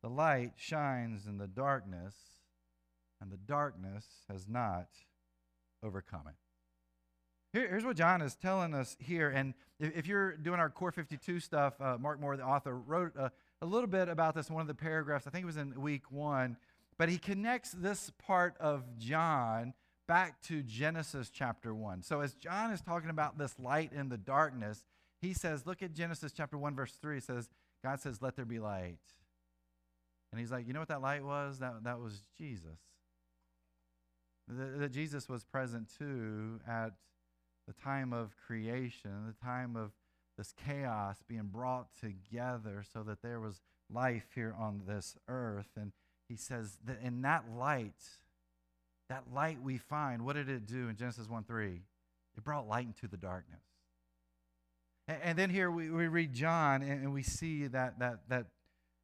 The 0.01 0.09
light 0.09 0.53
shines 0.55 1.25
in 1.27 1.37
the 1.37 1.47
darkness, 1.47 2.15
and 3.21 3.31
the 3.31 3.37
darkness 3.37 4.05
has 4.29 4.47
not 4.47 4.87
overcome 5.83 6.23
it. 6.27 6.35
Here, 7.51 7.67
here's 7.67 7.83
what 7.83 7.97
John 7.97 8.21
is 8.21 8.35
telling 8.35 8.73
us 8.73 8.95
here. 8.99 9.29
And 9.29 9.53
if, 9.79 9.97
if 9.97 10.07
you're 10.07 10.37
doing 10.37 10.59
our 10.59 10.69
Core 10.69 10.91
52 10.91 11.39
stuff, 11.39 11.73
uh, 11.81 11.97
Mark 11.99 12.19
Moore, 12.19 12.37
the 12.37 12.43
author, 12.43 12.75
wrote 12.75 13.15
a, 13.15 13.31
a 13.61 13.65
little 13.65 13.87
bit 13.87 14.07
about 14.07 14.35
this 14.35 14.49
in 14.49 14.55
one 14.55 14.61
of 14.61 14.67
the 14.67 14.75
paragraphs. 14.75 15.27
I 15.27 15.31
think 15.31 15.43
it 15.43 15.47
was 15.47 15.57
in 15.57 15.79
week 15.79 16.11
one. 16.11 16.57
But 16.99 17.07
he 17.07 17.17
connects 17.17 17.71
this 17.71 18.11
part 18.19 18.55
of 18.59 18.83
John 18.99 19.73
back 20.05 20.41
to 20.43 20.61
Genesis 20.61 21.31
chapter 21.33 21.73
1. 21.73 22.01
So 22.03 22.19
as 22.19 22.33
John 22.33 22.71
is 22.71 22.81
talking 22.81 23.09
about 23.09 23.37
this 23.37 23.57
light 23.57 23.93
in 23.93 24.09
the 24.09 24.17
darkness, 24.17 24.83
he 25.21 25.33
says, 25.33 25.65
look 25.65 25.81
at 25.81 25.93
Genesis 25.93 26.33
chapter 26.33 26.57
1, 26.57 26.75
verse 26.75 26.97
3. 27.01 27.17
It 27.17 27.23
says, 27.23 27.49
God 27.83 28.01
says, 28.01 28.21
let 28.21 28.35
there 28.35 28.45
be 28.45 28.59
light. 28.59 28.97
And 30.31 30.41
he's 30.41 30.51
like, 30.51 30.67
you 30.67 30.73
know 30.73 30.79
what 30.79 30.89
that 30.89 31.01
light 31.01 31.23
was? 31.23 31.59
That, 31.59 31.83
that 31.85 31.99
was 31.99 32.21
Jesus. 32.37 32.79
That 34.49 34.91
Jesus 34.91 35.29
was 35.29 35.45
present 35.45 35.89
too 35.97 36.59
at 36.67 36.91
the 37.65 37.73
time 37.73 38.11
of 38.11 38.35
creation, 38.45 39.11
the 39.27 39.45
time 39.45 39.75
of 39.77 39.91
this 40.37 40.53
chaos 40.65 41.17
being 41.27 41.49
brought 41.51 41.87
together 41.99 42.83
so 42.91 43.03
that 43.03 43.21
there 43.21 43.39
was 43.39 43.61
life 43.89 44.27
here 44.35 44.53
on 44.59 44.81
this 44.85 45.15
earth. 45.27 45.69
And 45.77 45.91
he 46.29 46.35
says 46.35 46.77
that 46.85 47.01
in 47.01 47.23
that 47.23 47.45
light, 47.57 48.01
that 49.09 49.23
light 49.33 49.61
we 49.61 49.77
find, 49.77 50.23
what 50.23 50.35
did 50.35 50.47
it 50.47 50.67
do 50.67 50.87
in 50.87 50.95
Genesis 50.95 51.27
1 51.27 51.43
3? 51.43 51.81
It 52.37 52.43
brought 52.43 52.67
light 52.67 52.85
into 52.85 53.07
the 53.07 53.17
darkness. 53.17 53.63
And, 55.07 55.17
and 55.23 55.39
then 55.39 55.49
here 55.49 55.71
we, 55.71 55.89
we 55.89 56.07
read 56.07 56.31
John 56.31 56.83
and, 56.83 57.03
and, 57.03 57.13
we 57.13 57.23
see 57.23 57.67
that, 57.67 57.99
that, 57.99 58.29
that 58.29 58.45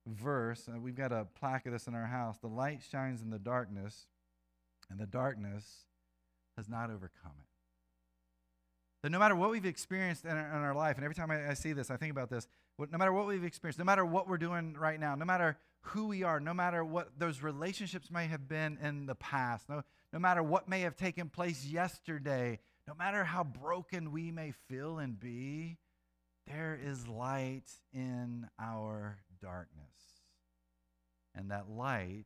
verse. 0.06 0.70
Uh, 0.70 0.80
we've 0.80 0.96
got 0.96 1.12
a 1.12 1.26
plaque 1.38 1.66
of 1.66 1.74
this 1.74 1.88
in 1.88 1.96
our 1.96 2.06
house. 2.06 2.38
The 2.38 2.48
light 2.48 2.82
shines 2.90 3.24
in 3.24 3.32
the 3.32 3.40
darkness, 3.40 4.06
and 4.92 5.00
the 5.00 5.08
darkness 5.08 5.86
has 6.56 6.70
not 6.70 6.92
overcome 6.92 7.34
it. 7.40 7.48
That 9.02 9.10
no 9.10 9.20
matter 9.20 9.36
what 9.36 9.50
we've 9.50 9.66
experienced 9.66 10.26
in 10.26 10.32
our, 10.32 10.48
in 10.48 10.62
our 10.62 10.76
life, 10.76 10.96
and 10.96 11.04
every 11.04 11.16
time 11.16 11.32
I, 11.32 11.50
I, 11.50 11.54
see 11.56 11.74
this, 11.74 11.90
I 11.90 11.98
think 11.98 12.12
about 12.12 12.30
this, 12.30 12.48
no 12.78 12.98
matter 12.98 13.12
what 13.12 13.26
we've 13.26 13.44
experienced, 13.44 13.80
no 13.80 13.86
matter 13.86 14.06
what 14.06 14.28
we're 14.28 14.38
doing 14.38 14.76
right 14.78 15.00
now, 15.00 15.16
no 15.16 15.26
matter 15.26 15.58
who 15.88 16.08
we 16.08 16.24
are, 16.24 16.40
no 16.40 16.54
matter 16.54 16.84
what 16.84 17.18
those 17.18 17.44
relationships 17.44 18.10
may 18.10 18.28
have 18.28 18.48
been 18.48 18.78
in 18.82 19.06
the 19.06 19.16
past, 19.16 19.70
no, 19.70 19.84
no 20.12 20.20
matter 20.20 20.42
what 20.42 20.68
may 20.68 20.82
have 20.82 20.96
taken 20.96 21.30
place 21.30 21.66
yesterday, 21.66 22.60
no 22.88 22.94
matter 22.94 23.24
how 23.24 23.44
broken 23.44 24.12
we 24.12 24.32
may 24.32 24.54
feel 24.68 25.00
and 25.00 25.20
be, 25.20 25.78
there 26.48 26.80
is 26.82 27.08
light 27.08 27.70
in 27.94 28.48
our 28.60 29.18
darkness. 29.42 29.86
And 31.34 31.52
that 31.52 31.70
light 31.70 32.26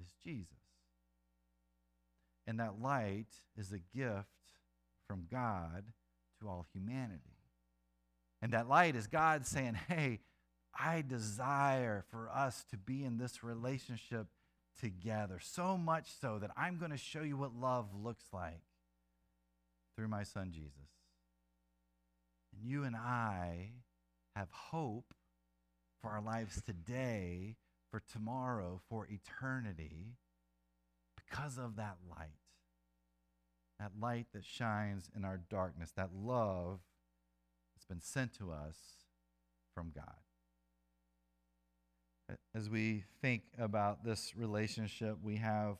is 0.00 0.08
Jesus. 0.24 0.52
And 2.46 2.60
that 2.60 2.80
light 2.80 3.28
is 3.56 3.72
a 3.72 3.78
gift 3.96 4.26
from 5.06 5.26
God 5.30 5.84
to 6.40 6.48
all 6.48 6.66
humanity. 6.72 7.36
And 8.40 8.52
that 8.52 8.68
light 8.68 8.96
is 8.96 9.06
God 9.06 9.46
saying, 9.46 9.74
Hey, 9.88 10.20
I 10.78 11.02
desire 11.06 12.04
for 12.10 12.30
us 12.30 12.64
to 12.70 12.76
be 12.76 13.04
in 13.04 13.18
this 13.18 13.42
relationship 13.42 14.26
together, 14.80 15.40
so 15.42 15.76
much 15.76 16.08
so 16.20 16.38
that 16.38 16.50
I'm 16.56 16.78
going 16.78 16.92
to 16.92 16.96
show 16.96 17.22
you 17.22 17.36
what 17.36 17.54
love 17.54 17.86
looks 17.94 18.24
like 18.32 18.62
through 19.96 20.08
my 20.08 20.22
son 20.22 20.52
Jesus. 20.52 20.92
And 22.52 22.64
you 22.64 22.84
and 22.84 22.94
I 22.94 23.70
have 24.36 24.48
hope 24.50 25.14
for 26.00 26.10
our 26.10 26.22
lives 26.22 26.62
today, 26.62 27.56
for 27.90 28.00
tomorrow, 28.12 28.80
for 28.88 29.08
eternity, 29.10 30.14
because 31.16 31.58
of 31.58 31.76
that 31.76 31.96
light 32.08 32.38
that 33.78 33.92
light 34.00 34.26
that 34.32 34.44
shines 34.44 35.08
in 35.16 35.24
our 35.24 35.40
darkness, 35.50 35.92
that 35.96 36.10
love 36.14 36.80
that's 37.74 37.86
been 37.86 38.00
sent 38.00 38.36
to 38.38 38.50
us 38.50 38.76
from 39.74 39.92
God. 39.94 40.27
As 42.54 42.68
we 42.68 43.04
think 43.22 43.42
about 43.58 44.04
this 44.04 44.34
relationship 44.36 45.16
we 45.22 45.36
have 45.36 45.76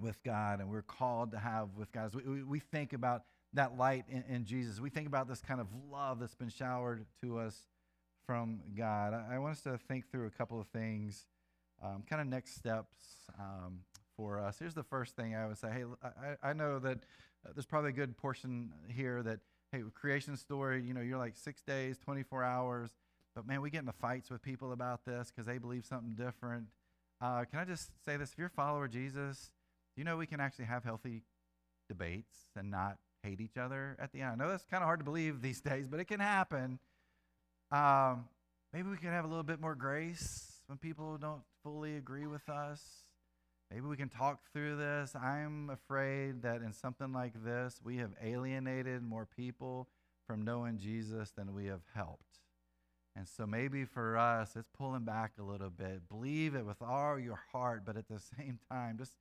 with 0.00 0.22
God 0.22 0.60
and 0.60 0.70
we're 0.70 0.82
called 0.82 1.32
to 1.32 1.38
have 1.38 1.70
with 1.76 1.90
God, 1.92 2.14
we, 2.14 2.42
we, 2.42 2.58
think 2.58 2.92
about 2.92 3.22
that 3.54 3.76
light 3.76 4.04
in, 4.08 4.24
in, 4.28 4.44
Jesus. 4.44 4.80
We 4.80 4.90
think 4.90 5.06
about 5.06 5.26
this 5.26 5.40
kind 5.40 5.60
of 5.60 5.68
love 5.90 6.20
that's 6.20 6.34
been 6.34 6.50
showered 6.50 7.06
to 7.22 7.38
us 7.38 7.66
from 8.26 8.60
God. 8.76 9.14
I, 9.14 9.36
I 9.36 9.38
want 9.38 9.52
us 9.52 9.62
to 9.62 9.78
think 9.88 10.10
through 10.10 10.26
a 10.26 10.30
couple 10.30 10.60
of 10.60 10.66
things, 10.68 11.26
um, 11.82 12.02
kind 12.08 12.20
of 12.20 12.28
next 12.28 12.54
steps 12.54 12.98
um, 13.38 13.80
for 14.16 14.38
us. 14.38 14.58
Here's 14.58 14.74
the 14.74 14.82
first 14.82 15.16
thing 15.16 15.34
I 15.34 15.46
would 15.46 15.58
say. 15.58 15.68
Hey, 15.70 15.84
I, 16.02 16.50
I 16.50 16.52
know 16.52 16.78
that 16.78 16.98
uh, 17.46 17.50
there's 17.54 17.66
probably 17.66 17.90
a 17.90 17.94
good 17.94 18.16
portion 18.16 18.72
here 18.88 19.22
that, 19.22 19.40
hey, 19.72 19.82
creation 19.94 20.36
story, 20.36 20.82
you 20.82 20.92
know, 20.92 21.00
you're 21.00 21.18
like 21.18 21.36
six 21.36 21.62
days, 21.62 21.98
24 21.98 22.44
hours, 22.44 22.90
but 23.38 23.46
man, 23.46 23.60
we 23.60 23.70
get 23.70 23.78
into 23.78 23.92
fights 23.92 24.30
with 24.30 24.42
people 24.42 24.72
about 24.72 25.04
this 25.04 25.30
because 25.30 25.46
they 25.46 25.58
believe 25.58 25.84
something 25.84 26.16
different. 26.16 26.66
Uh, 27.20 27.44
can 27.44 27.60
I 27.60 27.64
just 27.64 27.92
say 28.04 28.16
this? 28.16 28.32
If 28.32 28.38
you're 28.38 28.48
a 28.48 28.50
follower 28.50 28.86
of 28.86 28.90
Jesus, 28.90 29.52
you 29.96 30.02
know 30.02 30.16
we 30.16 30.26
can 30.26 30.40
actually 30.40 30.64
have 30.64 30.82
healthy 30.82 31.22
debates 31.88 32.34
and 32.56 32.68
not 32.68 32.96
hate 33.22 33.40
each 33.40 33.56
other 33.56 33.96
at 34.00 34.10
the 34.10 34.22
end. 34.22 34.32
I 34.32 34.34
know 34.34 34.50
that's 34.50 34.64
kind 34.64 34.82
of 34.82 34.86
hard 34.86 34.98
to 34.98 35.04
believe 35.04 35.40
these 35.40 35.60
days, 35.70 35.86
but 35.86 36.00
it 36.00 36.06
can 36.06 36.18
happen. 36.18 36.80
Um, 37.70 38.24
maybe 38.72 38.88
we 38.88 38.96
can 38.96 39.10
have 39.10 39.24
a 39.24 39.28
little 39.28 39.44
bit 39.44 39.60
more 39.60 39.76
grace 39.76 40.54
when 40.66 40.76
people 40.76 41.16
don't 41.16 41.42
fully 41.62 41.96
agree 41.96 42.26
with 42.26 42.48
us. 42.48 42.82
Maybe 43.70 43.86
we 43.86 43.96
can 43.96 44.08
talk 44.08 44.40
through 44.52 44.78
this. 44.78 45.14
I'm 45.14 45.70
afraid 45.70 46.42
that 46.42 46.60
in 46.60 46.72
something 46.72 47.12
like 47.12 47.44
this, 47.44 47.80
we 47.84 47.98
have 47.98 48.10
alienated 48.20 49.00
more 49.00 49.28
people 49.36 49.86
from 50.26 50.42
knowing 50.42 50.78
Jesus 50.78 51.30
than 51.30 51.54
we 51.54 51.66
have 51.66 51.82
helped. 51.94 52.40
And 53.18 53.26
so 53.26 53.48
maybe 53.48 53.84
for 53.84 54.16
us, 54.16 54.54
it's 54.54 54.68
pulling 54.78 55.02
back 55.02 55.32
a 55.40 55.42
little 55.42 55.70
bit. 55.70 56.08
Believe 56.08 56.54
it 56.54 56.64
with 56.64 56.80
all 56.80 57.18
your 57.18 57.40
heart, 57.52 57.82
but 57.84 57.96
at 57.96 58.06
the 58.06 58.20
same 58.38 58.60
time, 58.70 58.96
just, 58.96 59.14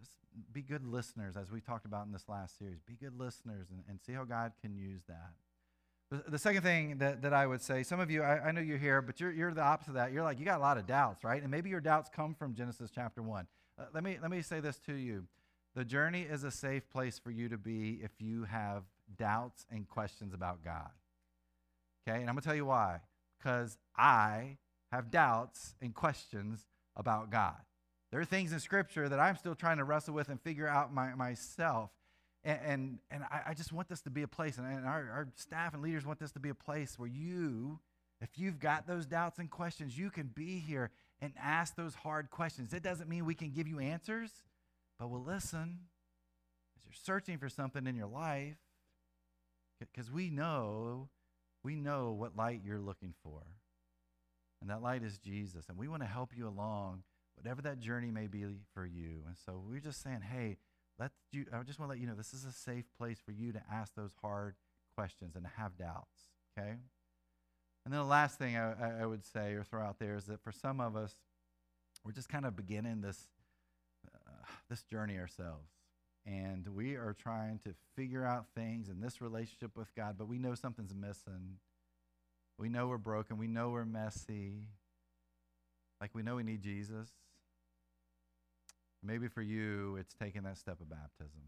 just 0.00 0.12
be 0.50 0.62
good 0.62 0.86
listeners, 0.86 1.36
as 1.36 1.50
we 1.50 1.60
talked 1.60 1.84
about 1.84 2.06
in 2.06 2.12
this 2.12 2.24
last 2.26 2.58
series. 2.58 2.78
Be 2.88 2.94
good 2.94 3.18
listeners 3.18 3.66
and, 3.70 3.82
and 3.86 4.00
see 4.00 4.14
how 4.14 4.24
God 4.24 4.52
can 4.62 4.74
use 4.74 5.02
that. 5.08 5.32
The, 6.30 6.38
second 6.38 6.62
thing 6.62 6.98
that, 6.98 7.22
that 7.22 7.34
I 7.34 7.46
would 7.46 7.60
say, 7.60 7.82
some 7.82 8.00
of 8.00 8.10
you, 8.10 8.22
I, 8.22 8.46
I 8.46 8.52
know 8.52 8.60
you're 8.62 8.78
here, 8.78 9.02
but 9.02 9.20
you're, 9.20 9.32
you're 9.32 9.52
the 9.52 9.62
opposite 9.62 9.90
of 9.90 9.94
that. 9.96 10.12
You're 10.12 10.22
like, 10.22 10.38
you 10.38 10.46
got 10.46 10.58
a 10.58 10.62
lot 10.62 10.78
of 10.78 10.86
doubts, 10.86 11.22
right? 11.22 11.42
And 11.42 11.50
maybe 11.50 11.68
your 11.68 11.80
doubts 11.80 12.08
come 12.08 12.34
from 12.34 12.54
Genesis 12.54 12.90
chapter 12.94 13.20
1. 13.20 13.46
Uh, 13.78 13.84
let, 13.92 14.04
me, 14.04 14.16
let 14.22 14.30
me 14.30 14.40
say 14.40 14.60
this 14.60 14.78
to 14.86 14.94
you. 14.94 15.24
The 15.74 15.84
journey 15.84 16.22
is 16.22 16.44
a 16.44 16.50
safe 16.50 16.88
place 16.88 17.18
for 17.18 17.30
you 17.30 17.48
to 17.50 17.58
be 17.58 18.00
if 18.02 18.12
you 18.20 18.44
have 18.44 18.84
doubts 19.18 19.66
and 19.70 19.86
questions 19.88 20.32
about 20.32 20.64
God. 20.64 20.90
Okay? 22.06 22.20
And 22.20 22.30
I'm 22.30 22.36
going 22.36 22.42
to 22.42 22.48
tell 22.48 22.56
you 22.56 22.66
why. 22.66 23.00
Because 23.44 23.76
I 23.94 24.56
have 24.90 25.10
doubts 25.10 25.74
and 25.82 25.94
questions 25.94 26.64
about 26.96 27.30
God. 27.30 27.56
There 28.10 28.18
are 28.20 28.24
things 28.24 28.52
in 28.52 28.60
Scripture 28.60 29.06
that 29.06 29.20
I'm 29.20 29.36
still 29.36 29.54
trying 29.54 29.78
to 29.78 29.84
wrestle 29.84 30.14
with 30.14 30.30
and 30.30 30.40
figure 30.40 30.66
out 30.66 30.94
my, 30.94 31.14
myself. 31.14 31.90
And, 32.42 32.58
and, 32.64 32.98
and 33.10 33.22
I, 33.24 33.40
I, 33.48 33.54
just 33.54 33.70
want 33.70 33.88
this 33.88 34.00
to 34.02 34.10
be 34.10 34.22
a 34.22 34.28
place, 34.28 34.56
and, 34.56 34.66
and 34.66 34.86
our, 34.86 35.10
our 35.10 35.28
staff 35.36 35.74
and 35.74 35.82
leaders 35.82 36.06
want 36.06 36.20
this 36.20 36.32
to 36.32 36.40
be 36.40 36.48
a 36.48 36.54
place 36.54 36.98
where 36.98 37.08
you, 37.08 37.80
if 38.22 38.30
you've 38.36 38.58
got 38.58 38.86
those 38.86 39.04
doubts 39.04 39.38
and 39.38 39.50
questions, 39.50 39.98
you 39.98 40.10
can 40.10 40.30
be 40.34 40.58
here 40.58 40.90
and 41.20 41.32
ask 41.38 41.74
those 41.76 41.94
hard 41.94 42.30
questions. 42.30 42.72
It 42.72 42.82
doesn't 42.82 43.10
mean 43.10 43.26
we 43.26 43.34
can 43.34 43.50
give 43.50 43.68
you 43.68 43.78
answers, 43.78 44.30
but 44.98 45.08
we'll 45.10 45.24
listen 45.24 45.80
as 46.78 46.84
you're 46.84 46.94
searching 47.04 47.36
for 47.36 47.48
something 47.50 47.86
in 47.86 47.96
your 47.96 48.08
life 48.08 48.56
because 49.80 50.10
we 50.10 50.30
know 50.30 51.08
we 51.64 51.74
know 51.74 52.12
what 52.12 52.36
light 52.36 52.60
you're 52.64 52.80
looking 52.80 53.14
for. 53.22 53.42
And 54.60 54.70
that 54.70 54.82
light 54.82 55.02
is 55.02 55.18
Jesus. 55.18 55.66
And 55.68 55.76
we 55.76 55.88
want 55.88 56.02
to 56.02 56.08
help 56.08 56.30
you 56.36 56.46
along, 56.46 57.02
whatever 57.36 57.62
that 57.62 57.80
journey 57.80 58.10
may 58.10 58.26
be 58.26 58.44
for 58.72 58.86
you. 58.86 59.22
And 59.26 59.36
so 59.44 59.60
we're 59.66 59.80
just 59.80 60.02
saying, 60.02 60.20
hey, 60.20 60.58
let 60.98 61.10
you, 61.32 61.46
I 61.52 61.62
just 61.62 61.80
want 61.80 61.90
to 61.90 61.94
let 61.94 62.00
you 62.00 62.06
know 62.06 62.14
this 62.14 62.32
is 62.32 62.44
a 62.44 62.52
safe 62.52 62.84
place 62.96 63.18
for 63.24 63.32
you 63.32 63.52
to 63.52 63.62
ask 63.72 63.94
those 63.94 64.12
hard 64.22 64.54
questions 64.96 65.34
and 65.34 65.44
to 65.44 65.50
have 65.60 65.76
doubts. 65.76 66.28
Okay? 66.56 66.76
And 67.84 67.92
then 67.92 68.00
the 68.00 68.06
last 68.06 68.38
thing 68.38 68.56
I, 68.56 69.02
I, 69.02 69.06
would 69.06 69.24
say 69.24 69.52
or 69.52 69.62
throw 69.62 69.82
out 69.82 69.98
there 69.98 70.16
is 70.16 70.24
that 70.26 70.42
for 70.42 70.52
some 70.52 70.80
of 70.80 70.96
us, 70.96 71.16
we're 72.04 72.12
just 72.12 72.28
kind 72.28 72.46
of 72.46 72.56
beginning 72.56 73.00
this 73.02 73.28
uh, 74.06 74.46
this 74.70 74.82
journey 74.82 75.18
ourselves, 75.18 75.68
and 76.26 76.66
we 76.68 76.94
are 76.94 77.14
trying 77.18 77.58
to 77.64 77.74
figure 77.96 78.24
out 78.24 78.46
things 78.54 78.88
in 78.88 79.00
this 79.00 79.20
relationship 79.20 79.76
with 79.76 79.94
God, 79.94 80.16
but 80.18 80.28
we 80.28 80.38
know 80.38 80.54
something's 80.54 80.94
missing. 80.94 81.58
We 82.58 82.68
know 82.68 82.88
we're 82.88 82.98
broken. 82.98 83.36
We 83.36 83.46
know 83.46 83.70
we're 83.70 83.84
messy. 83.84 84.68
Like 86.00 86.14
we 86.14 86.22
know 86.22 86.36
we 86.36 86.42
need 86.42 86.62
Jesus. 86.62 87.08
Maybe 89.02 89.28
for 89.28 89.42
you, 89.42 89.96
it's 90.00 90.14
taking 90.14 90.44
that 90.44 90.56
step 90.56 90.80
of 90.80 90.88
baptism. 90.88 91.42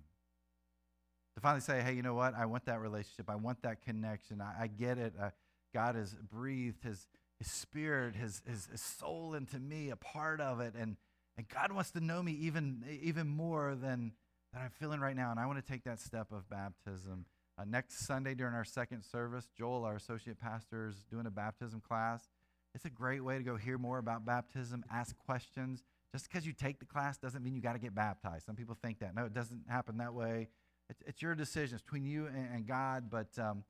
To 1.34 1.40
finally 1.40 1.60
say, 1.60 1.80
hey, 1.82 1.94
you 1.94 2.02
know 2.02 2.14
what? 2.14 2.34
I 2.34 2.46
want 2.46 2.66
that 2.66 2.80
relationship. 2.80 3.30
I 3.30 3.36
want 3.36 3.62
that 3.62 3.82
connection. 3.82 4.40
I, 4.40 4.64
I 4.64 4.66
get 4.66 4.98
it. 4.98 5.14
I, 5.20 5.30
God 5.74 5.94
has 5.94 6.14
breathed 6.14 6.82
his, 6.82 7.06
his 7.38 7.50
spirit, 7.50 8.14
his, 8.16 8.42
his, 8.46 8.66
his 8.70 8.80
soul 8.80 9.34
into 9.34 9.58
me, 9.58 9.90
a 9.90 9.96
part 9.96 10.40
of 10.40 10.60
it. 10.60 10.74
And, 10.78 10.96
And 11.38 11.46
God 11.48 11.72
wants 11.72 11.90
to 11.90 12.00
know 12.00 12.22
me 12.22 12.32
even, 12.32 12.82
even 13.02 13.26
more 13.26 13.74
than, 13.74 14.12
than 14.56 14.64
I'm 14.64 14.70
feeling 14.70 15.00
right 15.00 15.16
now. 15.16 15.30
And 15.30 15.38
I 15.38 15.46
want 15.46 15.64
to 15.64 15.72
take 15.72 15.84
that 15.84 16.00
step 16.00 16.32
of 16.32 16.48
baptism. 16.48 17.26
Uh, 17.58 17.64
next 17.64 18.06
Sunday 18.06 18.34
during 18.34 18.54
our 18.54 18.64
second 18.64 19.02
service, 19.02 19.48
Joel, 19.56 19.84
our 19.84 19.96
associate 19.96 20.40
pastor, 20.40 20.88
is 20.88 21.04
doing 21.10 21.26
a 21.26 21.30
baptism 21.30 21.80
class. 21.86 22.28
It's 22.74 22.84
a 22.84 22.90
great 22.90 23.24
way 23.24 23.38
to 23.38 23.44
go 23.44 23.56
hear 23.56 23.78
more 23.78 23.98
about 23.98 24.24
baptism, 24.24 24.84
ask 24.90 25.16
questions. 25.18 25.82
Just 26.12 26.28
because 26.28 26.46
you 26.46 26.52
take 26.52 26.78
the 26.78 26.86
class 26.86 27.18
doesn't 27.18 27.42
mean 27.42 27.54
you 27.54 27.62
got 27.62 27.74
to 27.74 27.78
get 27.78 27.94
baptized. 27.94 28.46
Some 28.46 28.56
people 28.56 28.76
think 28.82 28.98
that. 29.00 29.14
No, 29.14 29.24
it 29.24 29.34
doesn't 29.34 29.62
happen 29.68 29.98
that 29.98 30.14
way. 30.14 30.48
It's, 30.88 31.02
it's 31.06 31.22
your 31.22 31.34
decision. 31.34 31.74
It's 31.74 31.82
between 31.82 32.04
you 32.04 32.26
and, 32.26 32.48
and 32.54 32.66
God. 32.66 33.10
But, 33.10 33.38
um, 33.38 33.64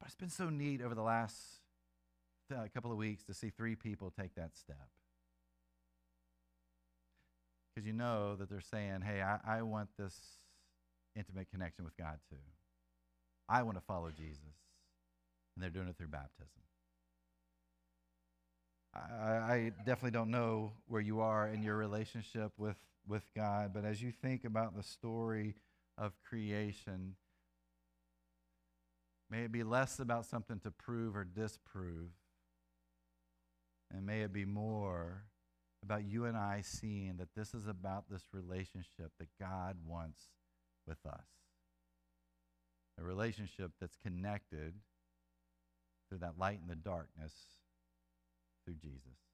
but 0.00 0.06
it's 0.06 0.16
been 0.16 0.30
so 0.30 0.50
neat 0.50 0.82
over 0.82 0.94
the 0.94 1.02
last 1.02 1.36
uh, 2.54 2.64
couple 2.74 2.92
of 2.92 2.98
weeks 2.98 3.24
to 3.24 3.34
see 3.34 3.50
three 3.50 3.74
people 3.74 4.12
take 4.18 4.34
that 4.34 4.56
step. 4.56 4.88
Because 7.76 7.86
you 7.86 7.92
know 7.92 8.36
that 8.36 8.48
they're 8.48 8.62
saying, 8.62 9.02
hey, 9.02 9.20
I, 9.20 9.58
I 9.58 9.60
want 9.60 9.90
this 9.98 10.18
intimate 11.14 11.48
connection 11.50 11.84
with 11.84 11.94
God 11.98 12.18
too. 12.30 12.36
I 13.50 13.62
want 13.64 13.76
to 13.76 13.82
follow 13.82 14.10
Jesus. 14.10 14.54
And 15.54 15.62
they're 15.62 15.68
doing 15.68 15.86
it 15.86 15.98
through 15.98 16.08
baptism. 16.08 16.48
I, 18.94 18.98
I 18.98 19.72
definitely 19.84 20.12
don't 20.12 20.30
know 20.30 20.72
where 20.86 21.02
you 21.02 21.20
are 21.20 21.48
in 21.48 21.62
your 21.62 21.76
relationship 21.76 22.52
with, 22.56 22.78
with 23.06 23.24
God, 23.36 23.72
but 23.74 23.84
as 23.84 24.02
you 24.02 24.10
think 24.10 24.46
about 24.46 24.74
the 24.74 24.82
story 24.82 25.54
of 25.98 26.12
creation, 26.26 27.16
may 29.30 29.42
it 29.42 29.52
be 29.52 29.62
less 29.64 29.98
about 29.98 30.24
something 30.24 30.60
to 30.60 30.70
prove 30.70 31.14
or 31.14 31.24
disprove, 31.24 32.08
and 33.92 34.06
may 34.06 34.22
it 34.22 34.32
be 34.32 34.46
more 34.46 35.24
about 35.86 36.04
you 36.04 36.24
and 36.24 36.36
I 36.36 36.62
seeing 36.64 37.16
that 37.18 37.28
this 37.36 37.54
is 37.54 37.68
about 37.68 38.04
this 38.10 38.24
relationship 38.32 39.12
that 39.20 39.28
God 39.38 39.76
wants 39.86 40.20
with 40.84 40.98
us. 41.06 41.26
A 42.98 43.04
relationship 43.04 43.70
that's 43.80 43.96
connected 44.02 44.74
through 46.08 46.18
that 46.18 46.38
light 46.38 46.58
and 46.60 46.68
the 46.68 46.74
darkness 46.74 47.32
through 48.64 48.74
Jesus. 48.74 49.25